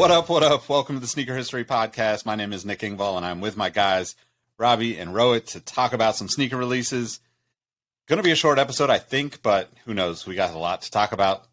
What 0.00 0.10
up, 0.10 0.30
what 0.30 0.42
up? 0.42 0.66
Welcome 0.66 0.96
to 0.96 1.00
the 1.00 1.06
Sneaker 1.06 1.36
History 1.36 1.62
Podcast. 1.62 2.24
My 2.24 2.34
name 2.34 2.54
is 2.54 2.64
Nick 2.64 2.78
Engvall 2.78 3.18
and 3.18 3.26
I'm 3.26 3.42
with 3.42 3.58
my 3.58 3.68
guys, 3.68 4.16
Robbie 4.56 4.96
and 4.96 5.10
Rohit, 5.10 5.48
to 5.48 5.60
talk 5.60 5.92
about 5.92 6.16
some 6.16 6.26
sneaker 6.26 6.56
releases. 6.56 7.20
Going 8.08 8.16
to 8.16 8.22
be 8.22 8.30
a 8.30 8.34
short 8.34 8.58
episode, 8.58 8.88
I 8.88 8.96
think, 8.96 9.42
but 9.42 9.70
who 9.84 9.92
knows? 9.92 10.26
We 10.26 10.36
got 10.36 10.54
a 10.54 10.58
lot 10.58 10.80
to 10.80 10.90
talk 10.90 11.12
about. 11.12 11.44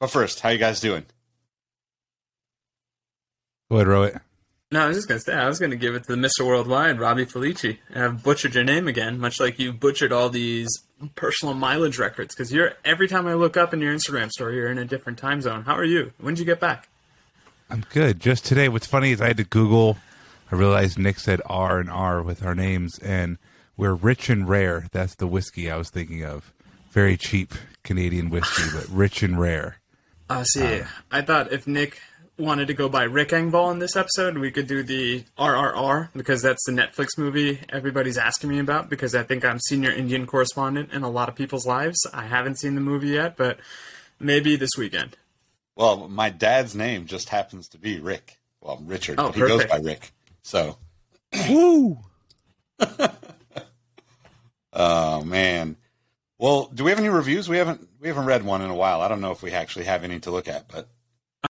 But 0.00 0.06
first, 0.06 0.40
how 0.40 0.48
you 0.48 0.56
guys 0.56 0.80
doing? 0.80 1.04
Go 3.70 3.76
ahead, 3.76 3.88
Rohit. 3.88 4.20
No, 4.70 4.84
I 4.84 4.88
was 4.88 4.96
just 4.96 5.06
gonna 5.06 5.20
say 5.20 5.34
I 5.34 5.46
was 5.46 5.58
gonna 5.58 5.76
give 5.76 5.94
it 5.94 6.04
to 6.04 6.16
the 6.16 6.28
Mr. 6.28 6.46
Worldwide, 6.46 6.98
Robbie 6.98 7.26
Felici. 7.26 7.76
I've 7.94 8.22
butchered 8.22 8.54
your 8.54 8.64
name 8.64 8.88
again, 8.88 9.18
much 9.18 9.38
like 9.38 9.58
you 9.58 9.70
butchered 9.70 10.12
all 10.12 10.30
these 10.30 10.70
personal 11.14 11.52
mileage 11.52 11.98
records. 11.98 12.34
Because 12.34 12.50
you're 12.50 12.72
every 12.86 13.06
time 13.06 13.26
I 13.26 13.34
look 13.34 13.58
up 13.58 13.74
in 13.74 13.82
your 13.82 13.94
Instagram 13.94 14.30
story, 14.30 14.56
you're 14.56 14.70
in 14.70 14.78
a 14.78 14.86
different 14.86 15.18
time 15.18 15.42
zone. 15.42 15.64
How 15.64 15.76
are 15.76 15.84
you? 15.84 16.14
When 16.16 16.32
did 16.32 16.40
you 16.40 16.46
get 16.46 16.58
back? 16.58 16.88
I'm 17.72 17.86
good. 17.88 18.20
Just 18.20 18.44
today, 18.44 18.68
what's 18.68 18.86
funny 18.86 19.12
is 19.12 19.22
I 19.22 19.28
had 19.28 19.38
to 19.38 19.44
Google. 19.44 19.96
I 20.50 20.56
realized 20.56 20.98
Nick 20.98 21.18
said 21.18 21.40
R 21.46 21.78
and 21.78 21.88
R 21.88 22.20
with 22.20 22.44
our 22.44 22.54
names, 22.54 22.98
and 22.98 23.38
we're 23.78 23.94
rich 23.94 24.28
and 24.28 24.46
rare. 24.46 24.84
That's 24.92 25.14
the 25.14 25.26
whiskey 25.26 25.70
I 25.70 25.78
was 25.78 25.88
thinking 25.88 26.22
of. 26.22 26.52
Very 26.90 27.16
cheap 27.16 27.54
Canadian 27.82 28.28
whiskey, 28.28 28.64
but 28.74 28.86
rich 28.90 29.22
and 29.22 29.40
rare. 29.40 29.76
Uh, 30.28 30.44
see, 30.44 30.82
I 31.10 31.22
thought 31.22 31.50
if 31.50 31.66
Nick 31.66 31.98
wanted 32.36 32.66
to 32.66 32.74
go 32.74 32.90
by 32.90 33.04
Rick 33.04 33.30
Engvall 33.30 33.72
in 33.72 33.78
this 33.78 33.96
episode, 33.96 34.36
we 34.36 34.50
could 34.50 34.66
do 34.66 34.82
the 34.82 35.24
RRR 35.38 36.10
because 36.14 36.42
that's 36.42 36.66
the 36.66 36.72
Netflix 36.72 37.16
movie 37.16 37.60
everybody's 37.70 38.18
asking 38.18 38.50
me 38.50 38.58
about 38.58 38.90
because 38.90 39.14
I 39.14 39.22
think 39.22 39.46
I'm 39.46 39.58
senior 39.60 39.90
Indian 39.92 40.26
correspondent 40.26 40.92
in 40.92 41.04
a 41.04 41.10
lot 41.10 41.30
of 41.30 41.36
people's 41.36 41.64
lives. 41.64 42.06
I 42.12 42.26
haven't 42.26 42.58
seen 42.58 42.74
the 42.74 42.82
movie 42.82 43.08
yet, 43.08 43.38
but 43.38 43.60
maybe 44.20 44.56
this 44.56 44.76
weekend. 44.76 45.16
Well, 45.76 46.08
my 46.08 46.30
dad's 46.30 46.74
name 46.74 47.06
just 47.06 47.28
happens 47.28 47.68
to 47.68 47.78
be 47.78 48.00
Rick. 48.00 48.38
Well, 48.60 48.80
Richard. 48.84 49.18
Oh, 49.18 49.28
but 49.28 49.34
he 49.34 49.40
goes 49.40 49.64
by 49.66 49.78
Rick. 49.78 50.12
So, 50.42 50.76
Woo! 51.48 51.98
oh 54.72 55.22
man. 55.24 55.76
Well, 56.38 56.70
do 56.74 56.84
we 56.84 56.90
have 56.90 56.98
any 56.98 57.08
reviews? 57.08 57.48
We 57.48 57.56
haven't 57.56 57.88
we 58.00 58.08
haven't 58.08 58.26
read 58.26 58.44
one 58.44 58.62
in 58.62 58.70
a 58.70 58.74
while. 58.74 59.00
I 59.00 59.08
don't 59.08 59.20
know 59.20 59.30
if 59.30 59.42
we 59.42 59.52
actually 59.52 59.84
have 59.86 60.04
any 60.04 60.20
to 60.20 60.30
look 60.30 60.48
at, 60.48 60.68
but 60.68 60.88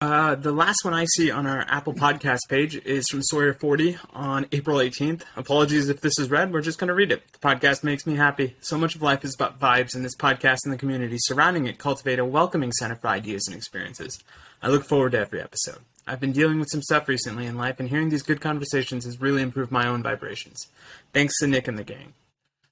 Uh, 0.00 0.34
the 0.34 0.52
last 0.52 0.84
one 0.84 0.92
I 0.92 1.06
see 1.14 1.30
on 1.30 1.46
our 1.46 1.64
Apple 1.68 1.94
Podcast 1.94 2.40
page 2.48 2.76
is 2.76 3.06
from 3.08 3.22
Sawyer40 3.32 3.98
on 4.12 4.46
April 4.50 4.78
18th. 4.78 5.22
Apologies 5.36 5.88
if 5.88 6.00
this 6.00 6.18
is 6.18 6.28
read, 6.28 6.52
we're 6.52 6.60
just 6.60 6.78
going 6.78 6.88
to 6.88 6.94
read 6.94 7.12
it. 7.12 7.22
The 7.32 7.38
podcast 7.38 7.84
makes 7.84 8.04
me 8.06 8.16
happy. 8.16 8.56
So 8.60 8.76
much 8.76 8.96
of 8.96 9.02
life 9.02 9.24
is 9.24 9.34
about 9.34 9.60
vibes, 9.60 9.94
and 9.94 10.04
this 10.04 10.16
podcast 10.16 10.58
and 10.64 10.74
the 10.74 10.78
community 10.78 11.16
surrounding 11.20 11.66
it 11.66 11.78
cultivate 11.78 12.18
a 12.18 12.24
welcoming 12.24 12.72
center 12.72 12.96
for 12.96 13.08
ideas 13.08 13.46
and 13.46 13.56
experiences. 13.56 14.18
I 14.60 14.68
look 14.68 14.84
forward 14.84 15.12
to 15.12 15.18
every 15.20 15.40
episode. 15.40 15.78
I've 16.06 16.20
been 16.20 16.32
dealing 16.32 16.58
with 16.58 16.68
some 16.70 16.82
stuff 16.82 17.08
recently 17.08 17.46
in 17.46 17.56
life, 17.56 17.78
and 17.78 17.88
hearing 17.88 18.08
these 18.08 18.22
good 18.22 18.40
conversations 18.40 19.04
has 19.04 19.20
really 19.20 19.40
improved 19.40 19.70
my 19.70 19.86
own 19.86 20.02
vibrations. 20.02 20.66
Thanks 21.14 21.38
to 21.38 21.46
Nick 21.46 21.68
and 21.68 21.78
the 21.78 21.84
gang. 21.84 22.12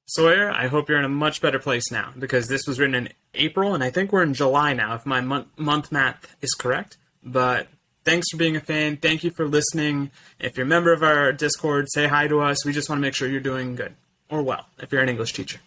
Sawyer, 0.07 0.51
I 0.51 0.67
hope 0.67 0.89
you're 0.89 0.99
in 0.99 1.05
a 1.05 1.09
much 1.09 1.41
better 1.41 1.59
place 1.59 1.91
now 1.91 2.13
because 2.19 2.49
this 2.49 2.67
was 2.67 2.79
written 2.79 2.95
in 2.95 3.09
April, 3.35 3.73
and 3.73 3.83
I 3.83 3.91
think 3.91 4.13
we're 4.13 4.23
in 4.23 4.35
July 4.35 4.75
now, 4.75 4.95
if 4.95 5.07
my 5.07 5.21
month, 5.23 5.49
month 5.57 5.91
math 5.91 6.37
is 6.43 6.53
correct. 6.53 6.99
But 7.25 7.69
thanks 8.05 8.29
for 8.31 8.37
being 8.37 8.57
a 8.57 8.61
fan. 8.61 8.99
Thank 8.99 9.25
you 9.25 9.31
for 9.31 9.49
listening. 9.49 10.11
If 10.39 10.57
you're 10.57 10.67
a 10.67 10.69
member 10.69 10.93
of 10.93 11.03
our 11.03 11.33
Discord, 11.33 11.87
say 11.91 12.07
hi 12.07 12.29
to 12.29 12.41
us. 12.41 12.65
We 12.65 12.73
just 12.73 12.89
want 12.89 12.99
to 12.99 13.03
make 13.03 13.15
sure 13.15 13.29
you're 13.29 13.41
doing 13.41 13.75
good 13.75 13.95
or 14.29 14.43
well 14.43 14.67
if 14.79 14.93
you're 14.93 15.03
an 15.03 15.09
English 15.09 15.33
teacher. 15.33 15.61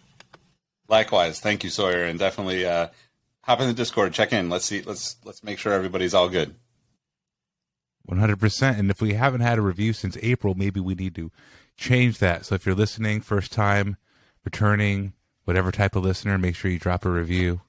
likewise, 0.88 1.40
thank 1.40 1.64
you, 1.64 1.70
Sawyer, 1.70 2.04
and 2.04 2.18
definitely 2.18 2.64
uh, 2.64 2.88
hop 3.42 3.60
in 3.60 3.66
the 3.66 3.74
Discord, 3.74 4.12
check 4.12 4.32
in. 4.32 4.48
Let's 4.48 4.64
see. 4.66 4.82
Let's 4.82 5.16
let's 5.24 5.42
make 5.42 5.58
sure 5.58 5.72
everybody's 5.72 6.14
all 6.14 6.28
good. 6.28 6.54
100%. 8.08 8.78
And 8.78 8.90
if 8.90 9.02
we 9.02 9.14
haven't 9.14 9.42
had 9.42 9.58
a 9.58 9.62
review 9.62 9.92
since 9.92 10.16
April, 10.22 10.54
maybe 10.54 10.80
we 10.80 10.94
need 10.94 11.14
to 11.16 11.30
change 11.76 12.18
that. 12.18 12.46
So 12.46 12.54
if 12.54 12.64
you're 12.64 12.74
listening, 12.74 13.20
first 13.20 13.52
time, 13.52 13.98
returning, 14.44 15.12
whatever 15.44 15.70
type 15.70 15.94
of 15.94 16.04
listener, 16.04 16.38
make 16.38 16.56
sure 16.56 16.70
you 16.70 16.78
drop 16.78 17.04
a 17.04 17.10
review. 17.10 17.60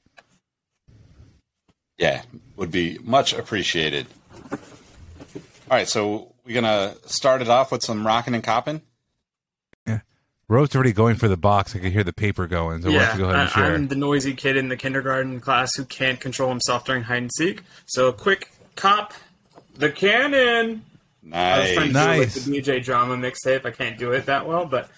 Yeah, 1.99 2.23
would 2.55 2.71
be 2.71 2.97
much 3.03 3.33
appreciated. 3.33 4.07
All 4.51 5.77
right, 5.77 5.87
so 5.87 6.33
we're 6.45 6.55
gonna 6.59 6.95
start 7.05 7.41
it 7.43 7.49
off 7.49 7.71
with 7.71 7.83
some 7.83 8.07
rocking 8.07 8.33
and 8.33 8.43
copping. 8.43 8.81
Yeah, 9.85 9.99
Road's 10.47 10.73
already 10.75 10.93
going 10.93 11.15
for 11.15 11.27
the 11.27 11.37
box. 11.37 11.75
I 11.75 11.79
can 11.79 11.91
hear 11.91 12.03
the 12.03 12.13
paper 12.13 12.47
going. 12.47 12.81
So 12.81 12.89
why 12.91 12.97
don't 13.05 13.11
you 13.13 13.19
go 13.19 13.23
ahead 13.25 13.35
and 13.39 13.49
I- 13.49 13.51
share? 13.51 13.75
I'm 13.75 13.87
the 13.89 13.95
noisy 13.95 14.33
kid 14.33 14.57
in 14.57 14.69
the 14.69 14.77
kindergarten 14.77 15.39
class 15.41 15.75
who 15.75 15.85
can't 15.85 16.19
control 16.19 16.49
himself 16.49 16.85
during 16.85 17.03
hide 17.03 17.17
and 17.23 17.31
seek. 17.37 17.61
So 17.85 18.11
quick 18.11 18.51
cop, 18.75 19.13
the 19.75 19.91
cannon. 19.91 20.85
I 21.31 21.59
was 21.59 21.93
Nice. 21.93 22.33
to 22.33 22.39
do 22.45 22.53
like 22.53 22.63
the 22.63 22.73
DJ 22.79 22.83
drama 22.83 23.15
mixtape. 23.17 23.65
I 23.65 23.71
can't 23.71 23.99
do 23.99 24.11
it 24.13 24.25
that 24.25 24.47
well, 24.47 24.65
but 24.65 24.89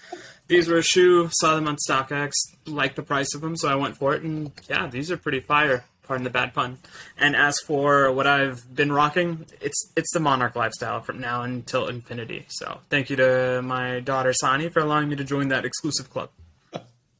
these 0.46 0.68
were 0.68 0.78
a 0.78 0.82
shoe. 0.82 1.28
Saw 1.32 1.56
them 1.56 1.68
on 1.68 1.76
StockX, 1.86 2.30
liked 2.64 2.96
the 2.96 3.02
price 3.02 3.34
of 3.34 3.42
them, 3.42 3.56
so 3.56 3.68
I 3.68 3.74
went 3.74 3.98
for 3.98 4.14
it. 4.14 4.22
And 4.22 4.52
yeah, 4.70 4.86
these 4.86 5.10
are 5.10 5.16
pretty 5.18 5.40
fire. 5.40 5.84
Pardon 6.06 6.24
the 6.24 6.30
bad 6.30 6.52
pun. 6.52 6.78
And 7.16 7.36
as 7.36 7.58
for 7.60 8.10
what 8.12 8.26
I've 8.26 8.74
been 8.74 8.92
rocking, 8.92 9.46
it's 9.60 9.90
it's 9.96 10.12
the 10.12 10.20
Monarch 10.20 10.56
lifestyle 10.56 11.00
from 11.00 11.20
now 11.20 11.42
until 11.42 11.86
infinity. 11.86 12.46
So 12.48 12.80
thank 12.90 13.08
you 13.08 13.16
to 13.16 13.62
my 13.62 14.00
daughter 14.00 14.32
Sani 14.32 14.68
for 14.68 14.80
allowing 14.80 15.08
me 15.08 15.16
to 15.16 15.24
join 15.24 15.48
that 15.48 15.64
exclusive 15.64 16.10
club. 16.10 16.30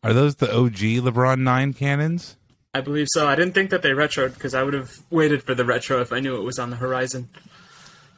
Are 0.02 0.12
those 0.12 0.36
the 0.36 0.52
OG 0.52 0.74
LeBron 0.74 1.38
9 1.40 1.74
cannons? 1.74 2.36
I 2.74 2.80
believe 2.80 3.06
so. 3.12 3.28
I 3.28 3.36
didn't 3.36 3.54
think 3.54 3.70
that 3.70 3.82
they 3.82 3.90
retroed 3.90 4.34
because 4.34 4.54
I 4.54 4.62
would 4.62 4.74
have 4.74 4.90
waited 5.10 5.42
for 5.42 5.54
the 5.54 5.64
retro 5.64 6.00
if 6.00 6.12
I 6.12 6.20
knew 6.20 6.36
it 6.36 6.42
was 6.42 6.58
on 6.58 6.70
the 6.70 6.76
horizon. 6.76 7.28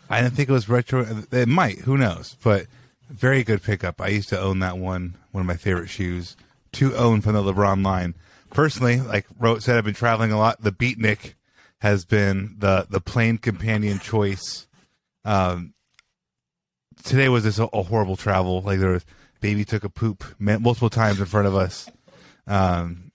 I 0.09 0.23
didn't 0.23 0.35
think 0.35 0.49
it 0.49 0.53
was 0.53 0.69
retro. 0.69 1.25
It 1.31 1.49
might. 1.49 1.81
Who 1.81 1.99
knows? 1.99 2.37
But 2.43 2.67
very 3.11 3.45
good 3.45 3.63
pickup. 3.63 4.01
I 4.01 4.09
used 4.09 4.29
to 4.31 4.41
own 4.41 4.61
that 4.61 4.79
one. 4.79 5.17
One 5.33 5.43
of 5.43 5.47
my 5.47 5.57
favorite 5.57 5.89
shoes 5.89 6.37
to 6.73 6.95
own 6.97 7.21
from 7.21 7.35
the 7.35 7.43
LeBron 7.43 7.85
line. 7.85 8.15
Personally, 8.55 9.01
like 9.01 9.27
wrote 9.39 9.65
said, 9.65 9.77
I've 9.77 9.85
been 9.85 9.95
traveling 9.95 10.31
a 10.31 10.39
lot. 10.39 10.63
The 10.63 10.71
Beatnik 10.71 11.35
has 11.79 12.05
been 12.05 12.55
the 12.59 12.87
the 12.89 13.01
plane 13.01 13.37
companion 13.37 13.99
choice. 13.99 14.69
Um, 15.25 15.75
today 17.03 17.29
was 17.29 17.43
this 17.43 17.59
a, 17.59 17.65
a 17.65 17.83
horrible 17.83 18.17
travel. 18.17 18.63
Like 18.63 18.79
there 18.79 18.93
was 18.93 19.05
baby 19.41 19.65
took 19.65 19.83
a 19.83 19.89
poop 19.89 20.25
multiple 20.39 20.89
times 20.89 21.19
in 21.19 21.27
front 21.27 21.49
of 21.49 21.57
us. 21.57 21.91
Um, 22.47 23.11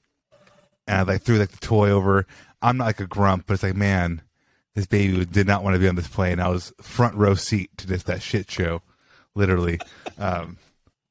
and 0.85 0.97
I 0.97 1.01
like 1.03 1.21
threw 1.21 1.37
like 1.37 1.51
the 1.51 1.65
toy 1.65 1.89
over. 1.89 2.27
I'm 2.61 2.75
not 2.75 2.85
like 2.85 2.99
a 2.99 3.07
grump, 3.07 3.45
but 3.47 3.53
it's 3.53 3.63
like 3.63 3.77
man, 3.77 4.21
this 4.75 4.87
baby 4.87 5.23
did 5.23 5.47
not 5.47 5.63
want 5.63 5.75
to 5.75 5.79
be 5.79 5.87
on 5.87 5.95
this 5.95 6.09
plane. 6.09 6.41
I 6.41 6.49
was 6.49 6.73
front 6.81 7.15
row 7.15 7.35
seat 7.35 7.71
to 7.77 7.87
just 7.87 8.07
that 8.07 8.21
shit 8.21 8.51
show, 8.51 8.81
literally. 9.35 9.79
Um, 10.17 10.57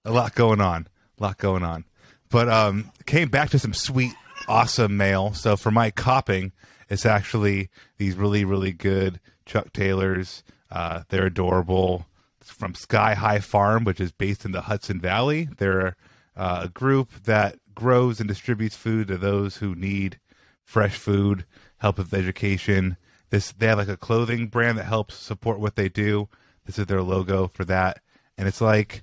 a 0.04 0.12
lot 0.12 0.34
going 0.34 0.60
on, 0.60 0.86
a 1.18 1.22
lot 1.22 1.38
going 1.38 1.62
on. 1.62 1.84
But 2.30 2.48
um, 2.48 2.90
came 3.06 3.28
back 3.28 3.50
to 3.50 3.58
some 3.58 3.74
sweet, 3.74 4.12
awesome 4.48 4.96
mail. 4.96 5.32
So 5.34 5.56
for 5.56 5.70
my 5.70 5.90
copping, 5.90 6.52
it's 6.88 7.06
actually 7.06 7.70
these 7.96 8.16
really, 8.16 8.44
really 8.44 8.72
good 8.72 9.20
Chuck 9.46 9.72
Taylors. 9.72 10.42
Uh, 10.70 11.02
they're 11.08 11.26
adorable. 11.26 12.06
It's 12.40 12.50
from 12.50 12.74
Sky 12.74 13.14
High 13.14 13.40
Farm, 13.40 13.84
which 13.84 14.00
is 14.00 14.12
based 14.12 14.44
in 14.44 14.52
the 14.52 14.62
Hudson 14.62 15.00
Valley. 15.00 15.48
They're 15.56 15.96
uh, 16.36 16.62
a 16.64 16.68
group 16.68 17.24
that 17.24 17.56
grows 17.74 18.20
and 18.20 18.28
distributes 18.28 18.76
food 18.76 19.08
to 19.08 19.16
those 19.16 19.56
who 19.56 19.74
need 19.74 20.18
fresh 20.64 20.96
food, 20.96 21.44
help 21.78 21.98
with 21.98 22.12
education. 22.12 22.96
This 23.30 23.52
they 23.52 23.66
have 23.66 23.78
like 23.78 23.88
a 23.88 23.96
clothing 23.96 24.48
brand 24.48 24.78
that 24.78 24.84
helps 24.84 25.16
support 25.16 25.58
what 25.60 25.76
they 25.76 25.88
do. 25.88 26.28
This 26.64 26.78
is 26.78 26.86
their 26.86 27.02
logo 27.02 27.50
for 27.52 27.64
that, 27.64 28.00
and 28.36 28.46
it's 28.46 28.60
like 28.60 29.02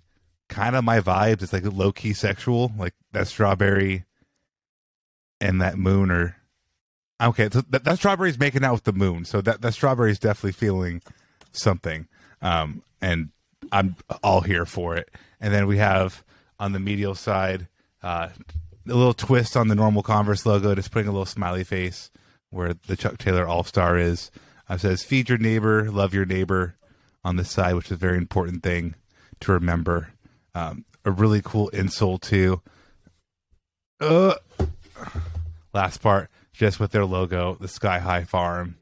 kind 0.50 0.76
of 0.76 0.84
my 0.84 1.00
vibes. 1.00 1.42
It's 1.42 1.54
like 1.54 1.64
low 1.66 1.92
key 1.92 2.14
sexual, 2.14 2.72
like 2.78 2.94
that 3.12 3.28
strawberry 3.28 4.06
and 5.42 5.62
that 5.62 5.78
moon 5.78 6.12
are 6.12 6.38
okay. 7.22 7.50
So 7.52 7.62
that, 7.62 7.84
that 7.84 7.98
strawberry's 7.98 8.40
making 8.40 8.64
out 8.64 8.74
with 8.74 8.84
the 8.84 8.94
moon, 8.94 9.26
so 9.26 9.42
that 9.42 9.62
that 9.62 9.74
strawberry's 9.74 10.20
definitely 10.20 10.54
feeling 10.54 11.02
something. 11.52 12.08
Um, 12.42 12.84
and 13.02 13.30
I'm 13.72 13.96
all 14.24 14.42
here 14.42 14.66
for 14.66 14.96
it. 14.96 15.10
And 15.40 15.54
then 15.54 15.68
we 15.68 15.78
have 15.78 16.24
on 16.60 16.72
the 16.72 16.80
medial 16.80 17.16
side 17.16 17.68
uh, 18.04 18.30
a 18.88 18.94
little 18.94 19.14
twist 19.14 19.58
on 19.58 19.68
the 19.68 19.76
normal 19.76 20.04
Converse 20.04 20.46
logo, 20.46 20.76
just 20.76 20.92
putting 20.92 21.08
a 21.08 21.12
little 21.12 21.26
smiley 21.26 21.64
face 21.64 22.12
where 22.50 22.74
the 22.88 22.96
Chuck 22.96 23.18
Taylor 23.18 23.48
All 23.48 23.64
Star 23.64 23.98
is. 23.98 24.32
Uh, 24.68 24.78
says 24.78 25.04
"Feed 25.04 25.30
your 25.30 25.38
neighbor, 25.38 25.92
love 25.92 26.14
your 26.14 26.26
neighbor" 26.26 26.76
on 27.24 27.36
the 27.36 27.46
side, 27.46 27.76
which 27.76 27.88
is 27.88 27.92
a 27.94 27.96
very 27.98 28.18
important 28.18 28.64
thing 28.64 28.96
to 29.42 29.52
remember. 29.52 30.10
Um, 30.56 30.86
a 31.04 31.12
really 31.12 31.42
cool 31.44 31.70
insole 31.74 32.20
too. 32.20 32.62
Uh, 34.00 34.36
last 35.74 36.02
part, 36.02 36.32
just 36.54 36.80
with 36.80 36.92
their 36.92 37.06
logo, 37.06 37.58
the 37.60 37.68
Sky 37.68 38.00
High 38.00 38.24
Farm, 38.24 38.78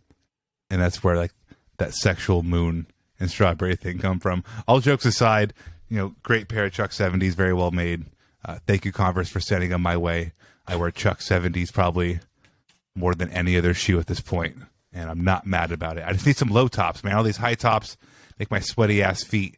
and 0.69 0.79
that's 0.79 1.03
where 1.03 1.17
like 1.17 1.33
that 1.79 1.93
sexual 1.95 2.43
moon 2.43 2.87
and 3.19 3.29
strawberry 3.29 3.75
thing 3.75 3.97
come 3.97 4.19
from. 4.19 4.43
All 4.67 4.79
jokes 4.79 5.05
aside, 5.05 5.53
you 5.89 5.97
know, 5.97 6.15
great 6.21 6.47
pair 6.47 6.65
of 6.65 6.73
Chuck 6.73 6.91
70s, 6.91 7.33
very 7.33 7.53
well 7.53 7.71
made. 7.71 8.05
Uh, 8.45 8.59
thank 8.67 8.85
you, 8.85 8.91
Converse, 8.91 9.29
for 9.29 9.39
sending 9.39 9.71
them 9.71 9.81
my 9.81 9.97
way. 9.97 10.33
I 10.67 10.75
wear 10.75 10.91
Chuck 10.91 11.19
70s 11.19 11.73
probably 11.73 12.19
more 12.95 13.15
than 13.15 13.29
any 13.31 13.57
other 13.57 13.73
shoe 13.73 13.99
at 13.99 14.07
this 14.07 14.21
point, 14.21 14.57
and 14.93 15.09
I'm 15.09 15.23
not 15.23 15.47
mad 15.47 15.71
about 15.71 15.97
it. 15.97 16.05
I 16.05 16.13
just 16.13 16.27
need 16.27 16.37
some 16.37 16.49
low 16.49 16.67
tops, 16.67 17.03
man. 17.03 17.15
All 17.15 17.23
these 17.23 17.37
high 17.37 17.55
tops 17.55 17.97
make 18.37 18.51
my 18.51 18.59
sweaty 18.59 19.01
ass 19.01 19.23
feet 19.23 19.57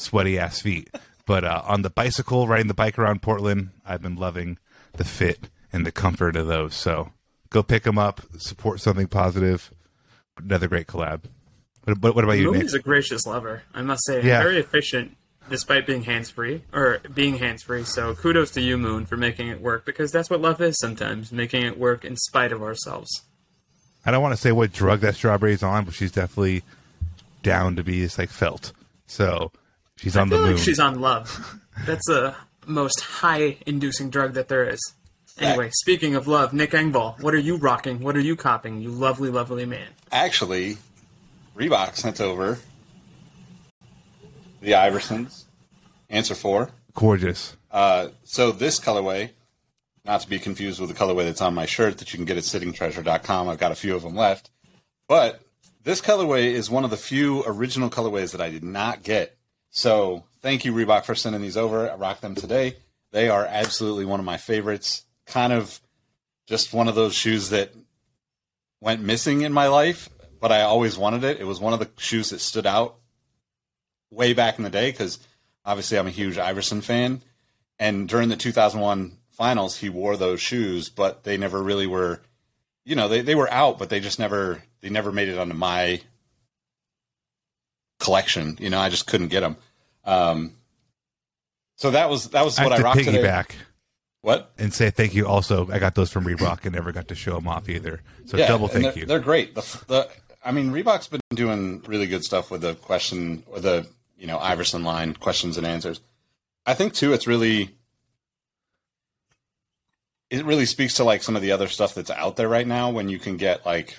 sweaty 0.00 0.38
ass 0.38 0.60
feet. 0.60 0.90
But 1.30 1.44
uh, 1.44 1.62
on 1.64 1.82
the 1.82 1.90
bicycle, 1.90 2.48
riding 2.48 2.66
the 2.66 2.74
bike 2.74 2.98
around 2.98 3.22
Portland, 3.22 3.70
I've 3.86 4.02
been 4.02 4.16
loving 4.16 4.58
the 4.94 5.04
fit 5.04 5.48
and 5.72 5.86
the 5.86 5.92
comfort 5.92 6.34
of 6.34 6.48
those. 6.48 6.74
So 6.74 7.12
go 7.50 7.62
pick 7.62 7.84
them 7.84 7.98
up, 7.98 8.20
support 8.36 8.80
something 8.80 9.06
positive. 9.06 9.72
Another 10.36 10.66
great 10.66 10.88
collab. 10.88 11.26
What, 11.84 12.02
what, 12.02 12.14
what 12.16 12.24
about 12.24 12.32
you, 12.38 12.50
Moon 12.50 12.62
is 12.62 12.74
a 12.74 12.80
gracious 12.80 13.26
lover, 13.26 13.62
I 13.72 13.82
must 13.82 14.04
say. 14.06 14.24
Yeah. 14.24 14.42
Very 14.42 14.58
efficient, 14.58 15.16
despite 15.48 15.86
being 15.86 16.02
hands 16.02 16.30
free 16.30 16.64
or 16.72 16.98
being 17.14 17.38
hands 17.38 17.62
free. 17.62 17.84
So 17.84 18.12
kudos 18.16 18.50
to 18.50 18.60
you, 18.60 18.76
Moon, 18.76 19.06
for 19.06 19.16
making 19.16 19.46
it 19.46 19.60
work 19.60 19.84
because 19.84 20.10
that's 20.10 20.30
what 20.30 20.40
love 20.40 20.60
is 20.60 20.76
sometimes, 20.80 21.30
making 21.30 21.62
it 21.64 21.78
work 21.78 22.04
in 22.04 22.16
spite 22.16 22.50
of 22.50 22.60
ourselves. 22.60 23.08
I 24.04 24.10
don't 24.10 24.20
want 24.20 24.34
to 24.34 24.40
say 24.40 24.50
what 24.50 24.72
drug 24.72 24.98
that 25.02 25.14
strawberry's 25.14 25.62
on, 25.62 25.84
but 25.84 25.94
she's 25.94 26.10
definitely 26.10 26.64
down 27.44 27.76
to 27.76 27.84
be 27.84 28.00
just 28.00 28.18
like 28.18 28.30
felt. 28.30 28.72
So 29.06 29.52
she's 30.00 30.16
I 30.16 30.22
on 30.22 30.28
the 30.28 30.36
feel 30.36 30.46
moon. 30.46 30.54
like 30.56 30.64
she's 30.64 30.80
on 30.80 31.00
love. 31.00 31.60
That's 31.86 32.06
the 32.06 32.34
most 32.66 33.00
high 33.00 33.58
inducing 33.66 34.10
drug 34.10 34.34
that 34.34 34.48
there 34.48 34.68
is. 34.68 34.80
Anyway, 35.38 35.70
speaking 35.72 36.14
of 36.14 36.26
love, 36.28 36.52
Nick 36.52 36.72
Engvall, 36.72 37.18
what 37.22 37.32
are 37.32 37.38
you 37.38 37.56
rocking? 37.56 38.00
What 38.00 38.14
are 38.16 38.20
you 38.20 38.36
copping? 38.36 38.82
You 38.82 38.90
lovely, 38.90 39.30
lovely 39.30 39.64
man. 39.64 39.86
Actually, 40.12 40.76
Reebok 41.56 41.96
sent 41.96 42.20
over 42.20 42.58
the 44.60 44.72
Iversons. 44.72 45.44
Answer 46.10 46.34
four. 46.34 46.70
Gorgeous. 46.94 47.56
Uh, 47.70 48.08
so 48.24 48.52
this 48.52 48.78
colorway, 48.80 49.30
not 50.04 50.20
to 50.20 50.28
be 50.28 50.38
confused 50.38 50.80
with 50.80 50.90
the 50.90 50.96
colorway 50.96 51.24
that's 51.24 51.40
on 51.40 51.54
my 51.54 51.64
shirt 51.66 51.98
that 51.98 52.12
you 52.12 52.18
can 52.18 52.26
get 52.26 52.36
at 52.36 52.42
sittingtreasure.com. 52.42 53.48
I've 53.48 53.58
got 53.58 53.72
a 53.72 53.76
few 53.76 53.94
of 53.96 54.02
them 54.02 54.16
left. 54.16 54.50
But 55.08 55.40
this 55.84 56.00
colorway 56.02 56.46
is 56.52 56.68
one 56.70 56.84
of 56.84 56.90
the 56.90 56.96
few 56.96 57.42
original 57.46 57.88
colorways 57.88 58.32
that 58.32 58.40
I 58.40 58.50
did 58.50 58.64
not 58.64 59.02
get. 59.02 59.36
So 59.70 60.24
thank 60.42 60.64
you, 60.64 60.72
Reebok, 60.72 61.04
for 61.04 61.14
sending 61.14 61.40
these 61.40 61.56
over. 61.56 61.90
I 61.90 61.94
rock 61.94 62.20
them 62.20 62.34
today. 62.34 62.76
They 63.12 63.28
are 63.28 63.44
absolutely 63.44 64.04
one 64.04 64.20
of 64.20 64.26
my 64.26 64.36
favorites. 64.36 65.04
Kind 65.26 65.52
of 65.52 65.80
just 66.46 66.72
one 66.72 66.88
of 66.88 66.94
those 66.94 67.14
shoes 67.14 67.50
that 67.50 67.72
went 68.80 69.02
missing 69.02 69.42
in 69.42 69.52
my 69.52 69.68
life, 69.68 70.08
but 70.40 70.50
I 70.50 70.62
always 70.62 70.98
wanted 70.98 71.24
it. 71.24 71.40
It 71.40 71.44
was 71.44 71.60
one 71.60 71.72
of 71.72 71.78
the 71.78 71.90
shoes 71.98 72.30
that 72.30 72.40
stood 72.40 72.66
out 72.66 72.96
way 74.10 74.32
back 74.32 74.58
in 74.58 74.64
the 74.64 74.70
day 74.70 74.90
because 74.90 75.18
obviously 75.64 75.98
I'm 75.98 76.06
a 76.06 76.10
huge 76.10 76.38
Iverson 76.38 76.80
fan. 76.80 77.22
And 77.78 78.08
during 78.08 78.28
the 78.28 78.36
2001 78.36 79.16
finals, 79.30 79.76
he 79.76 79.88
wore 79.88 80.16
those 80.16 80.40
shoes, 80.40 80.88
but 80.88 81.24
they 81.24 81.36
never 81.36 81.62
really 81.62 81.86
were, 81.86 82.20
you 82.84 82.96
know, 82.96 83.08
they, 83.08 83.20
they 83.20 83.34
were 83.34 83.50
out, 83.50 83.78
but 83.78 83.88
they 83.88 84.00
just 84.00 84.18
never, 84.18 84.62
they 84.80 84.90
never 84.90 85.12
made 85.12 85.28
it 85.28 85.38
onto 85.38 85.54
my 85.54 86.00
collection. 88.00 88.56
You 88.60 88.70
know, 88.70 88.80
I 88.80 88.88
just 88.88 89.06
couldn't 89.06 89.28
get 89.28 89.40
them. 89.40 89.56
Um, 90.04 90.54
so 91.76 91.92
that 91.92 92.10
was, 92.10 92.30
that 92.30 92.44
was 92.44 92.58
I 92.58 92.64
what 92.64 92.72
I, 92.72 92.88
have 92.88 92.96
to 92.96 93.04
today. 93.04 93.18
piggyback 93.18 93.52
What? 94.22 94.50
and 94.58 94.74
say 94.74 94.90
thank 94.90 95.14
you. 95.14 95.26
Also, 95.26 95.70
I 95.70 95.78
got 95.78 95.94
those 95.94 96.10
from 96.10 96.24
Reebok 96.24 96.64
and 96.64 96.74
never 96.74 96.90
got 96.90 97.08
to 97.08 97.14
show 97.14 97.34
them 97.36 97.46
off 97.46 97.68
either. 97.68 98.02
So 98.26 98.36
double 98.36 98.66
thank 98.66 98.84
they're, 98.84 98.98
you. 98.98 99.06
They're 99.06 99.20
great. 99.20 99.54
The, 99.54 99.62
the 99.86 100.10
I 100.44 100.50
mean, 100.52 100.72
Reebok's 100.72 101.06
been 101.06 101.20
doing 101.34 101.82
really 101.86 102.06
good 102.06 102.24
stuff 102.24 102.50
with 102.50 102.62
the 102.62 102.74
question 102.74 103.44
or 103.46 103.60
the 103.60 103.86
you 104.18 104.26
know 104.26 104.38
Iverson 104.38 104.84
line 104.84 105.14
questions 105.14 105.56
and 105.56 105.66
answers. 105.66 106.00
I 106.66 106.74
think 106.74 106.94
too, 106.94 107.12
it's 107.12 107.26
really 107.26 107.70
it 110.30 110.44
really 110.44 110.66
speaks 110.66 110.94
to 110.94 111.04
like 111.04 111.22
some 111.22 111.36
of 111.36 111.42
the 111.42 111.52
other 111.52 111.68
stuff 111.68 111.94
that's 111.94 112.10
out 112.10 112.36
there 112.36 112.48
right 112.48 112.66
now 112.66 112.90
when 112.90 113.08
you 113.08 113.18
can 113.18 113.36
get 113.36 113.66
like 113.66 113.98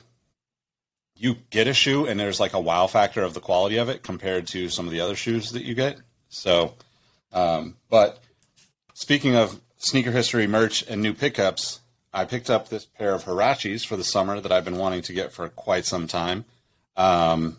you 1.22 1.36
get 1.52 1.68
a 1.68 1.74
shoe 1.74 2.08
and 2.08 2.20
there's 2.20 2.40
like 2.40 2.54
a 2.54 2.60
wow 2.60 2.88
factor 2.88 3.22
of 3.22 3.36
the 3.36 3.40
quality 3.40 3.78
of 3.78 3.90
it 3.90 4.02
compared 4.02 4.48
to 4.48 4.70
some 4.70 4.88
of 4.88 4.92
the 4.92 5.00
other 5.00 5.16
shoes 5.16 5.52
that 5.52 5.64
you 5.64 5.76
get. 5.76 5.98
So, 6.30 6.74
um, 7.32 7.78
but 7.92 8.20
speaking 8.96 9.36
of 9.36 9.62
sneaker 9.78 10.12
history 10.12 10.48
merch 10.48 10.84
and 10.90 11.00
new 11.00 11.14
pickups, 11.14 11.82
I 12.12 12.26
picked 12.26 12.50
up 12.50 12.70
this 12.70 12.86
pair 12.86 13.14
of 13.14 13.24
Huaraches 13.24 13.86
for 13.86 13.96
the 13.96 14.04
summer 14.04 14.42
that 14.42 14.52
I've 14.52 14.66
been 14.66 14.80
wanting 14.80 15.04
to 15.04 15.14
get 15.14 15.32
for 15.32 15.48
quite 15.50 15.86
some 15.86 16.08
time. 16.08 16.44
Um, 16.98 17.58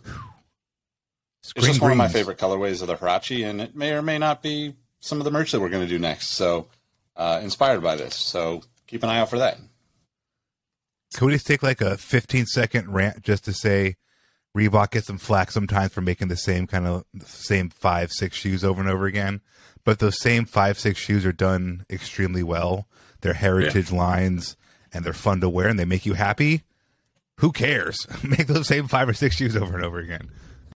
it's 1.41 1.53
just 1.55 1.81
one 1.81 1.93
of 1.93 1.97
my 1.97 2.09
favorite 2.09 2.39
colorways 2.39 2.83
of 2.83 2.89
the 2.89 2.97
Huarache, 2.97 3.49
and 3.49 3.61
it 3.61 3.77
may 3.77 3.93
or 3.93 4.03
may 4.03 4.19
not 4.19 4.43
be 4.43 4.75
some 4.99 5.19
of 5.19 5.25
the 5.25 5.31
merch 5.31 5.53
that 5.53 5.61
we're 5.61 5.69
going 5.69 5.87
to 5.87 5.89
do 5.89 5.99
next. 6.01 6.29
So, 6.29 6.67
uh, 7.17 7.41
inspired 7.43 7.83
by 7.83 7.95
this. 7.95 8.17
So, 8.17 8.63
keep 8.89 9.05
an 9.05 9.09
eye 9.09 9.21
out 9.21 9.31
for 9.31 9.39
that. 9.39 9.59
Can 11.15 11.27
we 11.27 11.33
just 11.35 11.47
take 11.47 11.63
like 11.63 11.81
a 11.81 11.97
15 11.97 12.47
second 12.47 12.93
rant 12.93 13.23
just 13.23 13.45
to 13.45 13.53
say 13.53 13.97
Reebok 14.57 14.93
gets 14.93 15.07
some 15.07 15.19
flack 15.19 15.51
sometimes 15.51 15.93
for 15.93 16.01
making 16.01 16.29
the 16.29 16.37
same 16.37 16.67
kind 16.67 16.87
of 16.87 17.05
same 17.25 17.71
five, 17.71 18.13
six 18.13 18.37
shoes 18.37 18.65
over 18.65 18.81
and 18.81 18.91
over 18.91 19.07
again? 19.07 19.41
But 19.85 19.99
those 19.99 20.21
same 20.21 20.45
five, 20.45 20.79
six 20.79 21.01
shoes 21.01 21.27
are 21.27 21.33
done 21.33 21.85
extremely 21.91 22.43
well. 22.43 22.87
They're 23.21 23.35
heritage 23.35 23.91
lines 23.93 24.57
and 24.93 25.05
they're 25.05 25.13
fun 25.13 25.41
to 25.41 25.49
wear 25.49 25.69
and 25.69 25.79
they 25.79 25.85
make 25.85 26.07
you 26.07 26.15
happy. 26.15 26.63
Who 27.39 27.51
cares? 27.51 28.07
Make 28.23 28.47
those 28.47 28.69
same 28.69 28.87
five 28.89 29.09
or 29.09 29.15
six 29.15 29.37
shoes 29.37 29.57
over 29.57 29.75
and 29.75 29.85
over 29.85 29.99
again. 29.99 30.31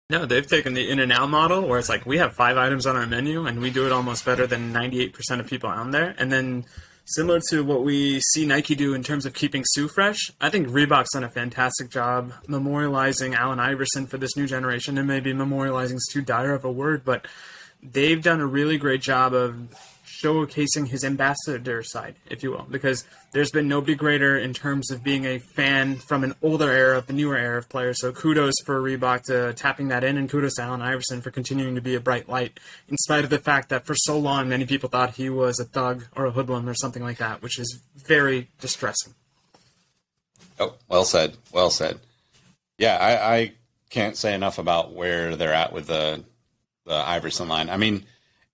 No, 0.08 0.24
they've 0.24 0.46
taken 0.46 0.74
the 0.74 0.88
in 0.88 0.98
and 1.00 1.12
out 1.12 1.28
model 1.28 1.66
where 1.66 1.78
it's 1.78 1.88
like 1.88 2.06
we 2.06 2.18
have 2.18 2.34
five 2.34 2.56
items 2.56 2.86
on 2.86 2.96
our 2.96 3.06
menu 3.06 3.46
and 3.46 3.60
we 3.60 3.70
do 3.70 3.86
it 3.86 3.92
almost 3.92 4.24
better 4.24 4.46
than 4.46 4.72
98% 4.72 5.14
of 5.40 5.46
people 5.46 5.68
on 5.68 5.90
there. 5.90 6.14
And 6.18 6.30
then 6.30 6.64
similar 7.06 7.40
to 7.48 7.64
what 7.64 7.82
we 7.82 8.20
see 8.32 8.44
Nike 8.44 8.74
do 8.74 8.94
in 8.94 9.02
terms 9.02 9.24
of 9.24 9.32
keeping 9.32 9.64
Sue 9.64 9.88
fresh, 9.88 10.30
I 10.40 10.50
think 10.50 10.68
Reebok's 10.68 11.12
done 11.12 11.24
a 11.24 11.30
fantastic 11.30 11.88
job 11.88 12.32
memorializing 12.48 13.34
Allen 13.34 13.60
Iverson 13.60 14.06
for 14.06 14.18
this 14.18 14.36
new 14.36 14.46
generation 14.46 14.98
and 14.98 15.08
maybe 15.08 15.32
memorializing 15.32 15.94
is 15.94 16.08
too 16.12 16.22
dire 16.22 16.52
of 16.52 16.64
a 16.64 16.70
word, 16.70 17.04
but 17.04 17.26
they've 17.82 18.22
done 18.22 18.40
a 18.40 18.46
really 18.46 18.76
great 18.76 19.00
job 19.00 19.32
of 19.32 19.56
showcasing 20.22 20.88
his 20.88 21.04
ambassador 21.04 21.82
side, 21.82 22.16
if 22.30 22.42
you 22.42 22.50
will, 22.50 22.66
because 22.70 23.04
there's 23.32 23.50
been 23.50 23.68
nobody 23.68 23.94
greater 23.94 24.38
in 24.38 24.54
terms 24.54 24.90
of 24.90 25.02
being 25.02 25.24
a 25.24 25.38
fan 25.38 25.96
from 25.96 26.24
an 26.24 26.34
older 26.42 26.70
era 26.70 26.98
of 26.98 27.06
the 27.06 27.12
newer 27.12 27.36
era 27.36 27.58
of 27.58 27.68
players. 27.68 28.00
So 28.00 28.12
kudos 28.12 28.54
for 28.64 28.80
Reebok 28.80 29.22
to 29.24 29.52
tapping 29.54 29.88
that 29.88 30.04
in, 30.04 30.16
and 30.16 30.28
kudos 30.28 30.54
to 30.54 30.62
Allen 30.62 30.82
Iverson 30.82 31.20
for 31.20 31.30
continuing 31.30 31.74
to 31.74 31.80
be 31.80 31.94
a 31.94 32.00
bright 32.00 32.28
light, 32.28 32.58
in 32.88 32.96
spite 32.96 33.24
of 33.24 33.30
the 33.30 33.38
fact 33.38 33.68
that 33.68 33.86
for 33.86 33.94
so 33.94 34.18
long 34.18 34.48
many 34.48 34.64
people 34.64 34.88
thought 34.88 35.14
he 35.14 35.28
was 35.28 35.58
a 35.58 35.64
thug 35.64 36.06
or 36.14 36.26
a 36.26 36.30
hoodlum 36.30 36.68
or 36.68 36.74
something 36.74 37.02
like 37.02 37.18
that, 37.18 37.42
which 37.42 37.58
is 37.58 37.80
very 37.94 38.48
distressing. 38.60 39.14
Oh, 40.58 40.74
well 40.88 41.04
said. 41.04 41.36
Well 41.52 41.70
said. 41.70 42.00
Yeah, 42.78 42.96
I, 42.96 43.36
I 43.36 43.52
can't 43.90 44.16
say 44.16 44.34
enough 44.34 44.58
about 44.58 44.92
where 44.92 45.36
they're 45.36 45.54
at 45.54 45.72
with 45.72 45.86
the 45.86 46.24
the 46.86 46.94
Iverson 46.94 47.48
line. 47.48 47.68
I 47.68 47.76
mean, 47.76 48.06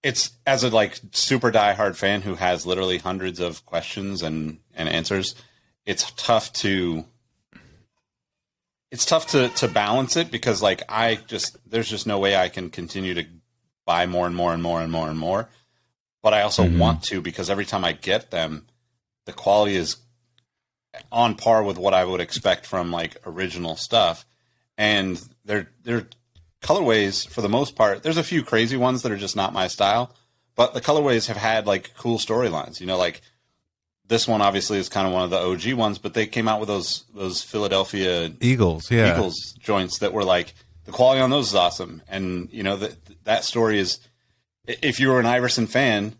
it's 0.02 0.30
as 0.46 0.64
a 0.64 0.70
like 0.70 0.98
super 1.12 1.52
diehard 1.52 1.96
fan 1.96 2.22
who 2.22 2.34
has 2.34 2.66
literally 2.66 2.98
hundreds 2.98 3.40
of 3.40 3.64
questions 3.66 4.22
and 4.22 4.58
and 4.74 4.88
answers. 4.88 5.34
It's 5.86 6.10
tough 6.12 6.52
to 6.54 7.04
it's 8.90 9.06
tough 9.06 9.28
to 9.28 9.48
to 9.50 9.68
balance 9.68 10.16
it 10.16 10.30
because 10.30 10.62
like 10.62 10.82
I 10.88 11.16
just 11.26 11.56
there's 11.68 11.88
just 11.88 12.06
no 12.06 12.18
way 12.18 12.36
I 12.36 12.48
can 12.48 12.70
continue 12.70 13.14
to 13.14 13.24
buy 13.84 14.06
more 14.06 14.26
and 14.26 14.34
more 14.34 14.52
and 14.52 14.62
more 14.62 14.80
and 14.80 14.92
more 14.92 15.08
and 15.08 15.18
more. 15.18 15.48
but 16.22 16.32
I 16.32 16.42
also 16.42 16.64
mm-hmm. 16.64 16.78
want 16.78 17.02
to 17.04 17.20
because 17.20 17.50
every 17.50 17.64
time 17.64 17.84
I 17.84 17.92
get 17.92 18.30
them, 18.30 18.66
the 19.26 19.32
quality 19.32 19.74
is 19.74 19.96
on 21.10 21.34
par 21.34 21.62
with 21.64 21.78
what 21.78 21.94
I 21.94 22.04
would 22.04 22.20
expect 22.20 22.66
from 22.66 22.92
like 22.92 23.16
original 23.26 23.76
stuff, 23.76 24.24
and 24.76 25.20
they're 25.44 25.70
they're 25.82 26.06
colorways 26.62 27.28
for 27.28 27.42
the 27.42 27.48
most 27.48 27.76
part. 27.76 28.02
There's 28.02 28.16
a 28.16 28.24
few 28.24 28.42
crazy 28.42 28.76
ones 28.76 29.02
that 29.02 29.12
are 29.12 29.16
just 29.16 29.36
not 29.36 29.52
my 29.52 29.66
style, 29.66 30.14
but 30.54 30.74
the 30.74 30.80
colorways 30.80 31.26
have 31.26 31.36
had 31.36 31.66
like 31.66 31.92
cool 31.96 32.18
storylines. 32.18 32.80
You 32.80 32.86
know, 32.86 32.96
like 32.96 33.20
this 34.06 34.28
one 34.28 34.40
obviously 34.40 34.78
is 34.78 34.88
kind 34.88 35.06
of 35.06 35.12
one 35.12 35.24
of 35.24 35.30
the 35.30 35.38
OG 35.38 35.76
ones, 35.76 35.98
but 35.98 36.14
they 36.14 36.26
came 36.26 36.48
out 36.48 36.60
with 36.60 36.68
those 36.68 37.04
those 37.14 37.42
Philadelphia 37.42 38.32
Eagles, 38.40 38.90
yeah. 38.90 39.14
Eagles 39.14 39.54
joints 39.58 39.98
that 39.98 40.12
were 40.12 40.24
like 40.24 40.54
the 40.84 40.92
quality 40.92 41.20
on 41.20 41.30
those 41.30 41.48
is 41.48 41.54
awesome, 41.54 42.02
and 42.08 42.48
you 42.52 42.62
know 42.62 42.76
that 42.76 43.24
that 43.24 43.44
story 43.44 43.78
is. 43.78 43.98
If 44.64 45.00
you 45.00 45.08
were 45.08 45.18
an 45.18 45.26
Iverson 45.26 45.66
fan, 45.66 46.14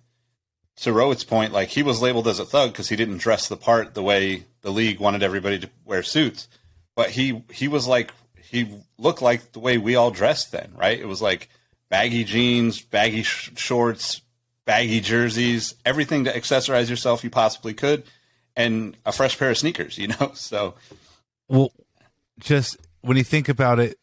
to 0.77 0.91
Rohit's 0.91 1.25
point, 1.25 1.53
like 1.53 1.69
he 1.69 1.83
was 1.83 2.03
labeled 2.03 2.27
as 2.27 2.41
a 2.41 2.45
thug 2.45 2.73
because 2.73 2.89
he 2.89 2.97
didn't 2.97 3.19
dress 3.19 3.49
the 3.49 3.57
part 3.57 3.95
the 3.95 4.03
way 4.03 4.45
the 4.63 4.73
league 4.73 4.99
wanted 4.99 5.23
everybody 5.23 5.59
to 5.61 5.71
wear 5.85 6.03
suits, 6.03 6.49
but 6.97 7.11
he 7.11 7.45
he 7.53 7.69
was 7.69 7.87
like 7.87 8.13
he 8.53 8.69
looked 8.99 9.23
like 9.23 9.53
the 9.53 9.61
way 9.61 9.79
we 9.79 9.97
all 9.97 10.11
dressed 10.11 10.53
then, 10.53 10.73
right? 10.77 11.01
It 11.01 11.09
was 11.09 11.23
like 11.23 11.49
baggy 11.89 12.23
jeans, 12.23 12.83
baggy 12.83 13.23
sh- 13.23 13.51
shorts, 13.57 14.21
baggy 14.67 15.01
jerseys, 15.01 15.75
everything 15.87 16.25
to 16.25 16.33
accessorize 16.33 16.91
yourself 16.91 17.25
you 17.25 17.31
possibly 17.31 17.73
could, 17.73 18.05
and 18.55 18.95
a 19.07 19.13
fresh 19.13 19.39
pair 19.39 19.51
of 19.51 19.59
sneakers, 19.59 19.97
you 20.03 20.09
know. 20.09 20.33
So 20.35 20.75
Well, 21.49 21.73
just 22.39 22.77
when 23.01 23.17
you 23.17 23.25
think 23.25 23.49
about 23.49 23.81
it, 23.81 23.99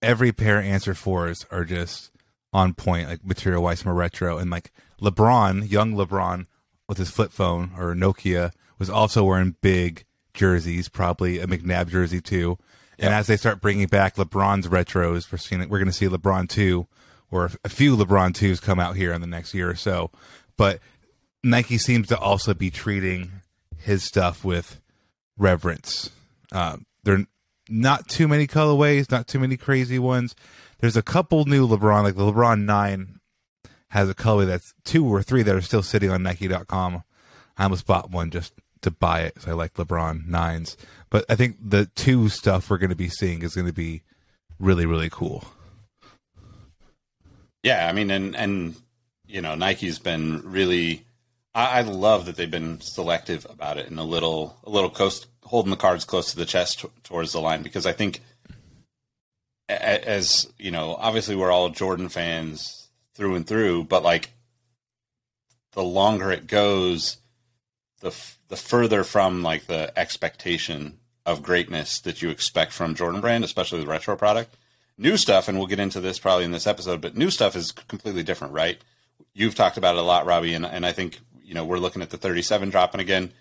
every 0.00 0.30
pair 0.30 0.60
of 0.60 0.64
answer 0.64 0.94
fours 0.94 1.44
are 1.50 1.64
just 1.64 2.12
on 2.52 2.74
point, 2.74 3.08
like 3.08 3.24
material 3.26 3.64
wise 3.64 3.84
a 3.84 3.92
retro. 3.92 4.38
And 4.38 4.48
like 4.48 4.72
LeBron, 5.02 5.68
young 5.68 5.94
LeBron 5.94 6.46
with 6.88 6.98
his 6.98 7.10
flip 7.10 7.32
phone 7.32 7.72
or 7.76 7.94
Nokia 7.94 8.52
was 8.78 8.88
also 8.88 9.24
wearing 9.24 9.56
big 9.60 10.04
jerseys, 10.34 10.88
probably 10.88 11.40
a 11.40 11.48
McNabb 11.48 11.88
jersey 11.88 12.20
too. 12.20 12.58
And 12.98 13.14
as 13.14 13.26
they 13.26 13.36
start 13.36 13.60
bringing 13.60 13.86
back 13.86 14.16
LeBron's 14.16 14.66
retros, 14.66 15.30
we're 15.30 15.38
seeing 15.38 15.60
we're 15.68 15.78
going 15.78 15.86
to 15.86 15.92
see 15.92 16.08
LeBron 16.08 16.48
two 16.48 16.86
or 17.30 17.50
a 17.64 17.68
few 17.68 17.96
LeBron 17.96 18.34
twos 18.34 18.60
come 18.60 18.80
out 18.80 18.96
here 18.96 19.12
in 19.12 19.20
the 19.20 19.26
next 19.26 19.54
year 19.54 19.70
or 19.70 19.76
so. 19.76 20.10
But 20.56 20.80
Nike 21.42 21.78
seems 21.78 22.08
to 22.08 22.18
also 22.18 22.54
be 22.54 22.70
treating 22.70 23.30
his 23.76 24.02
stuff 24.02 24.44
with 24.44 24.80
reverence. 25.36 26.10
Um, 26.50 26.86
there 27.04 27.14
are 27.14 27.26
not 27.68 28.08
too 28.08 28.26
many 28.26 28.46
colorways, 28.46 29.10
not 29.10 29.28
too 29.28 29.38
many 29.38 29.56
crazy 29.56 29.98
ones. 29.98 30.34
There's 30.80 30.96
a 30.96 31.02
couple 31.02 31.44
new 31.44 31.66
LeBron, 31.68 32.02
like 32.02 32.16
the 32.16 32.22
LeBron 32.22 32.64
9 32.64 33.20
has 33.90 34.10
a 34.10 34.14
colorway 34.14 34.46
that's 34.46 34.74
two 34.84 35.06
or 35.06 35.22
three 35.22 35.42
that 35.42 35.54
are 35.54 35.60
still 35.60 35.82
sitting 35.82 36.10
on 36.10 36.22
Nike.com. 36.22 37.02
I 37.56 37.62
almost 37.64 37.86
bought 37.86 38.10
one 38.10 38.30
just 38.30 38.52
to 38.82 38.90
buy 38.90 39.20
it 39.20 39.34
because 39.34 39.48
I 39.48 39.52
like 39.52 39.74
LeBron 39.74 40.26
9s. 40.26 40.76
But 41.10 41.24
I 41.28 41.34
think 41.34 41.56
the 41.60 41.86
two 41.94 42.28
stuff 42.28 42.70
we're 42.70 42.78
going 42.78 42.90
to 42.90 42.96
be 42.96 43.08
seeing 43.08 43.42
is 43.42 43.54
going 43.54 43.66
to 43.66 43.72
be 43.72 44.02
really, 44.58 44.86
really 44.86 45.10
cool. 45.10 45.44
Yeah, 47.62 47.88
I 47.88 47.92
mean, 47.92 48.10
and 48.10 48.36
and 48.36 48.76
you 49.26 49.42
know, 49.42 49.54
Nike's 49.54 49.98
been 49.98 50.42
really. 50.44 51.04
I, 51.54 51.78
I 51.78 51.80
love 51.82 52.26
that 52.26 52.36
they've 52.36 52.50
been 52.50 52.80
selective 52.80 53.46
about 53.48 53.78
it 53.78 53.88
and 53.88 53.98
a 53.98 54.04
little, 54.04 54.56
a 54.64 54.70
little 54.70 54.90
close, 54.90 55.26
holding 55.42 55.70
the 55.70 55.76
cards 55.76 56.04
close 56.04 56.30
to 56.30 56.36
the 56.36 56.44
chest 56.44 56.80
t- 56.80 56.88
towards 57.02 57.32
the 57.32 57.40
line 57.40 57.62
because 57.62 57.86
I 57.86 57.92
think, 57.92 58.20
as 59.68 60.46
you 60.58 60.70
know, 60.70 60.94
obviously 60.94 61.36
we're 61.36 61.50
all 61.50 61.70
Jordan 61.70 62.10
fans 62.10 62.88
through 63.14 63.34
and 63.34 63.46
through, 63.46 63.84
but 63.84 64.02
like, 64.02 64.30
the 65.72 65.82
longer 65.82 66.30
it 66.30 66.46
goes, 66.46 67.18
the 68.00 68.14
the 68.48 68.56
further 68.56 69.04
from 69.04 69.42
like 69.42 69.66
the 69.66 69.96
expectation 69.98 70.98
of 71.26 71.42
greatness 71.42 72.00
that 72.00 72.22
you 72.22 72.30
expect 72.30 72.72
from 72.72 72.94
Jordan 72.94 73.20
Brand, 73.20 73.44
especially 73.44 73.80
the 73.80 73.86
retro 73.86 74.16
product 74.16 74.56
new 74.98 75.16
stuff, 75.16 75.48
and 75.48 75.56
we'll 75.56 75.68
get 75.68 75.78
into 75.78 76.00
this 76.00 76.18
probably 76.18 76.44
in 76.44 76.50
this 76.50 76.66
episode, 76.66 77.00
but 77.00 77.16
new 77.16 77.30
stuff 77.30 77.56
is 77.56 77.72
completely 77.72 78.24
different, 78.24 78.52
right? 78.52 78.78
You've 79.32 79.54
talked 79.54 79.78
about 79.78 79.94
it 79.94 80.00
a 80.00 80.02
lot, 80.02 80.26
Robbie, 80.26 80.54
and, 80.54 80.66
and 80.66 80.84
I 80.84 80.92
think, 80.92 81.20
you 81.42 81.54
know, 81.54 81.64
we're 81.64 81.78
looking 81.78 82.02
at 82.02 82.10
the 82.10 82.18
37 82.18 82.70
dropping 82.70 83.00
again, 83.00 83.32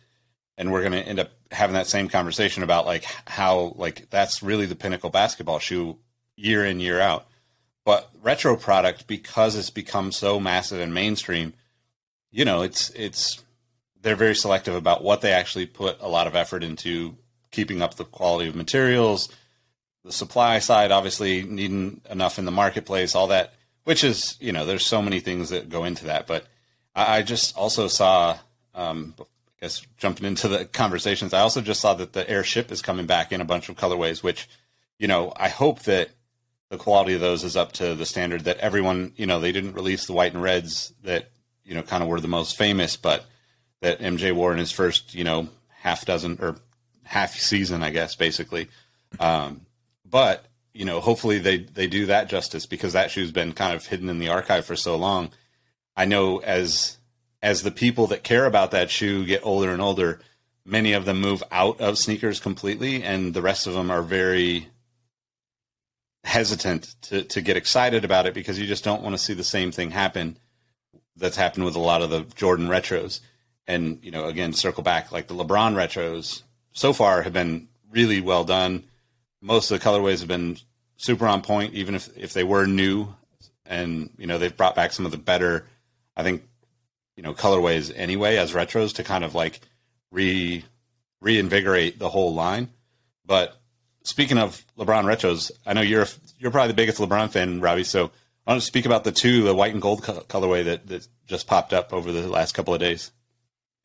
and 0.57 0.71
we're 0.71 0.81
going 0.81 0.93
to 0.93 1.05
end 1.05 1.19
up 1.19 1.31
having 1.51 1.73
that 1.73 1.87
same 1.87 2.07
conversation 2.07 2.63
about 2.63 2.85
like 2.85 3.03
how, 3.25 3.73
like, 3.75 4.09
that's 4.09 4.43
really 4.43 4.67
the 4.67 4.75
pinnacle 4.75 5.09
basketball 5.09 5.59
shoe 5.59 5.97
year 6.35 6.63
in, 6.63 6.79
year 6.79 7.01
out. 7.01 7.27
But 7.83 8.09
retro 8.21 8.55
product, 8.55 9.07
because 9.07 9.55
it's 9.55 9.69
become 9.69 10.11
so 10.11 10.39
massive 10.39 10.79
and 10.79 10.93
mainstream, 10.93 11.53
you 12.31 12.45
know, 12.45 12.61
it's, 12.61 12.89
it's, 12.91 13.43
they're 14.07 14.15
very 14.15 14.35
selective 14.35 14.73
about 14.73 15.03
what 15.03 15.19
they 15.19 15.33
actually 15.33 15.65
put 15.65 15.99
a 15.99 16.07
lot 16.07 16.27
of 16.27 16.35
effort 16.35 16.63
into 16.63 17.17
keeping 17.51 17.81
up 17.81 17.95
the 17.95 18.05
quality 18.05 18.47
of 18.47 18.55
materials, 18.55 19.27
the 20.05 20.13
supply 20.13 20.59
side 20.59 20.93
obviously 20.93 21.43
needing 21.43 21.99
enough 22.09 22.39
in 22.39 22.45
the 22.45 22.51
marketplace, 22.51 23.15
all 23.15 23.27
that, 23.27 23.53
which 23.83 24.05
is, 24.05 24.37
you 24.39 24.53
know, 24.53 24.65
there's 24.65 24.85
so 24.85 25.01
many 25.01 25.19
things 25.19 25.49
that 25.49 25.67
go 25.67 25.83
into 25.83 26.05
that. 26.05 26.25
But 26.25 26.47
I, 26.95 27.17
I 27.17 27.21
just 27.21 27.57
also 27.57 27.89
saw, 27.89 28.37
um, 28.73 29.13
I 29.19 29.23
guess 29.59 29.85
jumping 29.97 30.25
into 30.25 30.47
the 30.47 30.63
conversations, 30.63 31.33
I 31.33 31.41
also 31.41 31.59
just 31.59 31.81
saw 31.81 31.93
that 31.95 32.13
the 32.13 32.29
airship 32.29 32.71
is 32.71 32.81
coming 32.81 33.07
back 33.07 33.33
in 33.33 33.41
a 33.41 33.45
bunch 33.45 33.67
of 33.67 33.75
colorways, 33.75 34.23
which, 34.23 34.47
you 34.97 35.09
know, 35.09 35.33
I 35.35 35.49
hope 35.49 35.81
that 35.81 36.11
the 36.69 36.77
quality 36.77 37.13
of 37.13 37.19
those 37.19 37.43
is 37.43 37.57
up 37.57 37.73
to 37.73 37.93
the 37.93 38.05
standard 38.05 38.45
that 38.45 38.59
everyone, 38.59 39.11
you 39.17 39.25
know, 39.25 39.41
they 39.41 39.51
didn't 39.51 39.73
release 39.73 40.05
the 40.05 40.13
white 40.13 40.33
and 40.33 40.41
reds 40.41 40.93
that, 41.03 41.29
you 41.65 41.75
know, 41.75 41.81
kind 41.81 42.03
of 42.03 42.07
were 42.07 42.21
the 42.21 42.29
most 42.29 42.55
famous, 42.55 42.95
but 42.95 43.25
that 43.81 43.99
MJ 43.99 44.33
wore 44.33 44.51
in 44.51 44.57
his 44.57 44.71
first, 44.71 45.13
you 45.13 45.23
know, 45.23 45.49
half 45.69 46.05
dozen 46.05 46.37
or 46.41 46.55
half 47.03 47.35
season, 47.35 47.83
I 47.83 47.91
guess, 47.91 48.15
basically. 48.15 48.69
Um, 49.19 49.61
but 50.05 50.45
you 50.73 50.85
know, 50.85 50.99
hopefully 50.99 51.39
they 51.39 51.57
they 51.57 51.87
do 51.87 52.05
that 52.05 52.29
justice 52.29 52.65
because 52.65 52.93
that 52.93 53.09
shoe's 53.09 53.31
been 53.31 53.53
kind 53.53 53.75
of 53.75 53.85
hidden 53.85 54.09
in 54.09 54.19
the 54.19 54.29
archive 54.29 54.65
for 54.65 54.75
so 54.75 54.95
long. 54.95 55.31
I 55.95 56.05
know 56.05 56.37
as 56.39 56.97
as 57.41 57.63
the 57.63 57.71
people 57.71 58.07
that 58.07 58.23
care 58.23 58.45
about 58.45 58.71
that 58.71 58.89
shoe 58.89 59.25
get 59.25 59.45
older 59.45 59.71
and 59.71 59.81
older, 59.81 60.19
many 60.65 60.93
of 60.93 61.05
them 61.05 61.19
move 61.19 61.43
out 61.51 61.81
of 61.81 61.97
sneakers 61.97 62.39
completely, 62.39 63.03
and 63.03 63.33
the 63.33 63.41
rest 63.41 63.67
of 63.67 63.73
them 63.73 63.89
are 63.89 64.03
very 64.03 64.67
hesitant 66.23 66.95
to 67.01 67.23
to 67.23 67.41
get 67.41 67.57
excited 67.57 68.05
about 68.05 68.27
it 68.27 68.33
because 68.33 68.59
you 68.59 68.67
just 68.67 68.83
don't 68.83 69.01
want 69.01 69.13
to 69.13 69.21
see 69.21 69.33
the 69.33 69.43
same 69.43 69.71
thing 69.71 69.91
happen 69.91 70.37
that's 71.15 71.37
happened 71.37 71.65
with 71.65 71.75
a 71.75 71.79
lot 71.79 72.03
of 72.03 72.11
the 72.11 72.21
Jordan 72.35 72.67
retros. 72.67 73.21
And 73.67 73.99
you 74.03 74.11
know, 74.11 74.25
again, 74.25 74.53
circle 74.53 74.83
back 74.83 75.11
like 75.11 75.27
the 75.27 75.35
LeBron 75.35 75.75
retros 75.75 76.43
so 76.71 76.93
far 76.93 77.23
have 77.23 77.33
been 77.33 77.67
really 77.91 78.21
well 78.21 78.43
done 78.43 78.83
most 79.41 79.71
of 79.71 79.79
the 79.79 79.85
colorways 79.85 80.19
have 80.19 80.27
been 80.27 80.57
super 80.97 81.27
on 81.27 81.41
point, 81.41 81.73
even 81.73 81.95
if 81.95 82.15
if 82.17 82.33
they 82.33 82.43
were 82.43 82.65
new. 82.65 83.13
And 83.65 84.11
you 84.17 84.27
know 84.27 84.37
they've 84.37 84.55
brought 84.55 84.75
back 84.75 84.93
some 84.93 85.05
of 85.05 85.11
the 85.11 85.17
better, 85.17 85.65
I 86.15 86.23
think, 86.23 86.43
you 87.15 87.23
know, 87.23 87.33
colorways 87.33 87.91
anyway 87.95 88.37
as 88.37 88.53
retros 88.53 88.95
to 88.95 89.03
kind 89.03 89.23
of 89.23 89.35
like 89.35 89.59
re 90.11 90.63
reinvigorate 91.21 91.99
the 91.99 92.09
whole 92.09 92.33
line. 92.33 92.69
But 93.25 93.59
speaking 94.03 94.37
of 94.37 94.63
LeBron 94.77 95.03
retros, 95.03 95.51
I 95.65 95.73
know 95.73 95.81
you're 95.81 96.07
you're 96.39 96.51
probably 96.51 96.69
the 96.69 96.75
biggest 96.75 96.99
LeBron 96.99 97.29
fan, 97.29 97.59
Robbie. 97.59 97.83
So 97.83 98.11
I 98.45 98.51
want 98.51 98.61
to 98.61 98.67
speak 98.67 98.85
about 98.85 99.03
the 99.03 99.11
two, 99.11 99.43
the 99.43 99.55
white 99.55 99.73
and 99.73 99.81
gold 99.81 100.03
co- 100.03 100.21
colorway 100.21 100.63
that 100.65 100.87
that 100.87 101.07
just 101.25 101.47
popped 101.47 101.73
up 101.73 101.93
over 101.93 102.11
the 102.11 102.27
last 102.27 102.53
couple 102.53 102.73
of 102.73 102.79
days. 102.79 103.11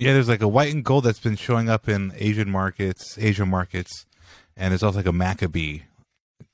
Yeah, 0.02 0.14
there's 0.14 0.28
like 0.28 0.42
a 0.42 0.49
white 0.49 0.75
and 0.75 0.85
gold 0.85 1.04
that's 1.04 1.21
been 1.21 1.37
showing 1.37 1.68
up 1.68 1.88
in 1.88 2.12
Asian 2.16 2.50
markets, 2.50 3.16
Asian 3.18 3.49
markets, 3.49 4.04
and 4.56 4.73
there's 4.73 4.82
also 4.82 4.99
like 4.99 5.06
a 5.06 5.12
Maccabi 5.12 5.82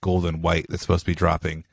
gold 0.02 0.26
and 0.26 0.42
white 0.42 0.66
that's 0.68 0.82
supposed 0.82 1.06
to 1.06 1.10
be 1.10 1.14
dropping. 1.14 1.64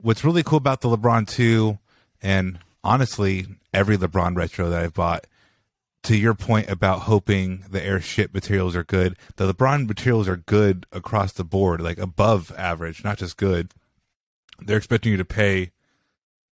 What's 0.00 0.24
really 0.24 0.42
cool 0.42 0.58
about 0.58 0.80
the 0.80 0.88
LeBron 0.88 1.28
2 1.28 1.78
and 2.20 2.58
honestly 2.82 3.46
every 3.72 3.96
LeBron 3.96 4.36
retro 4.36 4.70
that 4.70 4.82
I've 4.82 4.92
bought 4.92 5.28
to 6.02 6.16
your 6.16 6.34
point 6.34 6.68
about 6.68 7.02
hoping 7.02 7.64
the 7.70 7.80
airship 7.80 8.34
materials 8.34 8.74
are 8.74 8.82
good, 8.82 9.16
the 9.36 9.52
LeBron 9.52 9.86
materials 9.86 10.26
are 10.26 10.36
good 10.36 10.84
across 10.90 11.32
the 11.32 11.44
board, 11.44 11.80
like 11.80 11.98
above 11.98 12.52
average, 12.58 13.04
not 13.04 13.18
just 13.18 13.36
good. 13.36 13.70
They're 14.58 14.78
expecting 14.78 15.12
you 15.12 15.18
to 15.18 15.24
pay 15.24 15.70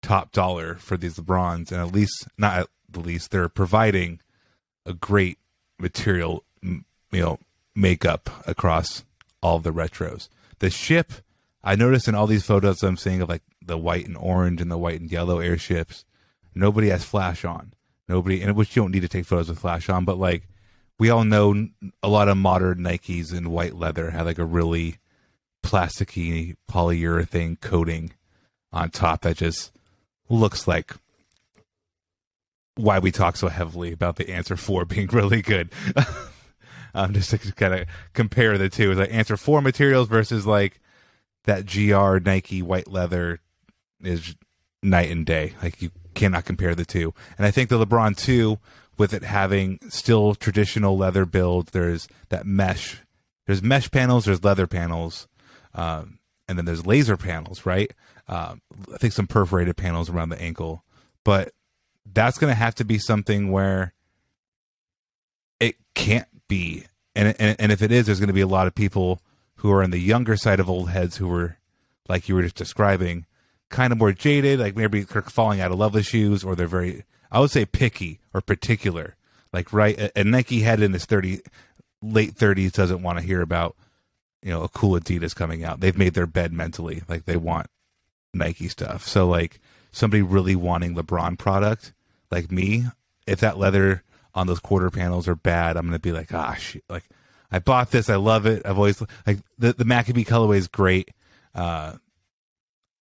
top 0.02 0.32
dollar 0.32 0.74
for 0.74 0.98
these 0.98 1.16
LeBrons, 1.16 1.72
and 1.72 1.80
at 1.80 1.94
least, 1.94 2.28
not 2.36 2.58
at 2.58 2.66
the 2.90 3.00
least, 3.00 3.30
they're 3.30 3.48
providing 3.48 4.20
a 4.86 4.94
great 4.94 5.38
material, 5.78 6.44
you 6.62 6.84
know, 7.12 7.38
makeup 7.74 8.30
across 8.46 9.04
all 9.42 9.58
the 9.58 9.72
retros. 9.72 10.28
The 10.60 10.70
ship, 10.70 11.12
I 11.62 11.76
noticed 11.76 12.08
in 12.08 12.14
all 12.14 12.26
these 12.26 12.46
photos 12.46 12.82
I'm 12.82 12.96
seeing 12.96 13.20
of 13.20 13.28
like 13.28 13.42
the 13.60 13.76
white 13.76 14.06
and 14.06 14.16
orange 14.16 14.60
and 14.60 14.70
the 14.70 14.78
white 14.78 15.00
and 15.00 15.10
yellow 15.10 15.40
airships, 15.40 16.04
nobody 16.54 16.88
has 16.88 17.04
flash 17.04 17.44
on. 17.44 17.74
Nobody, 18.08 18.40
and 18.40 18.54
which 18.54 18.76
you 18.76 18.82
don't 18.82 18.92
need 18.92 19.00
to 19.00 19.08
take 19.08 19.26
photos 19.26 19.48
with 19.48 19.58
flash 19.58 19.88
on, 19.88 20.04
but 20.04 20.16
like 20.16 20.48
we 20.98 21.10
all 21.10 21.24
know 21.24 21.68
a 22.02 22.08
lot 22.08 22.28
of 22.28 22.36
modern 22.36 22.78
Nikes 22.78 23.34
in 23.34 23.50
white 23.50 23.74
leather 23.74 24.10
have 24.10 24.26
like 24.26 24.38
a 24.38 24.44
really 24.44 24.98
plasticky 25.62 26.54
polyurethane 26.70 27.60
coating 27.60 28.12
on 28.72 28.90
top 28.90 29.22
that 29.22 29.36
just 29.36 29.72
looks 30.28 30.68
like 30.68 30.94
why 32.76 32.98
we 32.98 33.10
talk 33.10 33.36
so 33.36 33.48
heavily 33.48 33.92
about 33.92 34.16
the 34.16 34.30
answer 34.30 34.56
four 34.56 34.84
being 34.86 35.08
really 35.08 35.42
good. 35.42 35.70
um, 36.94 37.12
just 37.12 37.30
to 37.30 37.38
kind 37.52 37.74
of 37.74 37.86
compare 38.14 38.56
the 38.56 38.68
two, 38.68 38.92
is 38.92 38.98
like 38.98 39.12
answer 39.12 39.36
four 39.36 39.60
materials 39.60 40.08
versus 40.08 40.46
like 40.46 40.80
that 41.44 41.66
GR 41.66 42.18
Nike 42.18 42.62
white 42.62 42.88
leather 42.88 43.40
is 44.02 44.36
night 44.82 45.10
and 45.10 45.26
day. 45.26 45.54
Like 45.62 45.82
you 45.82 45.90
cannot 46.14 46.44
compare 46.44 46.74
the 46.74 46.84
two. 46.84 47.14
And 47.36 47.46
I 47.46 47.50
think 47.50 47.68
the 47.68 47.84
LeBron 47.84 48.16
two, 48.16 48.58
with 48.98 49.12
it 49.12 49.22
having 49.22 49.78
still 49.88 50.34
traditional 50.34 50.96
leather 50.96 51.24
build, 51.24 51.68
there's 51.68 52.08
that 52.28 52.46
mesh. 52.46 53.02
There's 53.46 53.62
mesh 53.62 53.90
panels, 53.90 54.24
there's 54.24 54.42
leather 54.42 54.66
panels, 54.66 55.28
um, 55.74 56.18
and 56.48 56.58
then 56.58 56.64
there's 56.64 56.86
laser 56.86 57.16
panels, 57.16 57.64
right? 57.64 57.92
Um, 58.26 58.60
I 58.92 58.96
think 58.96 59.12
some 59.12 59.28
perforated 59.28 59.76
panels 59.76 60.10
around 60.10 60.30
the 60.30 60.40
ankle, 60.40 60.84
but 61.24 61.52
that's 62.12 62.38
going 62.38 62.50
to 62.50 62.58
have 62.58 62.74
to 62.76 62.84
be 62.84 62.98
something 62.98 63.50
where 63.50 63.92
it 65.60 65.76
can't 65.94 66.28
be. 66.48 66.84
And, 67.14 67.34
and 67.38 67.56
and 67.58 67.72
if 67.72 67.82
it 67.82 67.90
is, 67.92 68.06
there's 68.06 68.20
going 68.20 68.28
to 68.28 68.34
be 68.34 68.40
a 68.40 68.46
lot 68.46 68.66
of 68.66 68.74
people 68.74 69.20
who 69.56 69.72
are 69.72 69.82
on 69.82 69.90
the 69.90 69.98
younger 69.98 70.36
side 70.36 70.60
of 70.60 70.68
old 70.68 70.90
heads 70.90 71.16
who 71.16 71.28
were, 71.28 71.56
like 72.08 72.28
you 72.28 72.34
were 72.34 72.42
just 72.42 72.56
describing, 72.56 73.24
kind 73.70 73.92
of 73.92 73.98
more 73.98 74.12
jaded, 74.12 74.60
like 74.60 74.76
maybe 74.76 75.02
falling 75.02 75.60
out 75.60 75.72
of 75.72 75.78
love 75.78 76.00
shoes, 76.04 76.44
or 76.44 76.54
they're 76.54 76.66
very, 76.66 77.04
I 77.32 77.40
would 77.40 77.50
say, 77.50 77.64
picky 77.64 78.20
or 78.34 78.40
particular. 78.40 79.16
Like 79.52 79.72
right, 79.72 79.98
a, 79.98 80.20
a 80.20 80.24
Nike 80.24 80.60
head 80.60 80.80
in 80.80 80.92
his 80.92 81.06
thirty, 81.06 81.40
late 82.02 82.34
thirties 82.34 82.72
doesn't 82.72 83.02
want 83.02 83.18
to 83.18 83.24
hear 83.24 83.40
about, 83.40 83.74
you 84.42 84.50
know, 84.50 84.62
a 84.62 84.68
cool 84.68 85.00
Adidas 85.00 85.34
coming 85.34 85.64
out. 85.64 85.80
They've 85.80 85.96
made 85.96 86.14
their 86.14 86.26
bed 86.26 86.52
mentally, 86.52 87.02
like 87.08 87.24
they 87.24 87.36
want 87.36 87.68
Nike 88.34 88.68
stuff. 88.68 89.06
So 89.06 89.26
like 89.26 89.58
somebody 89.90 90.22
really 90.22 90.54
wanting 90.54 90.94
LeBron 90.94 91.38
product, 91.38 91.94
like 92.30 92.50
me, 92.50 92.86
if 93.26 93.40
that 93.40 93.58
leather 93.58 94.02
on 94.34 94.46
those 94.46 94.60
quarter 94.60 94.90
panels 94.90 95.28
are 95.28 95.34
bad, 95.34 95.76
I'm 95.76 95.86
gonna 95.86 95.98
be 95.98 96.12
like, 96.12 96.32
ah, 96.32 96.56
like 96.88 97.04
I 97.50 97.58
bought 97.58 97.90
this, 97.90 98.10
I 98.10 98.16
love 98.16 98.46
it. 98.46 98.62
I've 98.64 98.78
always 98.78 99.02
like 99.26 99.38
the 99.58 99.72
the 99.72 99.84
Maccabi 99.84 100.26
colorway 100.26 100.56
is 100.56 100.68
great. 100.68 101.10
Uh, 101.54 101.94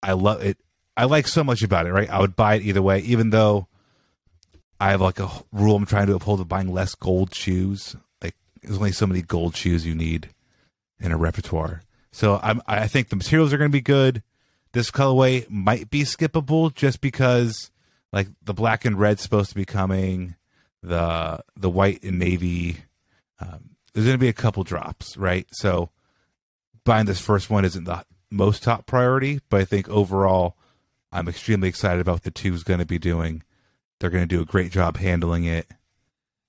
I 0.01 0.13
love 0.13 0.41
it. 0.41 0.57
I 0.95 1.05
like 1.05 1.27
so 1.27 1.43
much 1.43 1.63
about 1.63 1.87
it. 1.87 1.93
Right, 1.93 2.09
I 2.09 2.19
would 2.19 2.35
buy 2.35 2.55
it 2.55 2.63
either 2.63 2.81
way, 2.81 2.99
even 2.99 3.29
though 3.29 3.67
I 4.79 4.91
have 4.91 5.01
like 5.01 5.19
a 5.19 5.29
rule 5.51 5.75
I'm 5.75 5.85
trying 5.85 6.07
to 6.07 6.15
uphold 6.15 6.41
of 6.41 6.47
buying 6.47 6.71
less 6.71 6.93
gold 6.95 7.33
shoes. 7.33 7.95
Like 8.21 8.35
there's 8.61 8.77
only 8.77 8.91
so 8.91 9.07
many 9.07 9.21
gold 9.21 9.55
shoes 9.55 9.85
you 9.85 9.95
need 9.95 10.29
in 10.99 11.11
a 11.11 11.17
repertoire. 11.17 11.81
So 12.11 12.39
I'm 12.43 12.61
I 12.67 12.87
think 12.87 13.09
the 13.09 13.15
materials 13.15 13.53
are 13.53 13.57
going 13.57 13.71
to 13.71 13.75
be 13.75 13.81
good. 13.81 14.23
This 14.73 14.91
colorway 14.91 15.49
might 15.49 15.89
be 15.89 16.01
skippable 16.01 16.73
just 16.73 16.99
because 16.99 17.71
like 18.13 18.27
the 18.43 18.53
black 18.53 18.85
and 18.85 18.97
red 18.97 19.19
supposed 19.19 19.49
to 19.49 19.55
be 19.55 19.65
coming, 19.65 20.35
the 20.81 21.43
the 21.57 21.69
white 21.69 22.03
and 22.03 22.19
navy. 22.19 22.77
Um, 23.39 23.71
there's 23.93 24.05
going 24.05 24.15
to 24.15 24.19
be 24.19 24.29
a 24.29 24.33
couple 24.33 24.63
drops, 24.63 25.17
right? 25.17 25.47
So 25.51 25.89
buying 26.85 27.07
this 27.07 27.19
first 27.19 27.49
one 27.49 27.65
isn't 27.65 27.83
the 27.83 28.05
most 28.31 28.63
top 28.63 28.85
priority, 28.85 29.41
but 29.49 29.61
I 29.61 29.65
think 29.65 29.89
overall, 29.89 30.55
I'm 31.11 31.27
extremely 31.27 31.67
excited 31.67 31.99
about 31.99 32.23
the 32.23 32.31
two 32.31 32.53
is 32.53 32.63
going 32.63 32.79
to 32.79 32.85
be 32.85 32.99
doing. 32.99 33.43
They're 33.99 34.09
going 34.09 34.27
to 34.27 34.35
do 34.35 34.41
a 34.41 34.45
great 34.45 34.71
job 34.71 34.97
handling 34.97 35.45
it, 35.45 35.67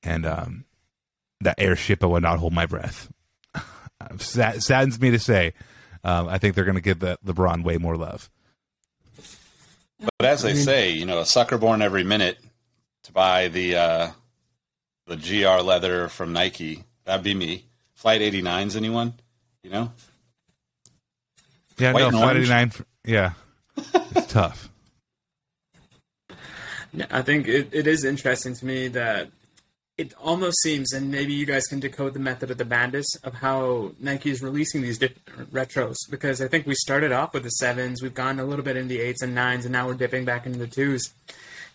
and 0.03 0.27
um, 0.27 0.65
that 1.41 1.57
airship, 1.59 2.05
I 2.05 2.07
would 2.07 2.23
not 2.23 2.39
hold 2.39 2.53
my 2.53 2.67
breath. 2.67 3.11
Sad, 4.19 4.63
saddens 4.63 5.01
me 5.01 5.11
to 5.11 5.19
say. 5.19 5.55
Um, 6.03 6.29
I 6.29 6.37
think 6.37 6.55
they're 6.55 6.65
going 6.65 6.75
to 6.75 6.83
give 6.83 6.99
the 6.99 7.19
LeBron 7.25 7.65
way 7.65 7.79
more 7.79 7.97
love. 7.97 8.29
But 10.01 10.27
as 10.27 10.43
they 10.43 10.55
say, 10.55 10.91
you 10.91 11.07
know, 11.07 11.21
a 11.21 11.27
sucker 11.27 11.59
born 11.59 11.83
every 11.83 12.05
minute 12.05 12.39
to 13.05 13.13
buy 13.13 13.49
the 13.49 13.77
uh, 13.77 14.11
the 15.07 15.17
GR 15.17 15.63
leather 15.63 16.09
from 16.09 16.33
Nike. 16.33 16.85
That'd 17.05 17.25
be 17.25 17.35
me. 17.35 17.65
Flight 17.95 18.21
89s, 18.21 18.77
anyone? 18.77 19.15
You 19.63 19.71
know? 19.71 19.93
Yeah, 21.79 21.93
White 21.93 22.01
no, 22.01 22.19
Flight 22.19 22.37
orange? 22.37 22.51
89. 22.51 22.73
Yeah, 23.05 23.33
it's 23.77 24.33
tough. 24.33 24.71
Yeah, 26.93 27.07
I 27.11 27.23
think 27.23 27.49
it, 27.49 27.69
it 27.73 27.87
is 27.87 28.05
interesting 28.05 28.55
to 28.55 28.65
me 28.65 28.89
that 28.89 29.31
it 29.97 30.13
almost 30.21 30.61
seems, 30.63 30.93
and 30.93 31.11
maybe 31.11 31.33
you 31.33 31.47
guys 31.47 31.67
can 31.67 31.79
decode 31.79 32.15
the 32.15 32.21
method 32.21 32.51
of 32.51 32.59
the 32.59 32.65
madness 32.65 33.07
of 33.23 33.35
how 33.35 33.93
Nike 34.01 34.31
is 34.31 34.43
releasing 34.43 34.83
these 34.83 34.99
different 34.99 35.53
retros. 35.53 35.95
Because 36.11 36.41
I 36.41 36.49
think 36.49 36.67
we 36.67 36.75
started 36.75 37.13
off 37.13 37.33
with 37.33 37.45
the 37.45 37.51
sevens, 37.51 38.03
we've 38.03 38.15
gone 38.15 38.41
a 38.41 38.45
little 38.45 38.65
bit 38.65 38.77
into 38.77 38.89
the 38.89 39.01
eights 39.01 39.23
and 39.23 39.35
nines, 39.35 39.65
and 39.65 39.73
now 39.73 39.87
we're 39.87 39.95
dipping 39.95 40.25
back 40.25 40.47
into 40.47 40.59
the 40.59 40.67
twos. 40.67 41.13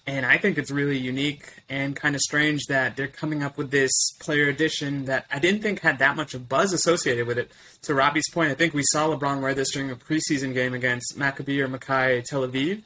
And 0.06 0.26
I 0.26 0.38
think 0.38 0.58
it's 0.58 0.72
really 0.72 0.98
unique 0.98 1.46
and 1.70 1.96
kind 1.96 2.16
of 2.16 2.22
strange 2.22 2.62
that 2.68 2.98
they're 2.98 3.08
coming 3.08 3.44
up 3.44 3.58
with 3.58 3.70
this 3.70 3.92
player 4.20 4.48
edition 4.48 5.06
that 5.06 5.26
I 5.32 5.40
didn't 5.40 5.62
think 5.62 5.82
had 5.82 6.00
that 6.00 6.16
much 6.16 6.34
of 6.34 6.50
buzz 6.50 6.74
associated 6.74 7.28
with 7.28 7.38
it. 7.38 7.52
To 7.84 7.94
Robbie's 7.94 8.30
point, 8.32 8.52
I 8.52 8.56
think 8.56 8.74
we 8.74 8.84
saw 8.92 9.08
LeBron 9.08 9.42
wear 9.42 9.54
this 9.54 9.72
during 9.72 9.92
a 9.92 9.96
preseason 9.96 10.54
game 10.54 10.74
against 10.74 11.18
Maccabi 11.18 11.60
or 11.60 11.68
Maccabi 11.68 12.24
Tel 12.24 12.48
Aviv. 12.48 12.82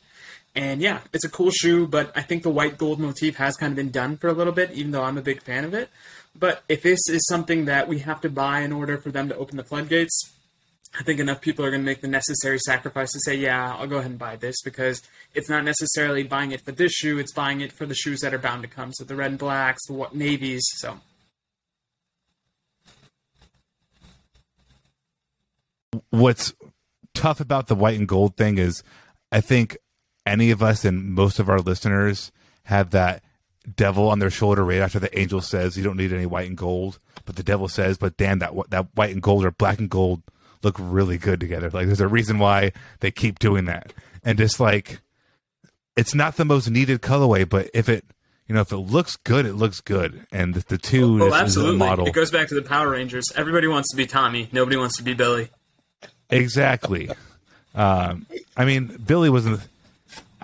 And 0.55 0.81
yeah, 0.81 0.99
it's 1.11 1.25
a 1.25 1.29
cool 1.29 1.51
shoe, 1.51 1.87
but 1.87 2.11
I 2.15 2.21
think 2.21 2.43
the 2.43 2.49
white 2.49 2.77
gold 2.77 2.99
motif 2.99 3.37
has 3.37 3.55
kind 3.55 3.71
of 3.71 3.75
been 3.75 3.89
done 3.89 4.17
for 4.17 4.27
a 4.27 4.33
little 4.33 4.53
bit, 4.53 4.71
even 4.71 4.91
though 4.91 5.03
I'm 5.03 5.17
a 5.17 5.21
big 5.21 5.41
fan 5.41 5.65
of 5.65 5.73
it. 5.73 5.89
But 6.37 6.63
if 6.69 6.83
this 6.83 6.99
is 7.09 7.25
something 7.27 7.65
that 7.65 7.87
we 7.87 7.99
have 7.99 8.21
to 8.21 8.29
buy 8.29 8.61
in 8.61 8.71
order 8.71 8.97
for 8.97 9.11
them 9.11 9.29
to 9.29 9.35
open 9.35 9.57
the 9.57 9.63
floodgates, 9.63 10.31
I 10.99 11.03
think 11.03 11.19
enough 11.19 11.41
people 11.41 11.65
are 11.65 11.71
going 11.71 11.81
to 11.81 11.85
make 11.85 12.01
the 12.01 12.07
necessary 12.07 12.59
sacrifice 12.59 13.11
to 13.13 13.19
say, 13.25 13.35
yeah, 13.35 13.75
I'll 13.75 13.87
go 13.87 13.97
ahead 13.97 14.11
and 14.11 14.19
buy 14.19 14.35
this 14.35 14.61
because 14.63 15.01
it's 15.33 15.49
not 15.49 15.63
necessarily 15.63 16.21
buying 16.21 16.51
it 16.51 16.61
for 16.63 16.71
this 16.71 16.91
shoe, 16.91 17.17
it's 17.17 17.33
buying 17.33 17.61
it 17.61 17.71
for 17.71 17.87
the 17.87 17.95
shoes 17.95 18.19
that 18.19 18.33
are 18.33 18.39
bound 18.39 18.61
to 18.61 18.67
come. 18.67 18.93
So 18.93 19.03
the 19.03 19.15
red 19.15 19.31
and 19.31 19.39
blacks, 19.39 19.81
the 19.87 20.07
navies. 20.13 20.63
So 20.75 20.99
What's 26.09 26.53
tough 27.13 27.39
about 27.39 27.67
the 27.67 27.75
white 27.75 27.97
and 27.97 28.07
gold 28.07 28.35
thing 28.35 28.57
is, 28.57 28.83
I 29.31 29.41
think 29.41 29.77
any 30.25 30.51
of 30.51 30.61
us 30.63 30.85
and 30.85 31.03
most 31.13 31.39
of 31.39 31.49
our 31.49 31.59
listeners 31.59 32.31
have 32.65 32.91
that 32.91 33.23
devil 33.75 34.09
on 34.09 34.19
their 34.19 34.29
shoulder 34.29 34.63
right 34.63 34.79
after 34.81 34.99
the 34.99 35.17
angel 35.17 35.39
says 35.41 35.77
you 35.77 35.83
don't 35.83 35.97
need 35.97 36.11
any 36.13 36.25
white 36.25 36.47
and 36.47 36.57
gold, 36.57 36.99
but 37.25 37.35
the 37.35 37.43
devil 37.43 37.67
says, 37.67 37.97
but 37.97 38.17
damn 38.17 38.39
that 38.39 38.53
that 38.69 38.87
white 38.95 39.11
and 39.13 39.21
gold 39.21 39.45
or 39.45 39.51
black 39.51 39.79
and 39.79 39.89
gold 39.89 40.21
look 40.63 40.75
really 40.79 41.17
good 41.17 41.39
together. 41.39 41.69
Like 41.69 41.87
there's 41.87 41.99
a 42.01 42.07
reason 42.07 42.39
why 42.39 42.71
they 43.01 43.11
keep 43.11 43.39
doing 43.39 43.65
that, 43.65 43.93
and 44.23 44.37
just 44.37 44.59
like 44.59 44.99
it's 45.95 46.15
not 46.15 46.37
the 46.37 46.45
most 46.45 46.69
needed 46.69 47.01
colorway, 47.01 47.47
but 47.47 47.69
if 47.73 47.87
it 47.89 48.03
you 48.47 48.55
know 48.55 48.61
if 48.61 48.71
it 48.71 48.77
looks 48.77 49.15
good, 49.17 49.45
it 49.45 49.53
looks 49.53 49.79
good, 49.81 50.25
and 50.31 50.53
the, 50.53 50.63
the 50.67 50.77
two 50.77 51.21
Oh, 51.23 51.27
is, 51.27 51.33
is 51.33 51.39
a 51.39 51.43
absolutely. 51.43 51.77
model 51.77 52.07
It 52.07 52.13
goes 52.13 52.31
back 52.31 52.47
to 52.49 52.55
the 52.55 52.61
Power 52.61 52.89
Rangers. 52.89 53.25
Everybody 53.35 53.67
wants 53.67 53.89
to 53.91 53.97
be 53.97 54.05
Tommy. 54.05 54.49
Nobody 54.51 54.75
wants 54.77 54.97
to 54.97 55.03
be 55.03 55.13
Billy. 55.13 55.49
exactly. 56.29 57.09
Um, 57.75 58.25
I 58.55 58.65
mean, 58.65 58.97
Billy 59.05 59.29
wasn't. 59.29 59.61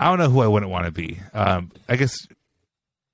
I 0.00 0.08
don't 0.08 0.18
know 0.18 0.30
who 0.30 0.40
I 0.40 0.46
wouldn't 0.46 0.72
want 0.72 0.86
to 0.86 0.90
be. 0.90 1.20
Um, 1.34 1.70
I 1.86 1.96
guess 1.96 2.16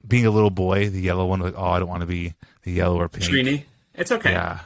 being 0.07 0.25
a 0.25 0.31
little 0.31 0.51
boy, 0.51 0.89
the 0.89 1.01
yellow 1.01 1.27
one, 1.27 1.41
like 1.41 1.55
oh, 1.57 1.65
I 1.65 1.81
don't 1.81 1.89
want 1.89 2.03
to 2.03 2.07
be 2.07 2.35
the 2.63 2.73
yellow 2.73 3.01
or 3.01 3.09
pink. 3.09 3.25
Trini. 3.25 3.65
It's 3.95 4.13
okay. 4.13 4.31
Yeah, 4.31 4.61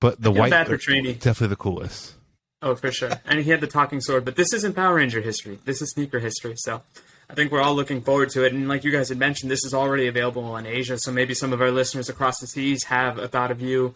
but 0.00 0.20
the 0.20 0.32
white 0.32 0.50
bad 0.50 0.66
for 0.66 0.76
Trini. 0.76 1.14
definitely 1.14 1.48
the 1.48 1.56
coolest. 1.56 2.14
Oh, 2.60 2.74
for 2.74 2.90
sure. 2.90 3.12
And 3.24 3.38
he 3.38 3.50
had 3.50 3.60
the 3.60 3.68
talking 3.68 4.00
sword, 4.00 4.24
but 4.24 4.34
this 4.34 4.52
isn't 4.52 4.74
Power 4.74 4.96
Ranger 4.96 5.20
history. 5.20 5.60
This 5.64 5.80
is 5.80 5.92
sneaker 5.92 6.18
history. 6.18 6.54
So 6.56 6.82
I 7.30 7.34
think 7.34 7.52
we're 7.52 7.60
all 7.60 7.76
looking 7.76 8.00
forward 8.00 8.30
to 8.30 8.44
it. 8.44 8.52
And 8.52 8.68
like 8.68 8.82
you 8.82 8.90
guys 8.90 9.10
had 9.10 9.18
mentioned, 9.18 9.48
this 9.48 9.64
is 9.64 9.72
already 9.72 10.08
available 10.08 10.56
in 10.56 10.66
Asia. 10.66 10.98
So 10.98 11.12
maybe 11.12 11.34
some 11.34 11.52
of 11.52 11.60
our 11.60 11.70
listeners 11.70 12.08
across 12.08 12.40
the 12.40 12.48
seas 12.48 12.84
have 12.84 13.16
a 13.16 13.28
thought 13.28 13.52
of 13.52 13.60
you 13.60 13.94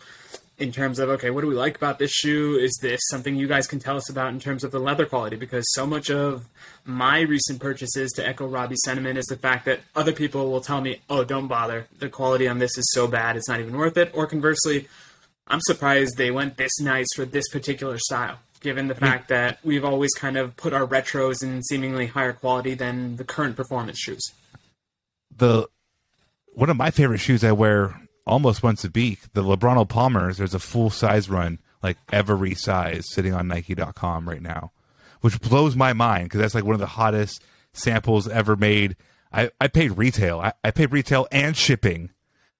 in 0.62 0.70
terms 0.70 0.98
of, 1.01 1.09
okay, 1.09 1.31
what 1.31 1.40
do 1.40 1.48
we 1.48 1.55
like 1.55 1.77
about 1.77 1.98
this 1.98 2.12
shoe? 2.12 2.57
Is 2.57 2.79
this 2.81 3.01
something 3.11 3.35
you 3.35 3.48
guys 3.48 3.66
can 3.66 3.81
tell 3.81 3.96
us 3.96 4.09
about 4.09 4.29
in 4.29 4.38
terms 4.38 4.62
of 4.62 4.70
the 4.70 4.79
leather 4.79 5.07
quality? 5.07 5.37
Because 5.37 5.64
so 5.72 5.85
much 5.87 6.09
of 6.09 6.46
my 6.85 7.20
recent 7.20 7.61
purchases, 7.61 8.12
to 8.12 8.27
echo 8.27 8.46
Robbie's 8.46 8.81
sentiment, 8.85 9.18
is 9.18 9.27
the 9.27 9.37
fact 9.37 9.64
that 9.64 9.81
other 9.96 10.12
people 10.12 10.51
will 10.51 10.61
tell 10.61 10.81
me, 10.81 11.01
oh, 11.11 11.25
don't 11.25 11.48
bother. 11.48 11.88
The 11.98 12.09
quality 12.09 12.46
on 12.46 12.59
this 12.59 12.79
is 12.79 12.88
so 12.92 13.09
bad, 13.09 13.37
it's 13.37 13.48
not 13.48 13.61
even 13.61 13.77
worth 13.77 13.96
it. 13.96 14.12
Or 14.14 14.27
conversely, 14.27 14.87
I'm 15.48 15.61
surprised 15.62 16.16
they 16.16 16.31
went 16.31 16.57
this 16.57 16.79
nice 16.81 17.09
for 17.16 17.25
this 17.25 17.48
particular 17.48 17.98
style, 17.98 18.38
given 18.61 18.87
the 18.87 18.94
fact 18.94 19.29
that 19.29 19.59
we've 19.64 19.85
always 19.85 20.14
kind 20.14 20.37
of 20.37 20.57
put 20.57 20.72
our 20.72 20.87
retros 20.87 21.42
in 21.42 21.62
seemingly 21.64 22.07
higher 22.07 22.33
quality 22.33 22.75
than 22.75 23.16
the 23.16 23.25
current 23.25 23.57
performance 23.57 23.98
shoes. 23.98 24.22
the 25.37 25.66
one 26.55 26.70
of 26.70 26.77
my 26.77 26.90
favorite 26.90 27.18
shoes 27.18 27.42
I 27.42 27.53
wear 27.53 28.01
almost 28.26 28.62
once 28.62 28.85
a 28.85 28.90
week, 28.90 29.20
the 29.32 29.42
LeBron 29.42 29.88
Palmers. 29.88 30.38
There's 30.38 30.54
a 30.54 30.58
full 30.58 30.90
size 30.90 31.28
run, 31.28 31.58
like 31.82 31.98
every 32.12 32.54
size, 32.54 33.06
sitting 33.12 33.35
on 33.35 33.48
Nike.com 33.48 34.28
right 34.28 34.42
now, 34.42 34.72
which 35.20 35.40
blows 35.40 35.76
my 35.76 35.92
mind 35.92 36.24
because 36.24 36.40
that's 36.40 36.54
like 36.54 36.64
one 36.64 36.74
of 36.74 36.80
the 36.80 36.87
hottest 36.87 37.42
samples 37.72 38.28
ever 38.28 38.56
made. 38.56 38.96
I, 39.32 39.50
I 39.61 39.68
paid 39.68 39.96
retail. 39.96 40.40
I, 40.40 40.52
I 40.62 40.70
paid 40.70 40.92
retail 40.92 41.26
and 41.32 41.56
shipping, 41.56 42.11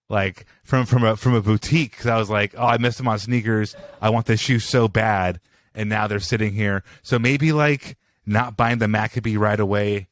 like 0.09 0.47
from 0.65 0.87
from 0.87 1.05
a 1.05 1.17
from 1.17 1.35
a 1.35 1.43
boutique. 1.43 1.93
Because 1.93 2.07
I 2.07 2.19
was 2.19 2.31
like, 2.31 2.55
oh, 2.57 2.67
I 2.67 2.79
missed 2.79 2.99
them 2.99 3.09
on 3.09 3.19
sneakers. 3.19 3.77
I 4.01 4.11
want 4.11 4.27
this 4.27 4.41
shoe 4.41 4.59
so 4.59 4.89
bad, 4.89 5.41
and 5.75 5.89
now 5.89 6.07
they're 6.07 6.21
sitting 6.21 6.55
here. 6.55 6.83
So 7.03 7.19
maybe 7.19 7.53
like 7.53 7.97
not 8.25 8.57
buying 8.57 8.79
the 8.79 8.87
Maccabi 8.87 9.39
right 9.39 9.61
away 9.61 10.09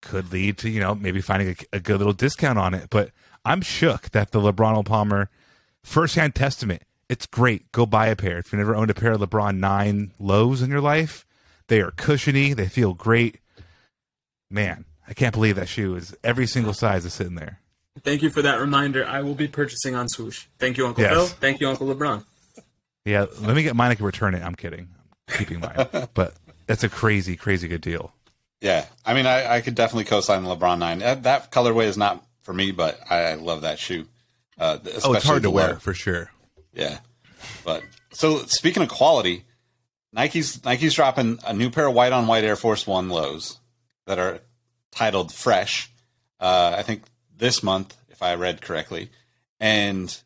could 0.00 0.30
lead 0.32 0.58
to 0.58 0.68
you 0.68 0.80
know 0.80 0.94
maybe 0.94 1.20
finding 1.20 1.56
a, 1.72 1.76
a 1.76 1.80
good 1.80 1.98
little 1.98 2.12
discount 2.12 2.58
on 2.58 2.74
it. 2.74 2.88
But 2.90 3.10
I'm 3.44 3.60
shook 3.60 4.10
that 4.10 4.30
the 4.30 4.40
LeBron 4.40 4.84
Palmer 4.84 5.28
firsthand 5.82 6.34
testament. 6.34 6.82
It's 7.08 7.26
great. 7.26 7.70
Go 7.72 7.84
buy 7.86 8.06
a 8.06 8.16
pair. 8.16 8.38
If 8.38 8.52
you've 8.52 8.58
never 8.58 8.74
owned 8.74 8.90
a 8.90 8.94
pair 8.94 9.12
of 9.12 9.20
LeBron 9.20 9.58
nine 9.58 10.12
lows 10.18 10.62
in 10.62 10.70
your 10.70 10.80
life, 10.80 11.26
they 11.68 11.80
are 11.80 11.90
cushiony. 11.90 12.54
They 12.54 12.66
feel 12.68 12.94
great. 12.94 13.38
Man, 14.50 14.84
I 15.06 15.12
can't 15.14 15.34
believe 15.34 15.56
that 15.56 15.68
shoe 15.68 15.94
is 15.96 16.16
every 16.24 16.46
single 16.46 16.72
size 16.72 17.04
is 17.04 17.12
sitting 17.12 17.34
there. 17.34 17.60
Thank 18.02 18.22
you 18.22 18.30
for 18.30 18.42
that 18.42 18.60
reminder. 18.60 19.06
I 19.06 19.20
will 19.22 19.34
be 19.34 19.46
purchasing 19.48 19.94
on 19.94 20.08
swoosh. 20.08 20.46
Thank 20.58 20.76
you, 20.78 20.86
Uncle 20.86 21.04
Yes. 21.04 21.12
Phil. 21.12 21.26
Thank 21.26 21.60
you, 21.60 21.68
Uncle 21.68 21.86
LeBron. 21.94 22.24
Yeah, 23.04 23.26
let 23.40 23.54
me 23.54 23.62
get 23.62 23.76
mine. 23.76 23.90
I 23.90 23.94
can 23.94 24.06
return 24.06 24.34
it. 24.34 24.42
I'm 24.42 24.54
kidding. 24.54 24.88
I'm 25.28 25.36
keeping 25.38 25.60
mine, 25.60 26.08
but 26.14 26.34
that's 26.66 26.82
a 26.84 26.88
crazy, 26.88 27.36
crazy 27.36 27.68
good 27.68 27.82
deal. 27.82 28.12
Yeah, 28.60 28.86
I 29.04 29.12
mean, 29.12 29.26
I, 29.26 29.56
I 29.56 29.60
could 29.60 29.74
definitely 29.74 30.04
co-sign 30.04 30.42
the 30.42 30.56
LeBron 30.56 30.78
nine. 30.78 31.00
That, 31.00 31.22
that 31.24 31.52
colorway 31.52 31.84
is 31.84 31.98
not 31.98 32.24
for 32.44 32.54
me, 32.54 32.70
but 32.70 33.00
I, 33.10 33.34
love 33.34 33.62
that 33.62 33.78
shoe. 33.80 34.06
Uh, 34.56 34.78
Oh, 35.02 35.14
it's 35.14 35.24
hard 35.26 35.42
to 35.42 35.50
wear 35.50 35.76
for 35.80 35.94
sure. 35.94 36.30
Yeah, 36.72 36.98
but 37.64 37.82
so 38.12 38.38
speaking 38.46 38.82
of 38.82 38.88
quality, 38.88 39.44
Nike's 40.12 40.62
Nike's 40.64 40.94
dropping 40.94 41.40
a 41.44 41.52
new 41.52 41.70
pair 41.70 41.88
of 41.88 41.94
white 41.94 42.12
on 42.12 42.28
white 42.28 42.44
Air 42.44 42.54
Force 42.56 42.86
One 42.86 43.08
lows 43.08 43.58
that 44.06 44.18
are 44.20 44.38
titled 44.92 45.32
Fresh. 45.32 45.90
Uh, 46.38 46.74
I 46.78 46.82
think 46.82 47.02
this 47.36 47.62
month, 47.62 47.96
if 48.10 48.22
I 48.22 48.34
read 48.36 48.60
correctly, 48.62 49.10
and 49.58 50.16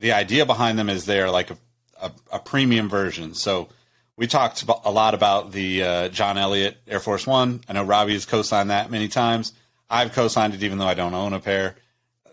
the 0.00 0.12
idea 0.12 0.44
behind 0.46 0.78
them 0.78 0.88
is 0.88 1.04
they're 1.04 1.30
like 1.30 1.50
a, 1.50 1.56
a, 2.00 2.10
a 2.32 2.38
premium 2.40 2.88
version. 2.88 3.34
So 3.34 3.68
we 4.16 4.26
talked 4.26 4.64
a 4.84 4.90
lot 4.90 5.14
about 5.14 5.52
the 5.52 5.82
uh, 5.82 6.08
John 6.08 6.38
Elliott 6.38 6.76
Air 6.88 7.00
Force 7.00 7.26
One. 7.26 7.60
I 7.68 7.74
know 7.74 7.84
Robbie 7.84 8.14
has 8.14 8.26
co-signed 8.26 8.70
that 8.70 8.90
many 8.90 9.08
times. 9.08 9.52
I've 9.92 10.12
co-signed 10.12 10.54
it 10.54 10.62
even 10.62 10.78
though 10.78 10.86
I 10.86 10.94
don't 10.94 11.12
own 11.12 11.34
a 11.34 11.38
pair. 11.38 11.76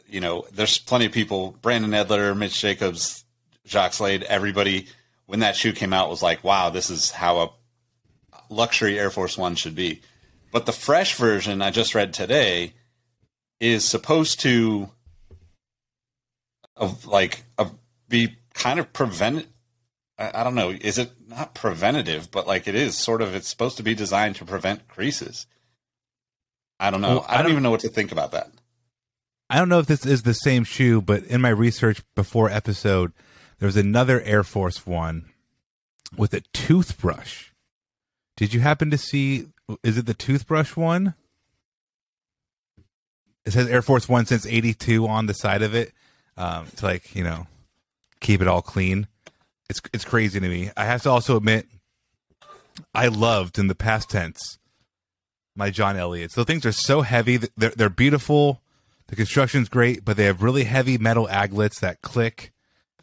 You 0.07 0.21
know, 0.21 0.45
there's 0.53 0.77
plenty 0.77 1.05
of 1.05 1.11
people. 1.11 1.57
Brandon 1.61 1.91
Edler, 1.91 2.35
Mitch 2.35 2.59
Jacobs, 2.59 3.25
Jacques 3.67 3.93
Slade, 3.93 4.23
everybody. 4.23 4.87
When 5.25 5.41
that 5.41 5.57
shoe 5.57 5.73
came 5.73 5.93
out, 5.93 6.09
was 6.09 6.23
like, 6.23 6.43
"Wow, 6.43 6.69
this 6.69 6.89
is 6.89 7.11
how 7.11 7.37
a 7.37 7.51
luxury 8.49 8.97
Air 8.97 9.11
Force 9.11 9.37
One 9.37 9.55
should 9.55 9.75
be." 9.75 10.01
But 10.51 10.65
the 10.65 10.71
fresh 10.71 11.15
version 11.15 11.61
I 11.61 11.69
just 11.69 11.93
read 11.93 12.13
today 12.13 12.73
is 13.59 13.83
supposed 13.83 14.39
to 14.39 14.89
of 16.77 17.05
like 17.05 17.43
a, 17.57 17.67
be 18.07 18.37
kind 18.53 18.79
of 18.79 18.93
prevent. 18.93 19.47
I, 20.17 20.31
I 20.33 20.43
don't 20.45 20.55
know. 20.55 20.69
Is 20.69 20.97
it 20.97 21.11
not 21.27 21.53
preventative, 21.53 22.31
but 22.31 22.47
like 22.47 22.67
it 22.69 22.73
is 22.73 22.97
sort 22.97 23.21
of. 23.21 23.35
It's 23.35 23.49
supposed 23.49 23.77
to 23.77 23.83
be 23.83 23.93
designed 23.93 24.37
to 24.37 24.45
prevent 24.45 24.87
creases. 24.87 25.45
I 26.79 26.91
don't 26.91 27.01
know. 27.01 27.09
Well, 27.19 27.25
I, 27.27 27.33
I 27.33 27.37
don't 27.37 27.43
don't- 27.45 27.51
even 27.51 27.63
know 27.63 27.71
what 27.71 27.81
to 27.81 27.89
think 27.89 28.11
about 28.11 28.31
that. 28.31 28.49
I 29.49 29.57
don't 29.57 29.67
know 29.69 29.79
if 29.79 29.87
this 29.87 30.05
is 30.05 30.21
the 30.21 30.33
same 30.35 30.63
shoe, 30.63 31.01
but 31.01 31.23
in 31.23 31.41
my 31.41 31.49
research 31.49 32.03
before 32.15 32.51
episode, 32.51 33.11
there 33.57 33.65
was 33.65 33.75
another 33.77 34.21
Air 34.21 34.43
Force 34.43 34.85
One 34.85 35.25
with 36.15 36.33
a 36.35 36.41
toothbrush. 36.53 37.47
Did 38.37 38.53
you 38.53 38.59
happen 38.59 38.91
to 38.91 38.97
see? 38.97 39.47
Is 39.83 39.97
it 39.97 40.05
the 40.05 40.13
toothbrush 40.13 40.75
one? 40.75 41.15
It 43.45 43.51
says 43.53 43.67
Air 43.67 43.81
Force 43.81 44.07
One 44.07 44.25
since 44.25 44.45
'82 44.45 45.07
on 45.07 45.25
the 45.25 45.33
side 45.33 45.61
of 45.61 45.73
it. 45.73 45.93
Um, 46.37 46.67
to 46.77 46.85
like 46.85 47.15
you 47.15 47.23
know, 47.23 47.47
keep 48.21 48.41
it 48.41 48.47
all 48.47 48.61
clean. 48.61 49.07
It's 49.69 49.81
it's 49.93 50.05
crazy 50.05 50.39
to 50.39 50.47
me. 50.47 50.69
I 50.77 50.85
have 50.85 51.01
to 51.03 51.09
also 51.09 51.35
admit, 51.35 51.67
I 52.93 53.07
loved 53.07 53.57
in 53.57 53.67
the 53.67 53.75
past 53.75 54.09
tense 54.09 54.57
my 55.59 55.69
John 55.69 55.97
Elliott. 55.97 56.31
So 56.31 56.43
things 56.43 56.65
are 56.65 56.71
so 56.71 57.01
heavy. 57.01 57.37
They're 57.37 57.69
they're 57.69 57.89
beautiful. 57.89 58.61
The 59.07 59.15
construction's 59.15 59.69
great, 59.69 60.05
but 60.05 60.17
they 60.17 60.23
have 60.23 60.41
really 60.41 60.63
heavy 60.63 60.97
metal 60.97 61.27
aglets 61.29 61.79
that 61.79 62.01
click, 62.01 62.51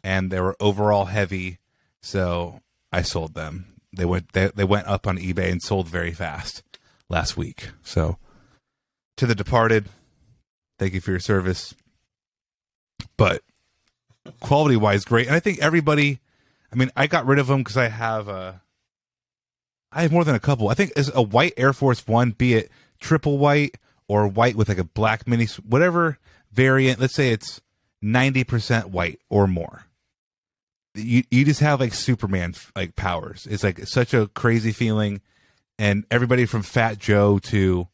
and 0.03 0.31
they 0.31 0.41
were 0.41 0.57
overall 0.59 1.05
heavy. 1.05 1.59
So 2.01 2.61
I 2.91 3.03
sold 3.03 3.33
them. 3.33 3.75
They 3.95 4.05
went 4.05 4.33
they, 4.33 4.47
they 4.47 4.63
went 4.65 4.87
up 4.87 5.07
on 5.07 5.17
eBay 5.17 5.51
and 5.51 5.61
sold 5.61 5.87
very 5.87 6.11
fast 6.11 6.63
last 7.09 7.37
week. 7.37 7.69
So 7.83 8.17
to 9.17 9.25
the 9.25 9.35
departed, 9.35 9.87
thank 10.79 10.93
you 10.93 11.01
for 11.01 11.11
your 11.11 11.19
service. 11.19 11.73
But 13.15 13.43
quality 14.39 14.75
wise, 14.75 15.05
great, 15.05 15.27
and 15.27 15.35
I 15.35 15.39
think 15.39 15.59
everybody. 15.59 16.19
I 16.71 16.75
mean, 16.75 16.91
I 16.97 17.07
got 17.07 17.25
rid 17.25 17.39
of 17.39 17.47
them 17.47 17.59
because 17.59 17.77
I 17.77 17.87
have 17.87 18.27
a. 18.27 18.61
I 19.97 20.03
have 20.03 20.11
more 20.11 20.23
than 20.23 20.35
a 20.35 20.39
couple. 20.39 20.69
I 20.69 20.75
think 20.75 20.91
is 20.95 21.11
a 21.15 21.23
white 21.23 21.53
Air 21.57 21.73
Force 21.73 22.05
One, 22.05 22.29
be 22.29 22.53
it 22.53 22.69
triple 22.99 23.39
white 23.39 23.77
or 24.07 24.27
white 24.27 24.55
with 24.55 24.69
like 24.69 24.77
a 24.77 24.83
black 24.83 25.27
mini, 25.27 25.47
whatever 25.67 26.19
variant. 26.51 26.99
Let's 26.99 27.15
say 27.15 27.31
it's 27.31 27.61
ninety 27.99 28.43
percent 28.43 28.89
white 28.89 29.19
or 29.27 29.47
more. 29.47 29.85
You 30.93 31.23
you 31.31 31.43
just 31.43 31.61
have 31.61 31.79
like 31.79 31.95
Superman 31.95 32.53
like 32.75 32.95
powers. 32.95 33.47
It's 33.49 33.63
like 33.63 33.87
such 33.87 34.13
a 34.13 34.27
crazy 34.27 34.71
feeling, 34.71 35.19
and 35.79 36.05
everybody 36.11 36.45
from 36.45 36.61
Fat 36.61 36.99
Joe 36.99 37.39
to 37.39 37.87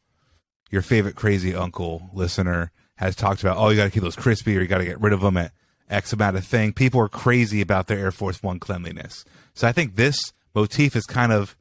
your 0.71 0.81
favorite 0.81 1.15
crazy 1.15 1.55
uncle 1.55 2.09
listener 2.13 2.71
has 2.97 3.15
talked 3.15 3.41
about. 3.41 3.55
Oh, 3.55 3.69
you 3.69 3.77
got 3.77 3.85
to 3.85 3.91
keep 3.91 4.03
those 4.03 4.17
crispy, 4.17 4.57
or 4.57 4.61
you 4.61 4.67
got 4.67 4.79
to 4.79 4.85
get 4.85 4.99
rid 4.99 5.13
of 5.13 5.21
them 5.21 5.37
at 5.37 5.53
X 5.89 6.11
amount 6.11 6.35
of 6.35 6.45
thing. 6.45 6.73
People 6.73 6.99
are 6.99 7.07
crazy 7.07 7.61
about 7.61 7.87
their 7.87 7.99
Air 7.99 8.11
Force 8.11 8.43
One 8.43 8.59
cleanliness. 8.59 9.23
So 9.53 9.69
I 9.69 9.71
think 9.71 9.95
this 9.95 10.33
motif 10.53 10.97
is 10.97 11.05
kind 11.05 11.31
of 11.31 11.55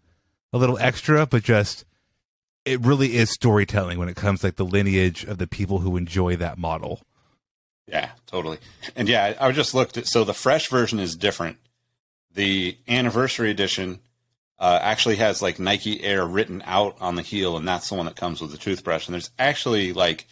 a 0.53 0.59
little 0.59 0.79
extra, 0.79 1.27
but 1.27 1.43
just 1.43 1.85
it 2.65 2.81
really 2.81 3.17
is 3.17 3.31
storytelling 3.31 3.99
when 3.99 4.09
it 4.09 4.17
comes 4.17 4.45
like 4.45 4.57
the 4.57 4.65
lineage 4.65 5.25
of 5.25 5.39
the 5.39 5.47
people 5.47 5.81
who 5.81 5.97
enjoy 5.97 6.37
that 6.37 6.59
model. 6.59 7.03
Yeah, 7.87 8.11
totally. 8.27 8.59
And 8.95 9.09
yeah, 9.09 9.35
I 9.41 9.51
just 9.53 9.75
looked 9.75 9.97
at 9.97 10.07
so 10.07 10.25
the 10.25 10.35
fresh 10.35 10.69
version 10.69 10.99
is 10.99 11.17
different. 11.17 11.59
The 12.35 12.77
anniversary 12.89 13.51
edition 13.51 14.01
uh, 14.59 14.79
actually 14.81 15.17
has 15.17 15.43
like 15.43 15.59
Nike 15.59 16.03
Air 16.03 16.25
written 16.25 16.63
out 16.65 16.97
on 17.01 17.17
the 17.17 17.23
heel, 17.23 17.57
and 17.57 17.67
that's 17.67 17.89
the 17.89 17.97
one 17.97 18.07
that 18.07 18.17
comes 18.17 18.41
with 18.41 18.53
the 18.53 18.59
toothbrush. 18.59 19.07
And 19.07 19.15
there's 19.15 19.31
actually 19.39 19.93
like 19.93 20.27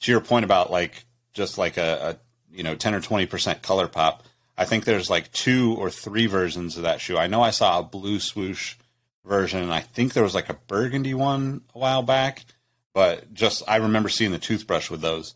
to 0.00 0.12
your 0.12 0.20
point 0.20 0.44
about 0.44 0.70
like 0.70 1.04
just 1.32 1.56
like 1.56 1.78
a, 1.78 2.18
a 2.20 2.54
you 2.54 2.62
know 2.62 2.74
ten 2.74 2.94
or 2.94 3.00
twenty 3.00 3.26
percent 3.26 3.62
color 3.62 3.88
pop. 3.88 4.22
I 4.58 4.66
think 4.66 4.84
there's 4.84 5.08
like 5.08 5.32
two 5.32 5.74
or 5.78 5.88
three 5.88 6.26
versions 6.26 6.76
of 6.76 6.82
that 6.82 7.00
shoe. 7.00 7.16
I 7.16 7.28
know 7.28 7.40
I 7.40 7.50
saw 7.50 7.78
a 7.78 7.82
blue 7.82 8.20
swoosh 8.20 8.76
version, 9.24 9.62
and 9.62 9.72
I 9.72 9.80
think 9.80 10.12
there 10.12 10.22
was 10.22 10.34
like 10.34 10.48
a 10.48 10.54
burgundy 10.54 11.14
one 11.14 11.62
a 11.74 11.78
while 11.78 12.02
back. 12.02 12.44
But 12.92 13.32
just 13.32 13.62
I 13.68 13.76
remember 13.76 14.08
seeing 14.08 14.32
the 14.32 14.38
toothbrush 14.38 14.90
with 14.90 15.00
those. 15.00 15.34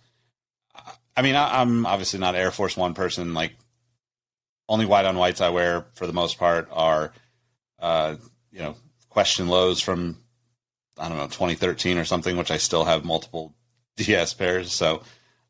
I 1.16 1.22
mean, 1.22 1.36
I, 1.36 1.60
I'm 1.60 1.86
obviously 1.86 2.18
not 2.18 2.34
Air 2.34 2.50
Force 2.50 2.76
One 2.76 2.94
person. 2.94 3.34
Like, 3.34 3.52
only 4.68 4.86
white 4.86 5.04
on 5.04 5.16
whites 5.16 5.40
I 5.40 5.50
wear 5.50 5.86
for 5.94 6.06
the 6.06 6.12
most 6.12 6.38
part 6.38 6.68
are, 6.72 7.12
uh, 7.78 8.16
you 8.50 8.60
know, 8.60 8.74
question 9.08 9.46
lows 9.46 9.80
from, 9.80 10.18
I 10.98 11.08
don't 11.08 11.18
know, 11.18 11.26
2013 11.26 11.98
or 11.98 12.04
something, 12.04 12.36
which 12.36 12.50
I 12.50 12.56
still 12.56 12.84
have 12.84 13.04
multiple 13.04 13.54
DS 13.96 14.34
pairs. 14.34 14.72
So, 14.72 15.02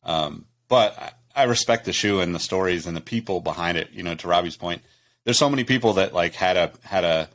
um, 0.02 0.44
but 0.68 0.98
I, 0.98 1.42
I 1.42 1.44
respect 1.44 1.84
the 1.84 1.92
shoe 1.92 2.20
and 2.20 2.34
the 2.34 2.40
stories 2.40 2.86
and 2.86 2.96
the 2.96 3.00
people 3.00 3.40
behind 3.40 3.78
it. 3.78 3.90
You 3.92 4.02
know, 4.02 4.14
to 4.16 4.28
Robbie's 4.28 4.56
point, 4.56 4.82
there's 5.24 5.38
so 5.38 5.48
many 5.48 5.64
people 5.64 5.94
that 5.94 6.12
like 6.12 6.34
had 6.34 6.56
a 6.56 6.72
had 6.82 7.04
a 7.04 7.30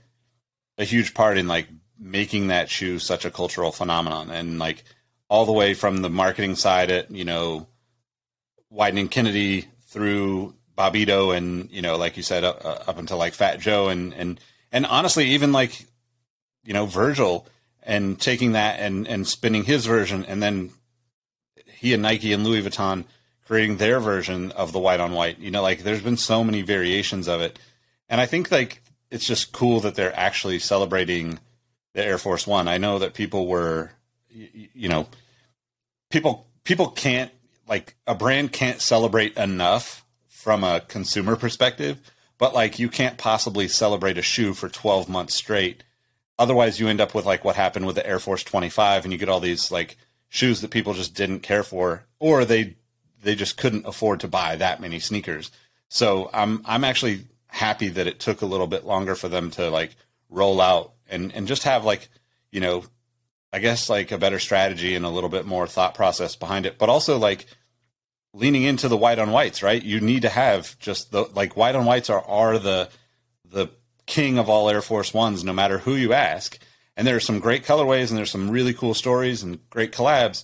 a 0.80 0.86
huge 0.86 1.14
part 1.14 1.38
in 1.38 1.48
like 1.48 1.68
making 2.00 2.48
that 2.48 2.70
shoe 2.70 2.98
such 2.98 3.26
a 3.26 3.32
cultural 3.32 3.72
phenomenon. 3.72 4.32
And 4.32 4.58
like 4.58 4.84
all 5.30 5.46
the 5.46 5.52
way 5.52 5.74
from 5.74 5.98
the 5.98 6.10
marketing 6.10 6.56
side 6.56 6.90
at 6.90 7.12
you 7.12 7.26
know 7.26 7.68
Wieden+Kennedy 8.74 9.68
through 9.88 10.56
Bobbito 10.78 11.36
and 11.36 11.70
you 11.70 11.82
know 11.82 11.98
like 11.98 12.18
you 12.18 12.24
said 12.24 12.44
up, 12.44 12.64
uh, 12.64 12.80
up 12.88 12.98
until 12.98 13.18
like 13.18 13.34
Fat 13.34 13.60
Joe 13.60 13.90
and 13.90 14.14
and 14.14 14.40
and 14.72 14.86
honestly 14.86 15.26
even 15.32 15.52
like 15.52 15.86
you 16.64 16.74
know 16.74 16.86
Virgil 16.86 17.48
and 17.84 18.20
taking 18.20 18.54
that 18.54 18.80
and 18.80 19.08
and 19.08 19.28
spinning 19.28 19.64
his 19.64 19.86
version 19.86 20.26
and 20.26 20.42
then 20.42 20.72
he 21.66 21.94
and 21.94 22.02
Nike 22.02 22.34
and 22.34 22.44
Louis 22.44 22.64
Vuitton 22.64 23.06
creating 23.46 23.78
their 23.78 24.00
version 24.00 24.52
of 24.52 24.72
the 24.72 24.80
white 24.80 25.00
on 25.00 25.12
white. 25.12 25.40
You 25.40 25.52
know 25.52 25.62
like 25.62 25.84
there's 25.84 26.02
been 26.02 26.18
so 26.18 26.44
many 26.44 26.62
variations 26.62 27.28
of 27.28 27.42
it. 27.42 27.60
And 28.08 28.20
I 28.20 28.26
think 28.26 28.50
like 28.50 28.82
it's 29.12 29.26
just 29.26 29.52
cool 29.52 29.80
that 29.82 29.96
they're 29.96 30.18
actually 30.18 30.60
celebrating 30.60 31.40
the 31.94 32.04
Air 32.04 32.18
Force 32.18 32.46
One. 32.46 32.68
I 32.68 32.78
know 32.78 33.00
that 33.00 33.14
people 33.14 33.48
were, 33.48 33.92
you, 34.30 34.70
you 34.74 34.90
know, 34.90 35.08
people 36.10 36.48
people 36.64 36.90
can't 36.90 37.32
like 37.68 37.96
a 38.08 38.16
brand 38.16 38.52
can't 38.52 38.82
celebrate 38.82 39.38
enough 39.38 40.06
from 40.28 40.64
a 40.64 40.82
consumer 40.82 41.36
perspective, 41.36 42.00
but 42.38 42.54
like 42.54 42.80
you 42.80 42.90
can't 42.90 43.18
possibly 43.18 43.68
celebrate 43.68 44.18
a 44.18 44.22
shoe 44.22 44.54
for 44.54 44.70
12 44.70 45.10
months 45.10 45.36
straight. 45.36 45.84
Otherwise, 46.38 46.80
you 46.80 46.88
end 46.88 47.02
up 47.02 47.14
with 47.14 47.26
like 47.26 47.44
what 47.44 47.56
happened 47.56 47.86
with 47.86 47.96
the 47.96 48.08
Air 48.08 48.20
Force 48.20 48.44
25, 48.44 49.04
and 49.04 49.12
you 49.12 49.20
get 49.20 49.30
all 49.30 49.42
these 49.42 49.72
like 49.72 49.98
shoes 50.30 50.62
that 50.62 50.72
people 50.72 50.94
just 50.94 51.14
didn't 51.14 51.42
care 51.42 51.64
for, 51.64 52.06
or 52.20 52.46
they 52.46 52.76
they 53.22 53.36
just 53.36 53.58
couldn't 53.58 53.86
afford 53.86 54.22
to 54.22 54.28
buy 54.28 54.56
that 54.56 54.80
many 54.80 55.00
sneakers. 55.00 55.52
So 55.90 56.30
I'm 56.34 56.62
I'm 56.66 56.84
actually 56.84 57.26
happy 57.50 57.90
that 57.90 58.08
it 58.08 58.20
took 58.20 58.42
a 58.42 58.46
little 58.46 58.68
bit 58.68 58.86
longer 58.86 59.16
for 59.16 59.28
them 59.28 59.52
to 59.52 59.70
like 59.70 59.96
roll 60.30 60.62
out 60.62 60.94
and 61.10 61.34
and 61.34 61.48
just 61.48 61.64
have 61.64 61.84
like 61.84 62.10
you 62.52 62.62
know 62.62 62.84
I 63.52 63.60
guess 63.60 63.90
like 63.90 64.12
a 64.12 64.18
better 64.18 64.40
strategy 64.40 64.96
and 64.96 65.06
a 65.06 65.10
little 65.10 65.30
bit 65.30 65.46
more 65.46 65.66
thought 65.66 65.96
process 65.96 66.36
behind 66.36 66.66
it, 66.66 66.78
but 66.78 66.90
also 66.90 67.18
like 67.18 67.48
leaning 68.34 68.64
into 68.64 68.88
the 68.88 68.98
white 68.98 69.18
on 69.18 69.32
whites, 69.32 69.64
right? 69.64 69.82
You 69.82 70.00
need 70.00 70.22
to 70.22 70.30
have 70.30 70.78
just 70.80 71.12
the 71.12 71.24
like 71.34 71.58
white 71.58 71.76
on 71.76 71.86
whites 71.86 72.10
are 72.10 72.24
are 72.24 72.60
the 72.60 72.90
the 73.46 73.68
king 74.06 74.38
of 74.38 74.50
all 74.50 74.70
Air 74.70 74.82
Force 74.82 75.14
Ones, 75.14 75.44
no 75.44 75.54
matter 75.54 75.80
who 75.80 75.96
you 75.96 76.14
ask. 76.14 76.60
And 76.96 77.08
there 77.08 77.16
are 77.16 77.22
some 77.22 77.40
great 77.40 77.64
colorways 77.64 78.10
and 78.10 78.18
there's 78.18 78.32
some 78.32 78.52
really 78.52 78.74
cool 78.74 78.94
stories 78.94 79.42
and 79.42 79.60
great 79.70 79.94
collabs, 79.94 80.44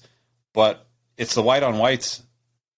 but 0.54 0.88
it's 1.18 1.36
the 1.36 1.42
white 1.42 1.64
on 1.64 1.78
whites, 1.78 2.24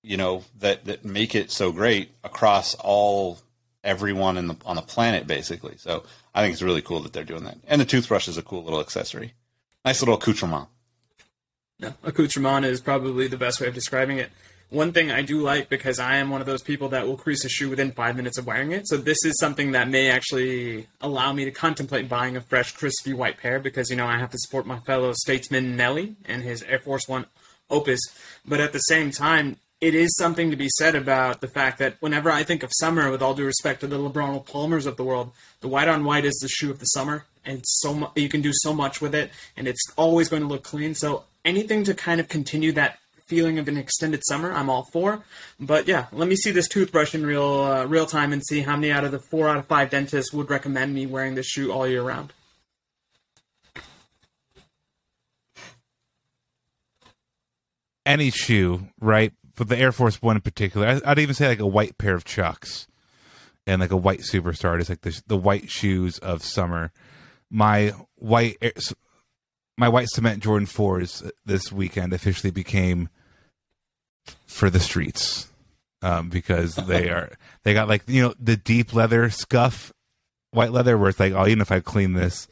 you 0.04 0.18
know, 0.18 0.44
that 0.58 0.86
that 0.86 1.06
make 1.06 1.36
it 1.36 1.52
so 1.52 1.72
great 1.72 2.12
across 2.24 2.76
all 2.76 3.40
everyone 3.88 4.38
in 4.38 4.48
the 4.48 4.56
on 4.66 4.76
the 4.76 4.82
planet 4.84 5.26
basically. 5.26 5.78
So 5.78 6.04
I 6.36 6.42
think 6.42 6.54
it's 6.54 6.62
really 6.62 6.82
cool 6.82 7.00
that 7.00 7.14
they're 7.14 7.24
doing 7.24 7.46
that. 7.46 7.58
And 7.68 7.82
the 7.82 7.86
toothbrush 7.86 8.28
is 8.28 8.38
a 8.38 8.44
cool 8.44 8.64
little 8.64 8.82
accessory. 8.82 9.34
Nice 9.84 10.02
little 10.02 10.16
accoutrement. 10.16 10.68
No, 11.80 11.94
accoutrement 12.04 12.66
is 12.66 12.82
probably 12.82 13.28
the 13.28 13.38
best 13.38 13.62
way 13.62 13.68
of 13.68 13.74
describing 13.74 14.18
it. 14.18 14.32
One 14.70 14.92
thing 14.92 15.12
I 15.12 15.22
do 15.22 15.40
like 15.40 15.70
because 15.70 15.98
I 15.98 16.18
am 16.18 16.30
one 16.30 16.42
of 16.42 16.48
those 16.48 16.62
people 16.62 16.90
that 16.90 17.08
will 17.08 17.16
crease 17.16 17.46
a 17.46 17.50
shoe 17.50 17.70
within 17.70 17.94
five 17.94 18.18
minutes 18.18 18.38
of 18.38 18.46
wearing 18.46 18.74
it. 18.74 18.86
So 18.88 18.98
this 18.98 19.24
is 19.24 19.40
something 19.40 19.72
that 19.72 19.88
may 19.88 20.10
actually 20.10 20.88
allow 21.00 21.32
me 21.32 21.46
to 21.46 21.52
contemplate 21.52 22.10
buying 22.10 22.36
a 22.36 22.42
fresh, 22.42 22.74
crispy 22.74 23.14
white 23.14 23.38
pair 23.38 23.60
because 23.60 23.90
you 23.90 23.96
know 23.96 24.08
I 24.08 24.20
have 24.20 24.32
to 24.32 24.38
support 24.38 24.68
my 24.68 24.80
fellow 24.80 25.14
statesman 25.14 25.78
Nelly 25.78 26.18
and 26.26 26.44
his 26.44 26.64
Air 26.64 26.80
Force 26.80 27.08
One 27.08 27.28
Opus. 27.70 28.02
But 28.46 28.60
at 28.60 28.74
the 28.74 28.80
same 28.80 29.12
time, 29.12 29.58
it 29.80 29.94
is 29.94 30.16
something 30.16 30.50
to 30.50 30.58
be 30.58 30.70
said 30.70 30.96
about 30.96 31.42
the 31.42 31.48
fact 31.48 31.78
that 31.80 31.98
whenever 32.00 32.32
I 32.32 32.44
think 32.44 32.64
of 32.64 32.72
summer, 32.74 33.12
with 33.12 33.22
all 33.22 33.36
due 33.36 33.46
respect 33.46 33.82
to 33.82 33.88
the 33.88 34.00
LeBron 34.00 34.46
Palmers 34.46 34.88
of 34.88 34.98
the 34.98 35.04
world, 35.04 35.32
the 35.62 35.68
white 35.68 35.88
on 35.88 36.04
white 36.04 36.26
is 36.26 36.38
the 36.42 36.48
shoe 36.48 36.72
of 36.72 36.80
the 36.80 36.86
summer, 36.86 37.26
and 37.46 37.62
so 37.64 37.94
mu- 37.94 38.08
you 38.16 38.28
can 38.28 38.42
do 38.42 38.52
so 38.54 38.74
much 38.74 39.02
with 39.02 39.14
it, 39.14 39.32
and 39.56 39.68
it's 39.68 39.84
always 39.96 40.30
going 40.30 40.42
to 40.42 40.48
look 40.48 40.64
clean. 40.64 40.96
So 40.96 41.26
anything 41.46 41.84
to 41.84 41.94
kind 41.94 42.20
of 42.20 42.28
continue 42.28 42.72
that 42.72 42.98
feeling 43.28 43.60
of 43.60 43.68
an 43.68 43.78
extended 43.78 44.22
summer, 44.26 44.52
I'm 44.52 44.70
all 44.70 44.88
for. 44.92 45.24
But 45.60 45.88
yeah, 45.88 46.08
let 46.12 46.28
me 46.28 46.36
see 46.36 46.52
this 46.52 46.68
toothbrush 46.68 47.14
in 47.14 47.26
real 47.26 47.44
uh, 47.44 47.86
real 47.86 48.08
time 48.08 48.34
and 48.34 48.44
see 48.44 48.62
how 48.62 48.76
many 48.76 48.92
out 48.92 49.04
of 49.04 49.12
the 49.12 49.20
four 49.20 49.48
out 49.48 49.58
of 49.58 49.68
five 49.68 49.92
dentists 49.92 50.34
would 50.34 50.50
recommend 50.50 50.96
me 50.96 51.06
wearing 51.06 51.36
this 51.36 51.46
shoe 51.46 51.72
all 51.72 51.88
year 51.88 52.02
round. 52.02 52.34
Any 58.08 58.32
shoe, 58.32 58.88
right? 59.02 59.34
But 59.58 59.68
the 59.68 59.78
Air 59.78 59.92
Force 59.92 60.22
One 60.22 60.38
in 60.38 60.42
particular, 60.42 60.88
I, 60.88 61.02
I'd 61.06 61.20
even 61.20 61.36
say 61.36 61.48
like 61.48 61.60
a 61.60 61.68
white 61.68 61.98
pair 61.98 62.16
of 62.16 62.24
Chucks 62.24 62.88
and 63.66 63.82
like 63.82 63.92
a 63.92 63.98
white 63.98 64.22
Superstar 64.22 64.80
It's 64.80 64.90
like 64.90 65.02
the 65.02 65.22
the 65.28 65.38
white 65.38 65.70
shoes 65.70 66.18
of 66.20 66.44
summer. 66.44 66.92
My 67.50 67.94
white 68.16 68.58
Air- 68.62 68.74
my 69.78 69.90
white 69.90 70.08
cement 70.10 70.42
Jordan 70.42 70.66
fours 70.66 71.24
this 71.46 71.72
weekend 71.72 72.14
officially 72.14 72.52
became 72.52 73.10
for 74.46 74.70
the 74.70 74.80
streets 74.80 75.50
um, 76.02 76.30
because 76.30 76.76
they 76.76 77.10
are 77.10 77.34
they 77.64 77.74
got 77.74 77.88
like 77.90 78.04
you 78.08 78.22
know 78.22 78.34
the 78.40 78.58
deep 78.58 78.94
leather 78.94 79.30
scuff 79.30 79.92
white 80.52 80.72
leather 80.72 80.98
where 80.98 81.10
it's 81.10 81.20
like 81.20 81.34
oh 81.34 81.46
even 81.46 81.62
if 81.62 81.72
I 81.72 81.80
clean 81.80 82.14
this 82.14 82.48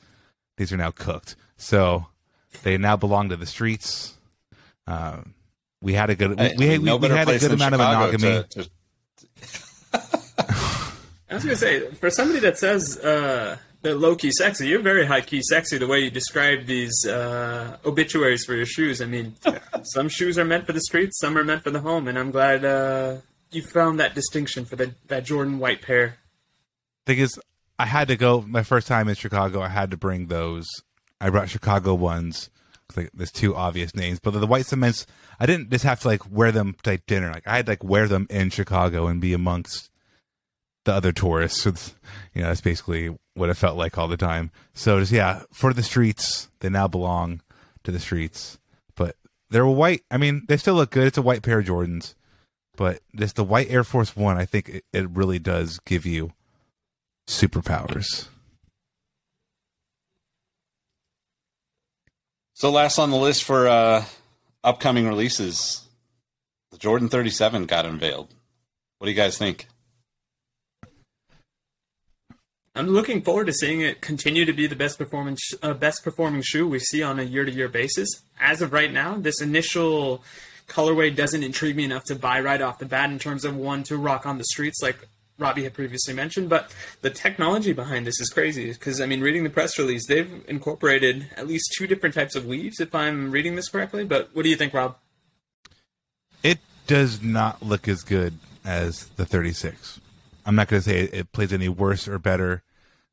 these 0.57 0.71
are 0.71 0.77
now 0.77 0.91
cooked 0.91 1.35
so 1.57 2.07
they 2.63 2.77
now 2.77 2.95
belong 2.95 3.29
to 3.29 3.35
the 3.35 3.45
streets. 3.45 4.17
Um, 4.87 5.33
we 5.81 5.93
had 5.93 6.09
a 6.09 6.15
good 6.15 6.31
we, 6.31 6.45
I- 6.45 6.53
we, 6.57 6.65
I 6.65 6.69
mean, 6.69 6.81
we, 6.81 6.85
no 6.85 6.97
we 6.97 7.07
had 7.09 7.27
a 7.29 7.39
good 7.39 7.51
than 7.51 7.53
amount 7.53 7.75
of 7.75 7.79
Chicago 7.81 8.17
monogamy. 8.17 8.43
to- 8.49 8.63
to- 8.63 8.69
I 11.29 11.33
was 11.35 11.43
gonna 11.43 11.55
say, 11.55 11.89
for 11.91 12.09
somebody 12.09 12.39
that 12.41 12.57
says 12.57 12.97
uh, 12.99 13.57
they're 13.81 13.95
low 13.95 14.15
key 14.15 14.31
sexy, 14.31 14.67
you're 14.67 14.81
very 14.81 15.05
high 15.05 15.21
key 15.21 15.41
sexy. 15.41 15.77
The 15.77 15.87
way 15.87 15.99
you 15.99 16.11
describe 16.11 16.65
these 16.65 16.93
uh, 17.05 17.77
obituaries 17.85 18.45
for 18.45 18.53
your 18.55 18.65
shoes. 18.65 19.01
I 19.01 19.05
mean, 19.05 19.35
some 19.83 20.07
shoes 20.07 20.37
are 20.37 20.45
meant 20.45 20.65
for 20.65 20.73
the 20.73 20.81
streets, 20.81 21.19
some 21.19 21.37
are 21.37 21.43
meant 21.43 21.63
for 21.63 21.71
the 21.71 21.79
home, 21.81 22.07
and 22.07 22.17
I'm 22.17 22.31
glad 22.31 22.63
uh, 22.63 23.17
you 23.51 23.63
found 23.63 23.99
that 23.99 24.13
distinction 24.15 24.65
for 24.65 24.75
the, 24.75 24.93
that 25.07 25.25
Jordan 25.25 25.59
white 25.59 25.81
pair. 25.81 26.17
thing 27.05 27.17
is, 27.19 27.37
I 27.79 27.85
had 27.87 28.07
to 28.09 28.15
go 28.15 28.41
my 28.41 28.63
first 28.63 28.87
time 28.87 29.07
in 29.09 29.15
Chicago. 29.15 29.61
I 29.61 29.69
had 29.69 29.91
to 29.91 29.97
bring 29.97 30.27
those. 30.27 30.65
I 31.19 31.29
brought 31.31 31.49
Chicago 31.49 31.93
ones. 31.95 32.49
Like 32.95 33.09
there's 33.13 33.31
two 33.31 33.55
obvious 33.55 33.95
names, 33.95 34.19
but 34.19 34.31
the 34.31 34.47
white 34.47 34.65
cements. 34.65 35.05
I 35.39 35.45
didn't 35.45 35.69
just 35.69 35.83
have 35.83 35.99
to 36.01 36.07
like 36.07 36.29
wear 36.31 36.51
them 36.51 36.75
to 36.83 36.91
like, 36.91 37.05
dinner. 37.05 37.31
Like 37.31 37.47
I 37.47 37.57
had 37.57 37.65
to 37.65 37.73
like 37.73 37.83
wear 37.83 38.07
them 38.07 38.27
in 38.29 38.49
Chicago 38.49 39.07
and 39.07 39.19
be 39.19 39.33
amongst 39.33 39.89
the 40.85 40.93
other 40.93 41.11
tourists. 41.11 41.65
So 41.65 41.73
you 42.33 42.41
know, 42.41 42.49
that's 42.49 42.61
basically 42.61 43.15
what 43.33 43.49
it 43.49 43.55
felt 43.55 43.77
like 43.77 43.97
all 43.97 44.07
the 44.07 44.17
time. 44.17 44.51
So 44.73 44.99
just 44.99 45.11
yeah, 45.11 45.43
for 45.51 45.73
the 45.73 45.83
streets, 45.83 46.49
they 46.59 46.69
now 46.69 46.87
belong 46.87 47.41
to 47.83 47.91
the 47.91 47.99
streets. 47.99 48.59
But 48.95 49.15
they're 49.49 49.65
white. 49.65 50.03
I 50.11 50.17
mean, 50.17 50.45
they 50.47 50.57
still 50.57 50.75
look 50.75 50.91
good. 50.91 51.07
It's 51.07 51.17
a 51.17 51.21
white 51.21 51.41
pair 51.41 51.59
of 51.59 51.65
Jordans, 51.65 52.13
but 52.77 52.99
just 53.15 53.35
the 53.35 53.43
white 53.43 53.69
Air 53.69 53.83
Force 53.83 54.15
One. 54.15 54.37
I 54.37 54.45
think 54.45 54.69
it, 54.69 54.85
it 54.93 55.09
really 55.09 55.39
does 55.39 55.79
give 55.79 56.05
you 56.05 56.31
superpowers. 57.27 58.27
So 62.55 62.71
last 62.71 62.99
on 62.99 63.09
the 63.11 63.17
list 63.17 63.43
for 63.43 63.67
uh, 63.67 64.05
upcoming 64.63 65.05
releases, 65.05 65.81
the 66.71 66.77
Jordan 66.77 67.09
37 67.09 67.65
got 67.65 67.85
unveiled. 67.85 68.33
What 68.97 69.07
do 69.07 69.11
you 69.11 69.17
guys 69.17 69.37
think? 69.37 69.67
I'm 72.73 72.87
looking 72.87 73.21
forward 73.21 73.47
to 73.47 73.53
seeing 73.53 73.81
it 73.81 73.99
continue 73.99 74.45
to 74.45 74.53
be 74.53 74.67
the 74.67 74.75
best 74.75 74.97
performance, 74.97 75.41
uh, 75.61 75.73
best 75.73 76.01
performing 76.01 76.43
shoe 76.43 76.65
we 76.65 76.79
see 76.79 77.03
on 77.03 77.19
a 77.19 77.23
year 77.23 77.43
to 77.43 77.51
year 77.51 77.67
basis. 77.67 78.07
As 78.39 78.61
of 78.61 78.71
right 78.71 78.91
now, 78.91 79.15
this 79.15 79.41
initial 79.41 80.23
colorway 80.69 81.13
doesn't 81.13 81.43
intrigue 81.43 81.75
me 81.75 81.83
enough 81.83 82.05
to 82.05 82.15
buy 82.15 82.39
right 82.39 82.61
off 82.61 82.79
the 82.79 82.85
bat 82.85 83.09
in 83.09 83.19
terms 83.19 83.43
of 83.43 83.57
one 83.57 83.83
to 83.83 83.97
rock 83.97 84.25
on 84.25 84.37
the 84.37 84.45
streets, 84.45 84.81
like 84.81 85.09
Robbie 85.37 85.63
had 85.63 85.73
previously 85.73 86.13
mentioned. 86.13 86.49
But 86.49 86.73
the 87.01 87.09
technology 87.09 87.73
behind 87.73 88.07
this 88.07 88.19
is 88.19 88.29
crazy 88.29 88.71
because 88.71 89.01
I 89.01 89.05
mean, 89.05 89.21
reading 89.21 89.43
the 89.43 89.49
press 89.49 89.77
release, 89.77 90.07
they've 90.07 90.43
incorporated 90.47 91.29
at 91.35 91.47
least 91.47 91.73
two 91.77 91.87
different 91.87 92.15
types 92.15 92.35
of 92.35 92.45
weaves, 92.45 92.79
if 92.79 92.93
I'm 92.95 93.31
reading 93.31 93.55
this 93.55 93.69
correctly. 93.69 94.05
But 94.05 94.29
what 94.33 94.43
do 94.43 94.49
you 94.49 94.55
think, 94.55 94.73
Rob? 94.73 94.97
It 96.43 96.59
does 96.87 97.21
not 97.21 97.61
look 97.61 97.87
as 97.87 98.03
good 98.03 98.35
as 98.63 99.05
the 99.15 99.25
36. 99.25 99.99
I'm 100.45 100.55
not 100.55 100.67
going 100.67 100.81
to 100.81 100.89
say 100.89 100.99
it, 101.01 101.31
plays 101.31 101.51
any 101.51 101.69
worse 101.69 102.07
or 102.07 102.19
better, 102.19 102.63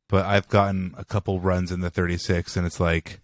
but 0.09 0.27
I've 0.27 0.49
gotten 0.49 0.95
a 0.99 1.05
couple 1.05 1.41
runs 1.41 1.73
in 1.73 1.81
the 1.81 1.91
36, 1.91 2.57
and 2.57 2.67
it's 2.67 2.79
like 2.79 3.21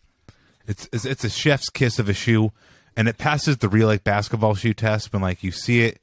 it's 0.67 0.89
it's, 0.93 1.05
it's 1.05 1.25
a 1.25 1.31
chef's 1.31 1.69
kiss 1.69 1.99
of 1.99 2.09
a 2.09 2.15
shoe, 2.15 2.53
and 2.97 3.09
it 3.09 3.19
passes 3.19 3.59
the 3.59 3.69
real 3.69 3.87
like 3.87 4.05
basketball 4.05 4.55
shoe 4.55 4.75
test. 4.75 5.13
When 5.13 5.21
like 5.21 5.43
you 5.43 5.53
see 5.53 5.83
it 5.83 6.01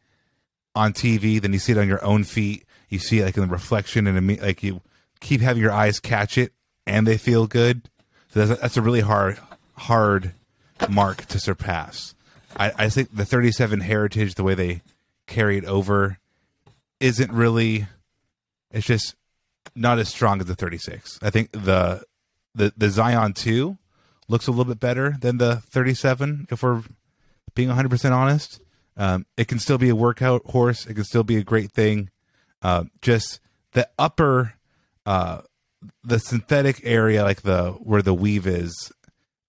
on 0.76 0.94
TV, 0.94 1.42
then 1.42 1.54
you 1.54 1.60
see 1.60 1.72
it 1.72 1.78
on 1.78 1.88
your 1.88 2.04
own 2.04 2.24
feet, 2.24 2.66
you 2.96 3.00
see 3.00 3.20
it 3.20 3.26
like 3.26 3.38
in 3.38 3.44
the 3.44 3.48
reflection, 3.48 4.08
and 4.08 4.42
like 4.42 4.64
you 4.64 4.82
keep 5.20 5.42
having 5.42 5.62
your 5.62 5.72
eyes 5.72 6.00
catch 6.00 6.38
it, 6.38 6.52
and 6.86 7.06
they 7.06 7.18
feel 7.18 7.48
good. 7.48 7.90
So 8.30 8.46
that's, 8.46 8.62
that's 8.62 8.78
a 8.78 8.82
really 8.82 9.02
hard 9.02 9.40
hard 9.78 10.34
mark 10.90 11.26
to 11.26 11.40
surpass. 11.40 12.16
I, 12.58 12.72
I 12.78 12.90
think 12.90 13.16
the 13.16 13.26
37 13.26 13.82
heritage, 13.82 14.36
the 14.36 14.44
way 14.44 14.56
they 14.56 14.82
carry 15.28 15.58
it 15.58 15.66
over, 15.66 16.20
isn't 17.00 17.32
really. 17.32 17.88
It's 18.72 18.86
just 18.86 19.16
not 19.76 20.00
as 20.00 20.10
strong 20.10 20.42
as 20.42 20.48
the 20.48 20.56
36. 20.56 21.20
I 21.22 21.30
think 21.30 21.52
the 21.52 22.04
the 22.54 22.74
the 22.76 22.90
Zion 22.90 23.34
2 23.34 23.78
looks 24.28 24.48
a 24.48 24.52
little 24.52 24.66
bit 24.66 24.80
better 24.80 25.16
than 25.20 25.38
the 25.38 25.58
37. 25.58 26.48
If 26.50 26.64
we're 26.64 26.84
being 27.54 27.70
100 27.70 27.90
percent 27.90 28.14
honest, 28.14 28.60
um, 28.98 29.26
it 29.38 29.48
can 29.48 29.60
still 29.60 29.78
be 29.78 29.90
a 29.90 29.96
workout 29.96 30.46
horse. 30.48 30.86
It 30.86 30.96
can 30.96 31.04
still 31.04 31.24
be 31.24 31.38
a 31.38 31.44
great 31.44 31.72
thing. 31.72 32.10
Uh, 32.62 32.86
just 33.02 33.40
the 33.74 33.88
upper, 34.00 34.54
uh, 35.06 35.42
the 36.04 36.20
synthetic 36.20 36.82
area, 36.84 37.24
like 37.24 37.42
the 37.42 37.72
where 37.74 38.02
the 38.02 38.14
weave 38.14 38.48
is, 38.48 38.92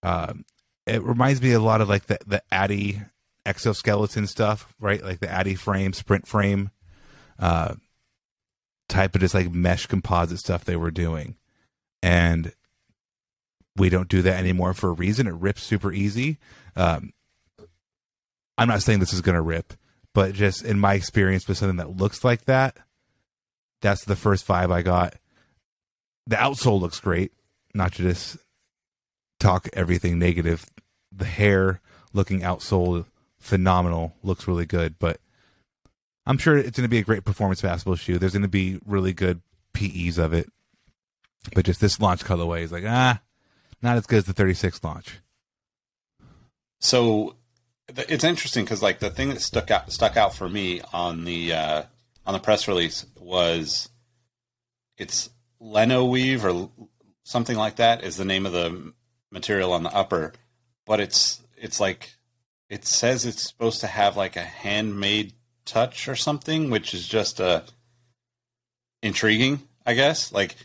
um, 0.03 0.45
it 0.85 1.01
reminds 1.03 1.41
me 1.41 1.51
a 1.51 1.59
lot 1.59 1.81
of 1.81 1.89
like 1.89 2.05
the 2.05 2.19
the 2.25 2.43
Addy 2.51 3.01
exoskeleton 3.45 4.27
stuff, 4.27 4.73
right? 4.79 5.03
Like 5.03 5.19
the 5.19 5.31
Addy 5.31 5.55
frame, 5.55 5.93
sprint 5.93 6.27
frame, 6.27 6.71
uh, 7.39 7.75
type 8.89 9.15
of 9.15 9.21
just 9.21 9.33
like 9.33 9.51
mesh 9.51 9.85
composite 9.87 10.39
stuff 10.39 10.65
they 10.65 10.75
were 10.75 10.91
doing, 10.91 11.35
and 12.03 12.53
we 13.75 13.89
don't 13.89 14.09
do 14.09 14.21
that 14.23 14.39
anymore 14.39 14.73
for 14.73 14.89
a 14.89 14.93
reason. 14.93 15.27
It 15.27 15.33
rips 15.33 15.63
super 15.63 15.91
easy. 15.91 16.37
Um, 16.75 17.13
I'm 18.57 18.67
not 18.67 18.81
saying 18.81 18.99
this 18.99 19.13
is 19.13 19.21
going 19.21 19.35
to 19.35 19.41
rip, 19.41 19.73
but 20.13 20.33
just 20.33 20.63
in 20.65 20.79
my 20.79 20.95
experience 20.95 21.47
with 21.47 21.57
something 21.57 21.77
that 21.77 21.95
looks 21.97 22.23
like 22.23 22.45
that, 22.45 22.77
that's 23.81 24.05
the 24.05 24.15
first 24.15 24.47
vibe 24.47 24.71
I 24.71 24.81
got. 24.81 25.15
The 26.25 26.35
outsole 26.35 26.79
looks 26.79 26.99
great, 26.99 27.31
not 27.73 27.93
to 27.93 28.03
just 28.03 28.37
talk 29.39 29.69
everything 29.73 30.19
negative. 30.19 30.65
The 31.11 31.25
hair 31.25 31.81
looking 32.13 32.41
outsole, 32.41 33.05
phenomenal, 33.39 34.15
looks 34.23 34.47
really 34.47 34.65
good, 34.65 34.99
but 34.99 35.19
I'm 36.25 36.37
sure 36.37 36.57
it's 36.57 36.77
going 36.77 36.83
to 36.83 36.89
be 36.89 36.99
a 36.99 37.03
great 37.03 37.23
performance 37.23 37.61
basketball 37.61 37.95
shoe. 37.95 38.17
There's 38.17 38.33
going 38.33 38.41
to 38.41 38.49
be 38.49 38.79
really 38.85 39.13
good 39.13 39.41
PEs 39.73 40.17
of 40.17 40.33
it, 40.33 40.51
but 41.53 41.65
just 41.65 41.79
this 41.79 41.99
launch 41.99 42.25
colorway 42.25 42.61
is 42.61 42.71
like 42.71 42.83
ah, 42.85 43.21
not 43.81 43.95
as 43.95 44.05
good 44.05 44.17
as 44.17 44.25
the 44.25 44.33
36 44.33 44.83
launch. 44.83 45.19
So 46.79 47.35
it's 47.87 48.23
interesting 48.23 48.65
because 48.65 48.81
like 48.81 48.99
the 48.99 49.09
thing 49.09 49.29
that 49.29 49.41
stuck 49.41 49.71
out 49.71 49.91
stuck 49.91 50.17
out 50.17 50.35
for 50.35 50.49
me 50.49 50.81
on 50.91 51.23
the 51.23 51.53
uh, 51.53 51.83
on 52.27 52.33
the 52.33 52.39
press 52.39 52.67
release 52.67 53.05
was 53.15 53.89
it's 54.97 55.29
Leno 55.59 56.05
weave 56.05 56.45
or 56.45 56.69
something 57.23 57.57
like 57.57 57.77
that 57.77 58.03
is 58.03 58.17
the 58.17 58.25
name 58.25 58.45
of 58.45 58.51
the 58.51 58.93
material 59.31 59.71
on 59.71 59.83
the 59.83 59.95
upper, 59.95 60.33
but 60.85 60.99
it's 60.99 61.41
it's 61.55 61.79
like 61.79 62.15
it 62.69 62.85
says 62.85 63.25
it's 63.25 63.47
supposed 63.47 63.79
to 63.81 63.87
have 63.87 64.17
like 64.17 64.35
a 64.35 64.41
handmade 64.41 65.33
touch 65.65 66.07
or 66.07 66.15
something, 66.15 66.69
which 66.69 66.93
is 66.93 67.07
just 67.07 67.39
uh, 67.39 67.61
intriguing, 69.01 69.61
I 69.85 69.93
guess. 69.93 70.31
Like 70.31 70.57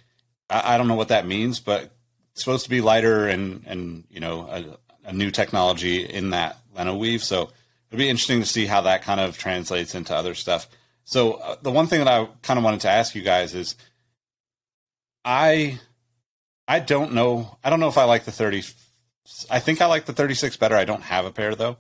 I, 0.51 0.75
I 0.75 0.79
don't 0.79 0.89
know 0.89 0.97
what 0.97 1.09
that 1.09 1.27
means, 1.27 1.61
but 1.61 1.93
it's 2.33 2.43
supposed 2.43 2.65
to 2.65 2.71
be 2.71 2.81
lighter 2.81 3.29
and 3.29 3.63
and 3.67 4.05
you 4.11 4.19
know 4.19 4.49
a, 4.51 5.11
a 5.11 5.13
new 5.13 5.31
technology 5.31 6.03
in 6.03 6.31
that 6.31 6.59
Leno 6.75 6.97
weave. 6.97 7.23
So 7.23 7.51
it'll 7.89 7.99
be 7.99 8.09
interesting 8.09 8.41
to 8.41 8.47
see 8.47 8.67
how 8.67 8.81
that 8.83 9.03
kind 9.03 9.21
of 9.21 9.39
translates 9.39 9.95
into 9.95 10.15
other 10.15 10.35
stuff. 10.35 10.69
So 11.13 11.35
uh, 11.35 11.57
the 11.61 11.71
one 11.71 11.89
thing 11.89 11.99
that 11.99 12.09
I 12.09 12.27
kind 12.41 12.57
of 12.57 12.65
wanted 12.65 12.81
to 12.81 12.89
ask 12.89 13.15
you 13.15 13.21
guys 13.21 13.55
is, 13.55 13.77
I 15.27 15.79
I 16.67 16.79
don't 16.79 17.13
know. 17.13 17.59
I 17.63 17.69
don't 17.69 17.81
know 17.81 17.89
if 17.89 17.99
I 17.99 18.05
like 18.05 18.25
the 18.25 18.33
thirty. 18.33 18.63
I 19.51 19.59
think 19.61 19.83
I 19.83 19.87
like 19.87 20.07
the 20.07 20.15
thirty 20.15 20.33
six 20.33 20.57
better. 20.57 20.75
I 20.75 20.87
don't 20.87 21.03
have 21.03 21.27
a 21.27 21.31
pair 21.31 21.55
though. 21.55 21.77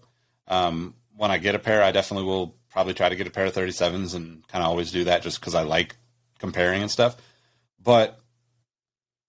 Um, 0.48 0.94
when 1.16 1.30
I 1.30 1.38
get 1.38 1.54
a 1.54 1.58
pair, 1.58 1.82
I 1.82 1.92
definitely 1.92 2.26
will 2.26 2.58
probably 2.68 2.92
try 2.92 3.08
to 3.08 3.16
get 3.16 3.26
a 3.26 3.30
pair 3.30 3.46
of 3.46 3.54
thirty 3.54 3.72
sevens 3.72 4.12
and 4.12 4.46
kind 4.48 4.62
of 4.62 4.68
always 4.68 4.92
do 4.92 5.04
that 5.04 5.22
just 5.22 5.40
because 5.40 5.54
I 5.54 5.62
like 5.62 5.96
comparing 6.38 6.82
and 6.82 6.90
stuff. 6.90 7.16
But 7.82 8.20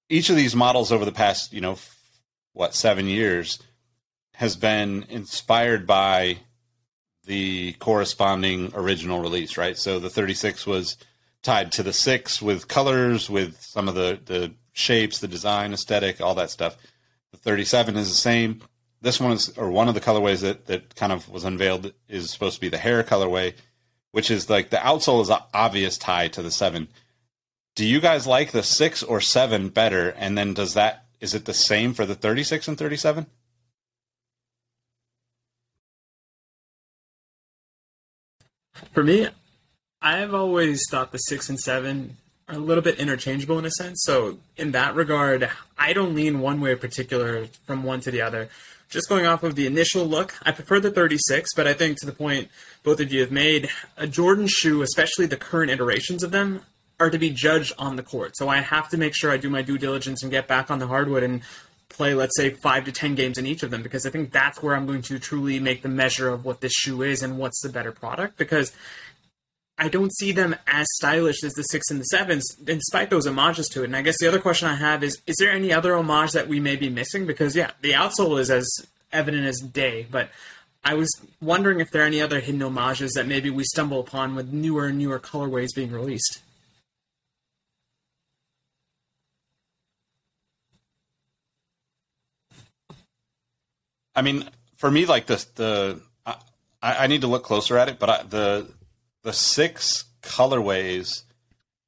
each 0.09 0.29
of 0.29 0.35
these 0.35 0.53
models 0.53 0.91
over 0.91 1.05
the 1.05 1.13
past, 1.13 1.53
you 1.53 1.61
know, 1.61 1.77
what 2.51 2.75
seven 2.75 3.07
years 3.07 3.57
has 4.33 4.57
been 4.57 5.05
inspired 5.07 5.87
by 5.87 6.39
the 7.25 7.73
corresponding 7.73 8.71
original 8.75 9.21
release, 9.21 9.57
right? 9.57 9.77
So 9.77 9.99
the 9.99 10.09
36 10.09 10.67
was 10.67 10.97
tied 11.41 11.71
to 11.73 11.83
the 11.83 11.93
six 11.93 12.41
with 12.41 12.67
colors, 12.67 13.29
with 13.29 13.61
some 13.61 13.87
of 13.87 13.95
the 13.95 14.19
the 14.25 14.53
shapes, 14.73 15.19
the 15.19 15.27
design, 15.27 15.73
aesthetic, 15.73 16.19
all 16.19 16.35
that 16.35 16.49
stuff. 16.49 16.77
The 17.31 17.37
37 17.37 17.95
is 17.95 18.09
the 18.09 18.15
same. 18.15 18.61
This 19.01 19.19
one 19.19 19.33
is, 19.33 19.49
or 19.57 19.69
one 19.69 19.89
of 19.89 19.93
the 19.93 20.01
colorways 20.01 20.41
that 20.41 20.65
that 20.67 20.95
kind 20.95 21.11
of 21.11 21.29
was 21.29 21.43
unveiled 21.43 21.93
is 22.07 22.31
supposed 22.31 22.55
to 22.55 22.61
be 22.61 22.69
the 22.69 22.77
Hare 22.77 23.03
colorway, 23.03 23.53
which 24.11 24.31
is 24.31 24.49
like 24.49 24.69
the 24.69 24.77
outsole 24.77 25.21
is 25.21 25.29
an 25.29 25.39
obvious 25.53 25.97
tie 25.97 26.29
to 26.29 26.41
the 26.41 26.51
seven. 26.51 26.87
Do 27.75 27.85
you 27.85 27.99
guys 27.99 28.27
like 28.27 28.51
the 28.51 28.63
six 28.63 29.01
or 29.03 29.19
seven 29.19 29.69
better? 29.69 30.09
And 30.09 30.37
then 30.37 30.53
does 30.53 30.73
that 30.75 31.05
is 31.19 31.33
it 31.33 31.45
the 31.45 31.53
same 31.53 31.93
for 31.93 32.05
the 32.05 32.15
36 32.15 32.67
and 32.67 32.77
37? 32.77 33.27
For 38.93 39.03
me, 39.03 39.27
I've 40.03 40.35
always 40.35 40.83
thought 40.91 41.11
the 41.11 41.17
six 41.17 41.49
and 41.49 41.59
seven 41.59 42.17
are 42.47 42.55
a 42.55 42.59
little 42.59 42.83
bit 42.83 42.99
interchangeable 42.99 43.57
in 43.57 43.65
a 43.65 43.71
sense. 43.71 44.03
So 44.03 44.37
in 44.55 44.71
that 44.71 44.93
regard, 44.93 45.49
I 45.79 45.93
don't 45.93 46.13
lean 46.13 46.41
one 46.41 46.61
way 46.61 46.73
in 46.73 46.77
particular 46.77 47.47
from 47.65 47.83
one 47.83 48.01
to 48.01 48.11
the 48.11 48.21
other. 48.21 48.49
Just 48.89 49.09
going 49.09 49.25
off 49.25 49.41
of 49.41 49.55
the 49.55 49.65
initial 49.65 50.05
look, 50.05 50.35
I 50.43 50.51
prefer 50.51 50.79
the 50.79 50.91
36, 50.91 51.55
but 51.55 51.65
I 51.65 51.73
think 51.73 51.99
to 51.99 52.05
the 52.05 52.11
point 52.11 52.49
both 52.83 52.99
of 52.99 53.11
you 53.11 53.21
have 53.21 53.31
made, 53.31 53.69
a 53.97 54.05
Jordan 54.05 54.45
shoe, 54.45 54.83
especially 54.83 55.25
the 55.25 55.37
current 55.37 55.71
iterations 55.71 56.21
of 56.21 56.29
them, 56.29 56.61
are 56.99 57.09
to 57.09 57.17
be 57.17 57.31
judged 57.31 57.73
on 57.79 57.95
the 57.95 58.03
court. 58.03 58.37
So 58.37 58.49
I 58.49 58.57
have 58.57 58.89
to 58.89 58.97
make 58.97 59.15
sure 59.15 59.31
I 59.31 59.37
do 59.37 59.49
my 59.49 59.63
due 59.63 59.79
diligence 59.79 60.21
and 60.21 60.31
get 60.31 60.47
back 60.47 60.69
on 60.69 60.77
the 60.77 60.87
hardwood 60.87 61.23
and 61.23 61.41
play, 61.93 62.13
let's 62.13 62.35
say, 62.35 62.51
five 62.51 62.85
to 62.85 62.91
ten 62.91 63.15
games 63.15 63.37
in 63.37 63.45
each 63.45 63.63
of 63.63 63.71
them, 63.71 63.83
because 63.83 64.05
I 64.05 64.09
think 64.09 64.31
that's 64.31 64.61
where 64.61 64.75
I'm 64.75 64.85
going 64.85 65.01
to 65.03 65.19
truly 65.19 65.59
make 65.59 65.81
the 65.81 65.89
measure 65.89 66.29
of 66.29 66.43
what 66.45 66.61
this 66.61 66.73
shoe 66.73 67.01
is 67.01 67.23
and 67.23 67.37
what's 67.37 67.61
the 67.61 67.69
better 67.69 67.91
product. 67.91 68.37
Because 68.37 68.71
I 69.77 69.89
don't 69.89 70.13
see 70.15 70.31
them 70.31 70.55
as 70.67 70.85
stylish 70.95 71.43
as 71.43 71.53
the 71.53 71.63
six 71.63 71.89
and 71.89 71.99
the 71.99 72.05
sevens, 72.05 72.45
despite 72.63 73.09
those 73.09 73.25
homages 73.25 73.67
to 73.69 73.81
it. 73.81 73.85
And 73.85 73.95
I 73.95 74.01
guess 74.01 74.19
the 74.19 74.27
other 74.27 74.39
question 74.39 74.67
I 74.67 74.75
have 74.75 75.03
is: 75.03 75.21
Is 75.25 75.35
there 75.39 75.51
any 75.51 75.73
other 75.73 75.95
homage 75.95 76.33
that 76.33 76.47
we 76.47 76.59
may 76.59 76.75
be 76.75 76.89
missing? 76.89 77.25
Because 77.25 77.55
yeah, 77.55 77.71
the 77.81 77.91
outsole 77.91 78.39
is 78.39 78.51
as 78.51 78.69
evident 79.11 79.45
as 79.45 79.59
day, 79.59 80.07
but 80.11 80.29
I 80.83 80.95
was 80.95 81.09
wondering 81.41 81.79
if 81.79 81.91
there 81.91 82.03
are 82.03 82.05
any 82.05 82.21
other 82.21 82.39
hidden 82.39 82.61
homages 82.61 83.13
that 83.13 83.27
maybe 83.27 83.49
we 83.49 83.63
stumble 83.63 84.01
upon 84.01 84.35
with 84.35 84.51
newer 84.51 84.87
and 84.87 84.97
newer 84.97 85.19
colorways 85.19 85.73
being 85.73 85.91
released. 85.91 86.41
I 94.15 94.21
mean, 94.21 94.49
for 94.77 94.89
me, 94.91 95.05
like 95.05 95.25
the 95.25 95.45
the 95.55 96.01
I, 96.25 96.35
I 96.81 97.07
need 97.07 97.21
to 97.21 97.27
look 97.27 97.43
closer 97.43 97.77
at 97.77 97.87
it, 97.89 97.97
but 97.99 98.09
I, 98.09 98.23
the 98.23 98.69
the 99.23 99.33
six 99.33 100.05
colorways 100.21 101.23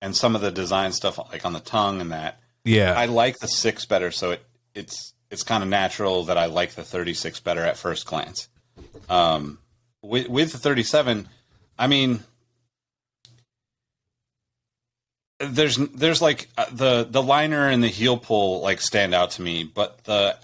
and 0.02 0.16
some 0.16 0.36
of 0.36 0.42
the 0.42 0.52
design 0.52 0.92
stuff, 0.92 1.18
like 1.32 1.46
on 1.46 1.54
the 1.54 1.60
tongue 1.60 2.00
and 2.02 2.12
that, 2.12 2.40
Yeah. 2.64 2.94
I 2.94 3.06
like 3.06 3.40
the 3.40 3.48
six 3.48 3.86
better. 3.86 4.12
So 4.12 4.32
it 4.32 4.46
it's 4.74 5.14
it's 5.30 5.44
kind 5.44 5.64
of 5.64 5.70
natural 5.70 6.26
that 6.26 6.38
I 6.38 6.46
like 6.46 6.76
the 6.76 6.84
thirty 6.84 7.14
six 7.14 7.40
better 7.40 7.62
at 7.62 7.78
first 7.78 8.06
glance. 8.06 8.48
Um, 9.10 9.60
with 10.02 10.30
with 10.30 10.52
the 10.52 10.58
thirty 10.58 10.84
seven, 10.84 11.28
I 11.78 11.88
mean, 11.88 12.24
there's 15.40 15.78
there's 15.78 16.22
like 16.22 16.48
uh, 16.58 16.66
the 16.72 17.08
the 17.10 17.22
liner 17.22 17.68
and 17.68 17.84
the 17.84 17.90
heel 17.90 18.18
pull 18.18 18.62
like 18.62 18.80
stand 18.82 19.14
out 19.14 19.32
to 19.32 19.42
me, 19.42 19.64
but 19.64 20.04
the 20.06 20.38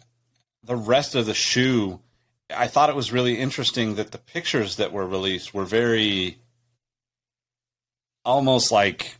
the 0.63 0.76
rest 0.76 1.15
of 1.15 1.26
the 1.26 1.34
shoe, 1.34 2.00
I 2.56 2.67
thought 2.67 2.89
it 2.89 2.95
was 2.95 3.12
really 3.12 3.39
interesting 3.39 3.95
that 3.95 4.12
the 4.12 4.17
pictures 4.17 4.76
that 4.76 4.91
were 4.91 5.08
released 5.08 5.54
were 5.54 5.65
very 5.65 6.38
almost 8.24 8.71
like 8.71 9.17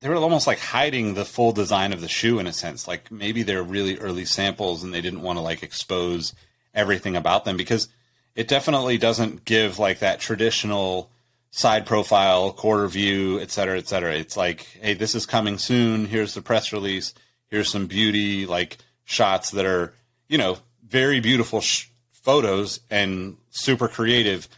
they 0.00 0.08
were 0.08 0.16
almost 0.16 0.46
like 0.46 0.60
hiding 0.60 1.14
the 1.14 1.24
full 1.24 1.52
design 1.52 1.92
of 1.92 2.00
the 2.00 2.08
shoe 2.08 2.38
in 2.38 2.46
a 2.46 2.52
sense. 2.52 2.86
Like 2.86 3.10
maybe 3.10 3.42
they're 3.42 3.62
really 3.62 3.98
early 3.98 4.24
samples 4.24 4.84
and 4.84 4.94
they 4.94 5.00
didn't 5.00 5.22
want 5.22 5.38
to 5.38 5.42
like 5.42 5.62
expose 5.62 6.34
everything 6.72 7.16
about 7.16 7.44
them 7.44 7.56
because 7.56 7.88
it 8.36 8.46
definitely 8.46 8.96
doesn't 8.96 9.44
give 9.44 9.78
like 9.78 9.98
that 9.98 10.20
traditional 10.20 11.10
side 11.50 11.84
profile, 11.84 12.52
quarter 12.52 12.86
view, 12.86 13.40
et 13.40 13.50
cetera, 13.50 13.78
et 13.78 13.88
cetera. 13.88 14.14
It's 14.14 14.36
like, 14.36 14.62
hey, 14.80 14.94
this 14.94 15.14
is 15.14 15.26
coming 15.26 15.58
soon. 15.58 16.06
Here's 16.06 16.34
the 16.34 16.42
press 16.42 16.72
release. 16.72 17.12
Here's 17.48 17.68
some 17.68 17.86
beauty 17.86 18.46
like 18.46 18.78
shots 19.04 19.50
that 19.50 19.66
are, 19.66 19.94
you 20.28 20.38
know, 20.38 20.58
very 20.86 21.20
beautiful 21.20 21.60
sh- 21.60 21.86
photos 22.12 22.80
and 22.90 23.36
super 23.50 23.88
creative, 23.88 24.48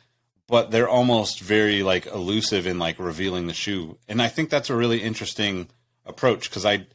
but 0.46 0.70
they're 0.70 0.88
almost 0.88 1.40
very 1.40 1.82
like 1.82 2.06
elusive 2.06 2.66
in 2.66 2.78
like 2.78 2.98
revealing 2.98 3.46
the 3.46 3.54
shoe. 3.54 3.96
And 4.08 4.20
I 4.20 4.28
think 4.28 4.50
that's 4.50 4.70
a 4.70 4.76
really 4.76 5.02
interesting 5.02 5.68
approach 6.04 6.50
because 6.50 6.66
I, 6.66 6.86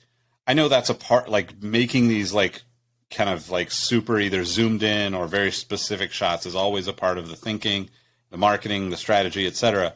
I 0.46 0.54
know 0.54 0.68
that's 0.68 0.90
a 0.90 0.94
part 0.94 1.30
like 1.30 1.62
making 1.62 2.08
these 2.08 2.34
like 2.34 2.62
kind 3.10 3.30
of 3.30 3.50
like 3.50 3.72
super 3.72 4.20
either 4.20 4.44
zoomed 4.44 4.84
in 4.84 5.14
or 5.14 5.28
very 5.28 5.52
specific 5.52 6.12
shots 6.12 6.46
is 6.46 6.56
always 6.56 6.88
a 6.88 6.94
part 6.94 7.18
of 7.18 7.30
the 7.30 7.36
thinking, 7.36 7.90
the 8.30 8.38
marketing, 8.38 8.90
the 8.90 8.98
strategy, 8.98 9.48
etc. 9.48 9.94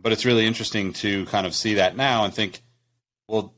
But 0.00 0.12
it's 0.12 0.24
really 0.24 0.46
interesting 0.46 0.92
to 0.94 1.26
kind 1.26 1.46
of 1.46 1.54
see 1.54 1.74
that 1.74 1.96
now 1.96 2.24
and 2.24 2.32
think, 2.32 2.62
well, 3.26 3.54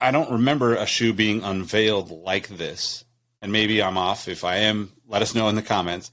I 0.00 0.10
don't 0.10 0.32
remember 0.32 0.74
a 0.74 0.86
shoe 0.86 1.12
being 1.12 1.42
unveiled 1.42 2.10
like 2.10 2.48
this. 2.48 3.04
And 3.42 3.52
maybe 3.52 3.82
I'm 3.82 3.98
off. 3.98 4.28
If 4.28 4.44
I 4.44 4.56
am, 4.56 4.92
let 5.06 5.20
us 5.20 5.34
know 5.34 5.48
in 5.48 5.56
the 5.56 5.62
comments. 5.62 6.10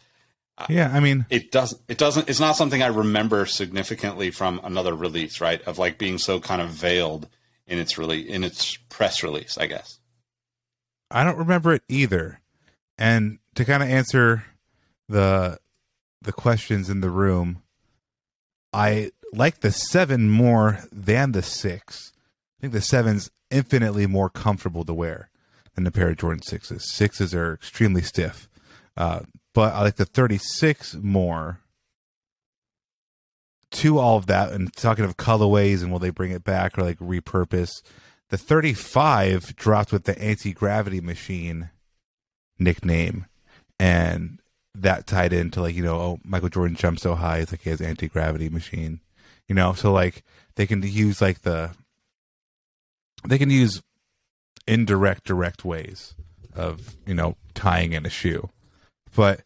Uh, 0.57 0.65
yeah, 0.67 0.91
I 0.91 0.99
mean, 0.99 1.25
It 1.29 1.51
doesn't. 1.51 1.81
It 1.87 1.97
doesn't. 1.97 2.27
It's 2.27 2.39
not 2.39 2.57
something 2.57 2.83
I 2.83 2.87
remember 2.87 3.45
significantly 3.45 4.31
from 4.31 4.59
another 4.63 4.93
release, 4.93 5.39
right? 5.39 5.61
Of 5.61 5.77
like 5.77 5.97
being 5.97 6.17
so 6.17 6.41
kind 6.41 6.61
of 6.61 6.69
veiled 6.69 7.29
in 7.67 7.79
its 7.79 7.97
release, 7.97 8.27
in 8.27 8.43
its 8.43 8.75
press 8.89 9.23
release, 9.23 9.57
I 9.57 9.67
guess. 9.67 9.99
I 11.11 11.23
don't 11.23 11.37
remember 11.37 11.73
it 11.73 11.83
either. 11.87 12.41
And 12.97 13.39
to 13.55 13.63
kind 13.63 13.81
of 13.81 13.89
answer 13.89 14.43
the 15.07 15.59
the 16.21 16.33
questions 16.33 16.89
in 16.89 16.99
the 16.99 17.09
room, 17.09 17.61
I 18.73 19.11
like 19.31 19.61
the 19.61 19.71
seven 19.71 20.29
more 20.29 20.79
than 20.91 21.31
the 21.31 21.43
six. 21.43 22.11
I 22.57 22.61
think 22.61 22.73
the 22.73 22.81
seven's 22.81 23.31
infinitely 23.49 24.07
more 24.07 24.29
comfortable 24.29 24.83
to 24.83 24.93
wear 24.93 25.28
than 25.79 25.87
a 25.87 25.91
pair 25.91 26.09
of 26.09 26.17
Jordan 26.17 26.43
sixes. 26.43 26.91
Sixes 26.93 27.33
are 27.33 27.53
extremely 27.53 28.01
stiff, 28.01 28.49
uh, 28.97 29.21
but 29.53 29.73
I 29.73 29.81
like 29.81 29.95
the 29.95 30.05
thirty 30.05 30.37
six 30.37 30.95
more. 30.95 31.59
To 33.73 33.99
all 33.99 34.17
of 34.17 34.25
that, 34.25 34.51
and 34.51 34.73
talking 34.73 35.05
of 35.05 35.15
colorways 35.15 35.83
and 35.83 35.91
will 35.91 35.99
they 35.99 36.09
bring 36.09 36.31
it 36.31 36.43
back 36.43 36.77
or 36.77 36.81
like 36.81 36.97
repurpose, 36.97 37.83
the 38.29 38.37
35 38.37 39.55
dropped 39.55 39.91
with 39.91 40.05
the 40.05 40.19
anti 40.19 40.53
gravity 40.53 40.99
machine 41.01 41.69
nickname, 42.57 43.27
and 43.79 44.39
that 44.73 45.05
tied 45.05 45.33
into 45.33 45.61
like 45.61 45.75
you 45.75 45.83
know, 45.83 45.95
oh 45.95 46.19
Michael 46.23 46.49
Jordan 46.49 46.75
jumps 46.75 47.03
so 47.03 47.13
high, 47.13 47.37
it's 47.37 47.51
like 47.51 47.61
he 47.61 47.69
has 47.69 47.79
anti 47.79 48.07
gravity 48.07 48.49
machine, 48.49 49.01
you 49.47 49.53
know, 49.53 49.73
so 49.73 49.91
like 49.91 50.23
they 50.55 50.65
can 50.65 50.81
use 50.81 51.21
like 51.21 51.41
the 51.41 51.69
they 53.27 53.37
can 53.37 53.51
use 53.51 53.83
indirect 54.67 55.25
direct 55.25 55.63
ways 55.65 56.15
of 56.55 56.95
you 57.05 57.13
know 57.13 57.35
tying 57.53 57.93
in 57.93 58.05
a 58.05 58.09
shoe, 58.09 58.49
but 59.15 59.41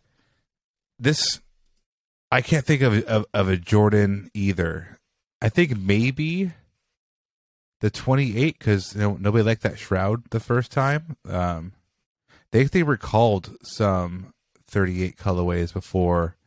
this 1.00 1.42
I 2.32 2.42
can't 2.42 2.66
think 2.66 2.82
of, 2.82 3.04
of 3.06 3.26
of 3.34 3.48
a 3.50 3.58
Jordan 3.58 4.30
either. 4.34 5.00
I 5.42 5.50
think 5.50 5.78
maybe 5.78 6.54
the 7.82 7.90
28 7.90 8.58
because 8.58 8.96
you 8.96 9.02
know, 9.02 9.18
nobody 9.20 9.44
liked 9.44 9.62
that 9.64 9.78
shroud 9.78 10.24
the 10.30 10.40
first 10.40 10.72
time. 10.72 11.18
Um, 11.28 11.74
they 12.52 12.64
they 12.64 12.82
recalled 12.82 13.58
some 13.62 14.34
38 14.68 15.18
colorways 15.18 15.74
before, 15.74 16.38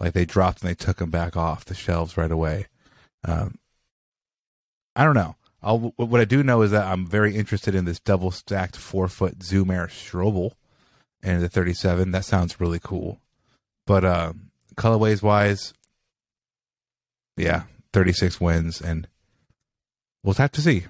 like 0.00 0.12
they 0.12 0.24
dropped 0.24 0.60
and 0.60 0.68
they 0.68 0.74
took 0.74 0.96
them 0.96 1.10
back 1.10 1.36
off 1.36 1.64
the 1.64 1.74
shelves 1.74 2.16
right 2.16 2.32
away. 2.32 2.66
Um, 3.24 3.58
I 4.96 5.04
don't 5.04 5.14
know. 5.14 5.36
I'll, 5.62 5.92
what 5.96 6.20
I 6.20 6.24
do 6.24 6.42
know 6.42 6.62
is 6.62 6.72
that 6.72 6.86
I'm 6.86 7.06
very 7.06 7.36
interested 7.36 7.74
in 7.74 7.84
this 7.84 8.00
double 8.00 8.30
stacked 8.30 8.76
forefoot 8.76 9.42
Zoom 9.42 9.70
Air 9.70 9.86
Strobel 9.86 10.52
and 11.22 11.42
the 11.42 11.48
37. 11.48 12.10
That 12.10 12.24
sounds 12.24 12.60
really 12.60 12.80
cool. 12.80 13.20
But 13.86 14.04
uh, 14.04 14.32
colorways 14.74 15.22
wise, 15.22 15.72
yeah, 17.36 17.64
36 17.92 18.40
wins, 18.40 18.80
and 18.80 19.06
we'll 20.24 20.34
have 20.34 20.52
to 20.52 20.60
see. 20.60 20.86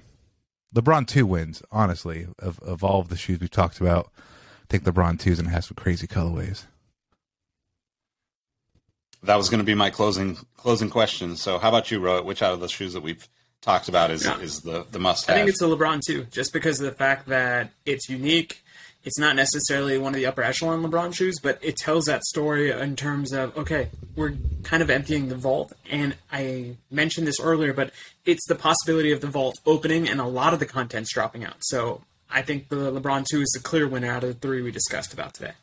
LeBron 0.75 1.05
2 1.05 1.27
wins, 1.27 1.61
honestly, 1.71 2.27
of, 2.39 2.59
of 2.59 2.83
all 2.83 2.99
of 2.99 3.09
the 3.09 3.17
shoes 3.17 3.39
we've 3.39 3.51
talked 3.51 3.79
about. 3.79 4.11
I 4.17 4.65
think 4.69 4.83
LeBron 4.85 5.19
2 5.19 5.31
is 5.31 5.39
going 5.39 5.49
to 5.49 5.53
have 5.53 5.65
some 5.65 5.75
crazy 5.75 6.07
colorways. 6.07 6.65
That 9.21 9.35
was 9.35 9.49
going 9.49 9.59
to 9.59 9.65
be 9.65 9.75
my 9.75 9.89
closing 9.89 10.37
closing 10.57 10.89
question. 10.89 11.37
So, 11.37 11.57
how 11.57 11.69
about 11.69 11.91
you, 11.91 12.01
Rohit? 12.01 12.25
Which 12.25 12.41
out 12.41 12.53
of 12.53 12.59
the 12.59 12.67
shoes 12.67 12.91
that 12.91 13.01
we've 13.01 13.25
talked 13.63 13.89
about 13.89 14.11
is 14.11 14.23
Yeah. 14.25 14.37
is 14.39 14.61
the 14.61 14.85
the 14.91 14.99
must 14.99 15.25
have. 15.25 15.35
I 15.35 15.39
think 15.39 15.49
it's 15.49 15.61
a 15.61 15.65
LeBron 15.65 16.01
two, 16.05 16.25
just 16.25 16.53
because 16.53 16.79
of 16.79 16.85
the 16.85 16.95
fact 16.95 17.27
that 17.27 17.71
it's 17.85 18.07
unique. 18.09 18.59
It's 19.05 19.19
not 19.19 19.35
necessarily 19.35 19.97
one 19.97 20.13
of 20.13 20.15
the 20.15 20.25
upper 20.25 20.41
echelon 20.41 20.81
LeBron 20.81 21.13
shoes, 21.13 21.35
but 21.43 21.59
it 21.61 21.75
tells 21.75 22.05
that 22.05 22.23
story 22.23 22.71
in 22.71 22.95
terms 22.95 23.33
of 23.33 23.57
okay, 23.57 23.89
we're 24.15 24.35
kind 24.63 24.81
of 24.83 24.89
emptying 24.89 25.27
the 25.29 25.35
vault, 25.35 25.73
and 25.89 26.15
I 26.31 26.77
mentioned 26.91 27.27
this 27.27 27.39
earlier, 27.39 27.73
but 27.73 27.91
it's 28.25 28.45
the 28.47 28.55
possibility 28.55 29.11
of 29.11 29.19
the 29.21 29.27
vault 29.27 29.55
opening 29.65 30.07
and 30.07 30.21
a 30.21 30.25
lot 30.25 30.53
of 30.53 30.59
the 30.59 30.65
contents 30.65 31.13
dropping 31.13 31.43
out. 31.43 31.57
So 31.61 32.01
I 32.31 32.41
think 32.43 32.69
the 32.69 32.91
LeBron 32.91 33.25
two 33.29 33.41
is 33.41 33.49
the 33.53 33.59
clear 33.61 33.87
winner 33.87 34.09
out 34.11 34.23
of 34.23 34.29
the 34.39 34.47
three 34.47 34.61
we 34.61 34.71
discussed 34.71 35.13
about 35.13 35.33
today. 35.33 35.53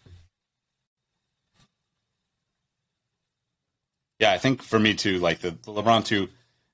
Yeah, 4.19 4.33
I 4.33 4.39
think 4.39 4.63
for 4.63 4.79
me 4.79 4.93
too, 4.95 5.19
like 5.19 5.41
the, 5.41 5.53
the 5.53 5.73
LeBron 5.73 6.05
two, 6.05 6.29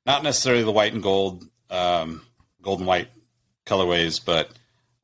not 0.06 0.22
necessarily 0.22 0.62
the 0.62 0.72
white 0.72 0.92
and 0.92 1.02
gold, 1.02 1.44
um, 1.70 2.22
gold 2.62 2.78
and 2.78 2.86
white 2.86 3.08
colorways, 3.66 4.24
but 4.24 4.50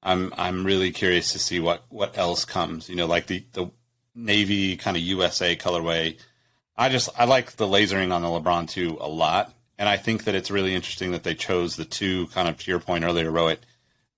I'm 0.03 0.33
I'm 0.37 0.65
really 0.65 0.93
curious 0.93 1.33
to 1.33 1.39
see 1.39 1.61
what 1.61 1.85
what 1.89 2.17
else 2.17 2.45
comes. 2.45 2.89
You 2.89 2.97
know, 2.97 3.07
like 3.07 3.27
the 3.27 3.45
the 3.53 3.71
navy 4.15 4.77
kind 4.77 4.97
of 4.97 5.03
USA 5.03 5.57
colorway. 5.57 6.19
I 6.77 6.89
just 6.89 7.09
I 7.19 7.25
like 7.25 7.53
the 7.53 7.67
lasering 7.67 8.13
on 8.13 8.23
the 8.23 8.29
LeBron 8.29 8.69
two 8.69 8.97
a 9.01 9.09
lot, 9.09 9.53
and 9.79 9.89
I 9.89 9.97
think 9.97 10.25
that 10.25 10.35
it's 10.35 10.51
really 10.51 10.75
interesting 10.75 11.11
that 11.13 11.23
they 11.23 11.35
chose 11.35 11.77
the 11.77 11.85
two 11.85 12.29
kind 12.29 12.49
of 12.49 12.59
to 12.59 12.71
your 12.71 12.81
point 12.81 13.05
earlier, 13.05 13.31
Rohit. 13.31 13.59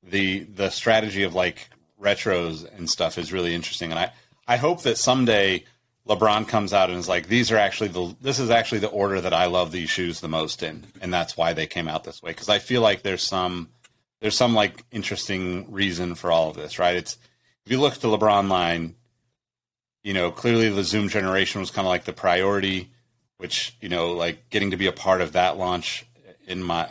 The 0.02 0.40
the 0.40 0.70
strategy 0.70 1.22
of 1.22 1.34
like 1.34 1.70
retros 2.00 2.66
and 2.76 2.88
stuff 2.88 3.18
is 3.18 3.32
really 3.32 3.54
interesting, 3.54 3.90
and 3.90 3.98
I 3.98 4.12
I 4.46 4.56
hope 4.56 4.82
that 4.82 4.98
someday 4.98 5.64
LeBron 6.08 6.46
comes 6.46 6.74
out 6.74 6.90
and 6.90 6.98
is 6.98 7.08
like, 7.08 7.28
these 7.28 7.50
are 7.50 7.56
actually 7.56 7.88
the 7.88 8.14
this 8.20 8.38
is 8.38 8.50
actually 8.50 8.80
the 8.80 8.88
order 8.88 9.20
that 9.20 9.32
I 9.32 9.46
love 9.46 9.72
these 9.72 9.88
shoes 9.88 10.20
the 10.20 10.28
most 10.28 10.62
in, 10.62 10.84
and 11.00 11.12
that's 11.12 11.36
why 11.36 11.52
they 11.52 11.66
came 11.66 11.88
out 11.88 12.04
this 12.04 12.22
way. 12.22 12.30
Because 12.30 12.48
I 12.48 12.58
feel 12.58 12.82
like 12.82 13.02
there's 13.02 13.22
some 13.22 13.70
there's 14.20 14.36
some 14.36 14.54
like 14.54 14.84
interesting 14.90 15.70
reason 15.72 16.14
for 16.14 16.30
all 16.30 16.50
of 16.50 16.56
this, 16.56 16.78
right? 16.78 16.96
It's 16.96 17.16
if 17.64 17.72
you 17.72 17.80
look 17.80 17.94
at 17.94 18.00
the 18.00 18.08
LeBron 18.08 18.50
line, 18.50 18.96
you 20.02 20.12
know, 20.12 20.30
clearly 20.30 20.68
the 20.68 20.84
Zoom 20.84 21.08
generation 21.08 21.60
was 21.60 21.70
kind 21.70 21.86
of 21.86 21.90
like 21.90 22.04
the 22.04 22.12
priority, 22.12 22.90
which 23.38 23.74
you 23.80 23.88
know, 23.88 24.12
like 24.12 24.50
getting 24.50 24.72
to 24.72 24.76
be 24.76 24.86
a 24.86 24.92
part 24.92 25.22
of 25.22 25.32
that 25.32 25.56
launch 25.56 26.04
in 26.46 26.62
my 26.62 26.88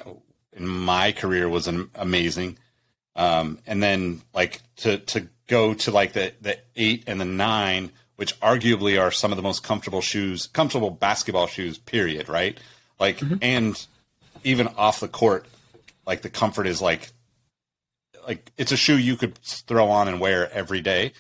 in 0.53 0.67
my 0.67 1.11
career 1.11 1.47
was 1.47 1.67
amazing. 1.67 2.57
Um, 3.15 3.59
and 3.67 3.81
then 3.81 4.23
like 4.33 4.61
to 4.77 4.97
to 4.97 5.27
go 5.47 5.75
to 5.75 5.91
like 5.91 6.13
the 6.13 6.33
the 6.41 6.57
eight 6.75 7.03
and 7.05 7.21
the 7.21 7.25
nine, 7.25 7.91
which 8.15 8.39
arguably 8.39 8.99
are 8.99 9.11
some 9.11 9.31
of 9.31 9.37
the 9.37 9.43
most 9.43 9.63
comfortable 9.63 10.01
shoes, 10.01 10.47
comfortable 10.47 10.91
basketball 10.91 11.47
shoes. 11.47 11.77
Period. 11.77 12.29
Right? 12.29 12.57
Like, 12.99 13.17
mm-hmm. 13.17 13.35
and 13.41 13.87
even 14.43 14.67
off 14.69 14.99
the 14.99 15.07
court, 15.07 15.47
like 16.05 16.21
the 16.21 16.29
comfort 16.29 16.67
is 16.67 16.81
like 16.81 17.11
like 18.27 18.51
it's 18.57 18.71
a 18.71 18.77
shoe 18.77 18.97
you 18.97 19.15
could 19.15 19.37
throw 19.39 19.89
on 19.89 20.07
and 20.07 20.19
wear 20.19 20.51
every 20.51 20.81
day. 20.81 21.13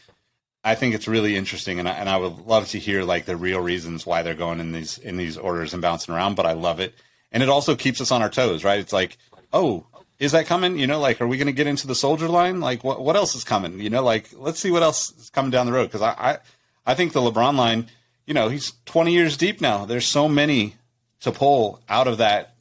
I 0.63 0.75
think 0.75 0.95
it's 0.95 1.09
really 1.09 1.35
interesting, 1.35 1.79
and 1.79 1.89
I, 1.89 1.93
and 1.93 2.07
I 2.07 2.15
would 2.15 2.45
love 2.45 2.69
to 2.69 2.79
hear 2.79 3.03
like 3.03 3.25
the 3.25 3.35
real 3.35 3.59
reasons 3.59 4.05
why 4.05 4.21
they're 4.21 4.33
going 4.33 4.59
in 4.59 4.71
these 4.71 4.97
in 4.97 5.17
these 5.17 5.37
orders 5.37 5.73
and 5.73 5.81
bouncing 5.81 6.13
around. 6.13 6.35
But 6.35 6.45
I 6.45 6.53
love 6.53 6.79
it, 6.79 6.93
and 7.31 7.43
it 7.43 7.49
also 7.49 7.75
keeps 7.75 7.99
us 7.99 8.11
on 8.11 8.21
our 8.21 8.29
toes, 8.29 8.63
right? 8.63 8.79
It's 8.79 8.93
like, 8.93 9.17
oh, 9.51 9.85
is 10.19 10.31
that 10.31 10.45
coming? 10.45 10.79
You 10.79 10.87
know, 10.87 10.99
like, 10.99 11.19
are 11.19 11.27
we 11.27 11.37
going 11.37 11.47
to 11.47 11.53
get 11.53 11.67
into 11.67 11.85
the 11.85 11.95
soldier 11.95 12.29
line? 12.29 12.61
Like, 12.61 12.83
what 12.83 13.01
what 13.01 13.17
else 13.17 13.35
is 13.35 13.43
coming? 13.43 13.79
You 13.81 13.89
know, 13.89 14.03
like, 14.03 14.29
let's 14.33 14.59
see 14.59 14.71
what 14.71 14.83
else 14.83 15.11
is 15.17 15.29
coming 15.29 15.51
down 15.51 15.65
the 15.65 15.73
road 15.73 15.85
because 15.85 16.01
I, 16.01 16.11
I 16.17 16.37
I 16.85 16.93
think 16.95 17.13
the 17.13 17.21
LeBron 17.21 17.55
line, 17.55 17.87
you 18.25 18.33
know, 18.33 18.49
he's 18.49 18.73
twenty 18.85 19.13
years 19.13 19.37
deep 19.37 19.61
now. 19.61 19.85
There's 19.85 20.07
so 20.07 20.27
many 20.27 20.75
to 21.21 21.31
pull 21.31 21.81
out 21.87 22.07
of 22.07 22.17
that 22.17 22.55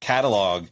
catalog 0.00 0.66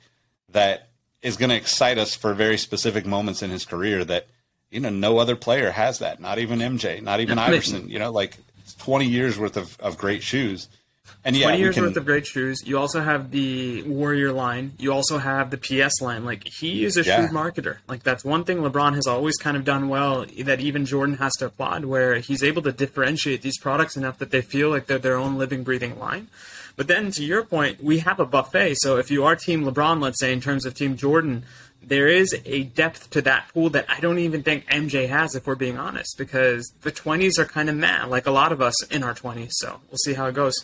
that 0.50 0.88
is 1.22 1.36
going 1.36 1.50
to 1.50 1.56
excite 1.56 1.98
us 1.98 2.14
for 2.14 2.34
very 2.34 2.58
specific 2.58 3.06
moments 3.06 3.42
in 3.42 3.50
his 3.50 3.64
career 3.64 4.04
that 4.04 4.26
you 4.70 4.80
know 4.80 4.90
no 4.90 5.18
other 5.18 5.36
player 5.36 5.70
has 5.70 5.98
that. 5.98 6.20
Not 6.20 6.38
even 6.38 6.58
mj 6.60 7.02
not 7.02 7.20
even 7.20 7.38
iverson 7.38 7.88
you 7.88 7.98
know 7.98 8.10
like 8.10 8.36
it's 8.58 8.74
20 8.74 9.06
years 9.06 9.38
worth 9.38 9.56
of, 9.56 9.78
of 9.80 9.98
great 9.98 10.22
shoes 10.22 10.68
and 11.24 11.36
yeah 11.36 11.46
20 11.46 11.58
years 11.58 11.74
can, 11.74 11.84
worth 11.84 11.96
of 11.96 12.04
great 12.04 12.26
shoes. 12.26 12.62
You 12.64 12.78
also 12.78 13.00
have 13.00 13.30
the 13.30 13.82
Warrior 13.82 14.32
line. 14.32 14.72
You 14.78 14.92
also 14.92 15.18
have 15.18 15.50
the 15.50 15.58
PS 15.58 16.00
line. 16.00 16.24
Like 16.24 16.46
he 16.46 16.84
is 16.84 16.96
a 16.96 17.02
Yeah. 17.04 17.16
shrewd 17.16 17.30
marketer. 17.30 17.78
Like 17.88 18.02
that's 18.02 18.24
one 18.24 18.44
thing 18.44 18.58
LeBron 18.58 18.94
has 18.94 19.06
always 19.06 19.36
kind 19.36 19.56
of 19.56 19.64
done 19.64 19.88
well 19.88 20.24
that 20.44 20.60
even 20.60 20.86
Jordan 20.86 21.16
has 21.16 21.34
to 21.36 21.46
applaud, 21.46 21.84
where 21.84 22.16
he's 22.18 22.42
able 22.42 22.62
to 22.62 22.72
differentiate 22.72 23.42
these 23.42 23.58
products 23.58 23.96
enough 23.96 24.18
that 24.18 24.30
they 24.30 24.40
feel 24.42 24.70
like 24.70 24.86
they're 24.86 24.98
their 24.98 25.16
own 25.16 25.36
living, 25.36 25.62
breathing 25.64 25.98
line. 25.98 26.28
But 26.76 26.88
then 26.88 27.10
to 27.12 27.24
your 27.24 27.42
point, 27.42 27.82
we 27.82 27.98
have 28.00 28.20
a 28.20 28.26
buffet. 28.26 28.74
So 28.80 28.96
if 28.98 29.10
you 29.10 29.24
are 29.24 29.34
Team 29.34 29.64
LeBron, 29.64 30.00
let's 30.00 30.20
say 30.20 30.32
in 30.32 30.40
terms 30.40 30.66
of 30.66 30.74
Team 30.74 30.96
Jordan, 30.96 31.44
there 31.82 32.08
is 32.08 32.34
a 32.44 32.64
depth 32.64 33.10
to 33.10 33.22
that 33.22 33.48
pool 33.54 33.70
that 33.70 33.86
I 33.88 34.00
don't 34.00 34.18
even 34.18 34.42
think 34.42 34.66
MJ 34.66 35.08
has, 35.08 35.34
if 35.34 35.46
we're 35.46 35.54
being 35.54 35.78
honest, 35.78 36.16
because 36.18 36.70
the 36.82 36.90
20s 36.92 37.38
are 37.38 37.44
kind 37.44 37.70
of 37.70 37.76
mad, 37.76 38.08
like 38.08 38.26
a 38.26 38.30
lot 38.30 38.50
of 38.52 38.60
us 38.60 38.74
in 38.86 39.02
our 39.04 39.14
20s. 39.14 39.50
So 39.52 39.80
we'll 39.88 39.98
see 39.98 40.14
how 40.14 40.26
it 40.26 40.34
goes. 40.34 40.54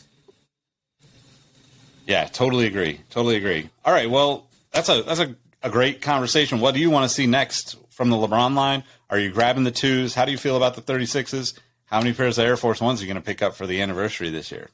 Yeah 2.07 2.25
totally 2.27 2.67
agree. 2.67 3.01
Totally 3.11 3.37
agree. 3.37 3.71
All 3.85 3.93
right 3.93 4.11
well 4.11 4.47
that's 4.73 4.89
a 4.89 5.03
that's 5.03 5.21
a, 5.21 5.35
a 5.63 5.71
great 5.71 6.01
conversation. 6.03 6.61
What 6.61 6.75
do 6.75 6.81
you 6.81 6.91
want 6.91 7.09
to 7.09 7.15
see 7.15 7.27
next 7.27 7.77
from 7.91 8.11
the 8.11 8.17
lebron 8.17 8.55
line? 8.55 8.85
Are 9.11 9.19
you 9.19 9.31
grabbing 9.31 9.65
the 9.65 9.71
twos? 9.71 10.15
How 10.15 10.25
do 10.25 10.33
you 10.33 10.39
feel 10.39 10.57
about 10.57 10.75
the 10.75 10.83
36s 10.83 11.59
how 11.93 11.99
many 11.99 12.15
pairs 12.15 12.39
of 12.39 12.47
air 12.47 12.57
force 12.57 12.81
ones 12.81 13.01
are 13.01 13.05
you 13.05 13.13
going 13.13 13.23
to 13.23 13.27
pick 13.27 13.43
up 13.43 13.55
for 13.55 13.67
the 13.67 13.83
anniversary 13.83 14.31
this 14.31 14.51
year? 14.51 14.71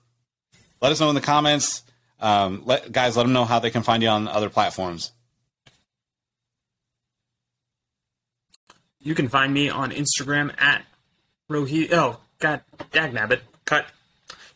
Let 0.80 0.92
us 0.92 1.00
know 1.00 1.08
in 1.08 1.16
the 1.16 1.20
comments. 1.20 1.82
Um, 2.20 2.62
let 2.64 2.92
guys 2.92 3.16
let 3.16 3.24
them 3.24 3.32
know 3.32 3.44
how 3.44 3.58
they 3.58 3.70
can 3.70 3.82
find 3.82 4.04
you 4.04 4.08
on 4.08 4.28
other 4.28 4.48
platforms. 4.48 5.10
You 9.00 9.16
can 9.16 9.28
find 9.28 9.52
me 9.52 9.68
on 9.68 9.90
Instagram 9.90 10.54
at 10.60 10.84
Rohi. 11.50 11.92
Oh, 11.92 12.20
God, 12.38 12.60
dagnabbit. 12.92 13.40
Cut. 13.64 13.86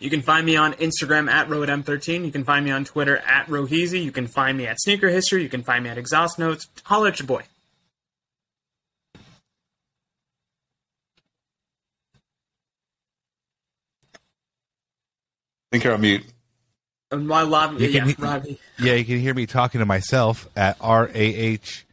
You 0.02 0.10
can 0.10 0.20
find 0.20 0.44
me 0.44 0.56
on 0.56 0.72
Instagram 0.74 1.30
at 1.30 1.46
RohitM13. 1.48 2.24
You 2.24 2.32
can 2.32 2.42
find 2.42 2.64
me 2.64 2.72
on 2.72 2.84
Twitter 2.84 3.18
at 3.18 3.46
Roheezy. 3.46 4.02
You 4.02 4.10
can 4.10 4.26
find 4.26 4.58
me 4.58 4.66
at 4.66 4.80
Sneaker 4.80 5.08
History. 5.08 5.44
You 5.44 5.48
can 5.48 5.62
find 5.62 5.84
me 5.84 5.90
at 5.90 5.96
Exhaust 5.96 6.38
Notes. 6.40 6.66
Holler 6.84 7.08
at 7.08 7.20
your 7.20 7.26
boy. 7.28 7.42
I 14.14 14.18
think 15.76 15.84
you're 15.84 15.94
on 15.94 16.00
mute 16.00 16.24
And 17.10 17.26
my 17.26 17.42
love, 17.42 17.80
You 17.80 17.88
yeah, 17.88 18.04
can- 18.12 18.14
Robbie. 18.24 18.58
Yeah, 18.78 18.94
you 18.94 19.04
can 19.04 19.18
hear 19.20 19.34
me 19.34 19.46
talking 19.46 19.78
to 19.80 19.86
myself 19.86 20.48
at 20.56 20.76
R 20.80 21.08
A 21.08 21.14
H 21.14 21.86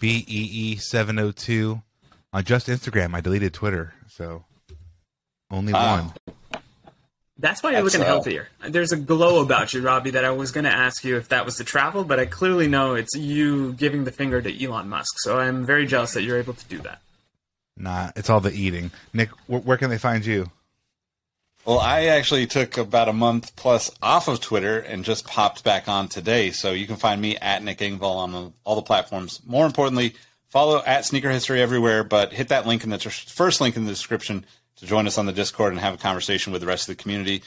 B 0.00 0.24
E 0.28 0.48
E 0.72 0.76
seven 0.76 1.18
oh 1.18 1.32
two 1.32 1.82
on 2.32 2.44
just 2.44 2.66
Instagram. 2.68 3.14
I 3.14 3.20
deleted 3.20 3.52
Twitter, 3.54 3.94
so 4.08 4.44
only 5.50 5.72
Wow. 5.72 5.96
one. 6.26 6.34
That's 7.38 7.62
why 7.62 7.72
you're 7.72 7.82
looking 7.82 8.00
uh, 8.02 8.04
healthier. 8.04 8.48
There's 8.66 8.92
a 8.92 8.96
glow 8.96 9.42
about 9.42 9.74
you, 9.74 9.82
Robbie, 9.82 10.10
that 10.10 10.24
I 10.24 10.30
was 10.30 10.52
going 10.52 10.64
to 10.64 10.70
ask 10.70 11.04
you 11.04 11.16
if 11.16 11.28
that 11.30 11.44
was 11.44 11.56
the 11.56 11.64
travel, 11.64 12.04
but 12.04 12.20
I 12.20 12.26
clearly 12.26 12.68
know 12.68 12.94
it's 12.94 13.16
you 13.16 13.72
giving 13.72 14.04
the 14.04 14.12
finger 14.12 14.40
to 14.40 14.64
Elon 14.64 14.88
Musk. 14.88 15.14
So 15.18 15.38
I'm 15.38 15.66
very 15.66 15.86
jealous 15.86 16.14
that 16.14 16.22
you're 16.22 16.38
able 16.38 16.54
to 16.54 16.64
do 16.66 16.78
that. 16.82 17.00
Nah, 17.76 18.12
it's 18.14 18.30
all 18.30 18.40
the 18.40 18.52
eating. 18.52 18.92
Nick, 19.12 19.30
wh- 19.46 19.66
where 19.66 19.76
can 19.76 19.90
they 19.90 19.98
find 19.98 20.24
you? 20.24 20.50
Well, 21.64 21.80
I 21.80 22.04
actually 22.06 22.46
took 22.46 22.76
about 22.76 23.08
a 23.08 23.12
month 23.12 23.56
plus 23.56 23.90
off 24.00 24.28
of 24.28 24.40
Twitter 24.40 24.78
and 24.78 25.04
just 25.04 25.26
popped 25.26 25.64
back 25.64 25.88
on 25.88 26.08
today. 26.08 26.50
So 26.52 26.72
you 26.72 26.86
can 26.86 26.96
find 26.96 27.20
me 27.20 27.36
at 27.36 27.64
Nick 27.64 27.78
Engvall 27.78 28.16
on 28.16 28.32
the, 28.32 28.52
all 28.62 28.76
the 28.76 28.82
platforms. 28.82 29.40
More 29.44 29.66
importantly, 29.66 30.14
follow 30.50 30.82
at 30.86 31.04
Sneaker 31.04 31.30
History 31.30 31.60
everywhere, 31.60 32.04
but 32.04 32.32
hit 32.32 32.48
that 32.48 32.66
link 32.66 32.84
in 32.84 32.90
the 32.90 32.98
tr- 32.98 33.08
first 33.08 33.60
link 33.60 33.76
in 33.76 33.84
the 33.84 33.90
description 33.90 34.44
to 34.76 34.86
join 34.86 35.06
us 35.06 35.18
on 35.18 35.26
the 35.26 35.32
Discord 35.32 35.72
and 35.72 35.80
have 35.80 35.94
a 35.94 35.98
conversation 35.98 36.52
with 36.52 36.60
the 36.60 36.66
rest 36.66 36.88
of 36.88 36.96
the 36.96 37.02
community. 37.02 37.42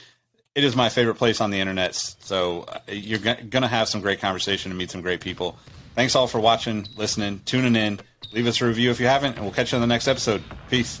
It 0.54 0.64
is 0.64 0.74
my 0.74 0.88
favorite 0.88 1.16
place 1.16 1.40
on 1.40 1.50
the 1.50 1.60
internet, 1.60 1.94
so 1.94 2.62
uh, 2.62 2.78
you're 2.88 3.18
going 3.18 3.48
to 3.50 3.68
have 3.68 3.88
some 3.88 4.00
great 4.00 4.20
conversation 4.20 4.70
and 4.72 4.78
meet 4.78 4.90
some 4.90 5.02
great 5.02 5.20
people. 5.20 5.56
Thanks 5.94 6.14
all 6.14 6.26
for 6.26 6.40
watching, 6.40 6.86
listening, 6.96 7.42
tuning 7.44 7.76
in. 7.76 8.00
Leave 8.32 8.46
us 8.46 8.60
a 8.60 8.66
review 8.66 8.90
if 8.90 9.00
you 9.00 9.06
haven't, 9.06 9.34
and 9.34 9.42
we'll 9.42 9.52
catch 9.52 9.72
you 9.72 9.76
on 9.76 9.82
the 9.82 9.86
next 9.86 10.08
episode. 10.08 10.42
Peace. 10.70 11.00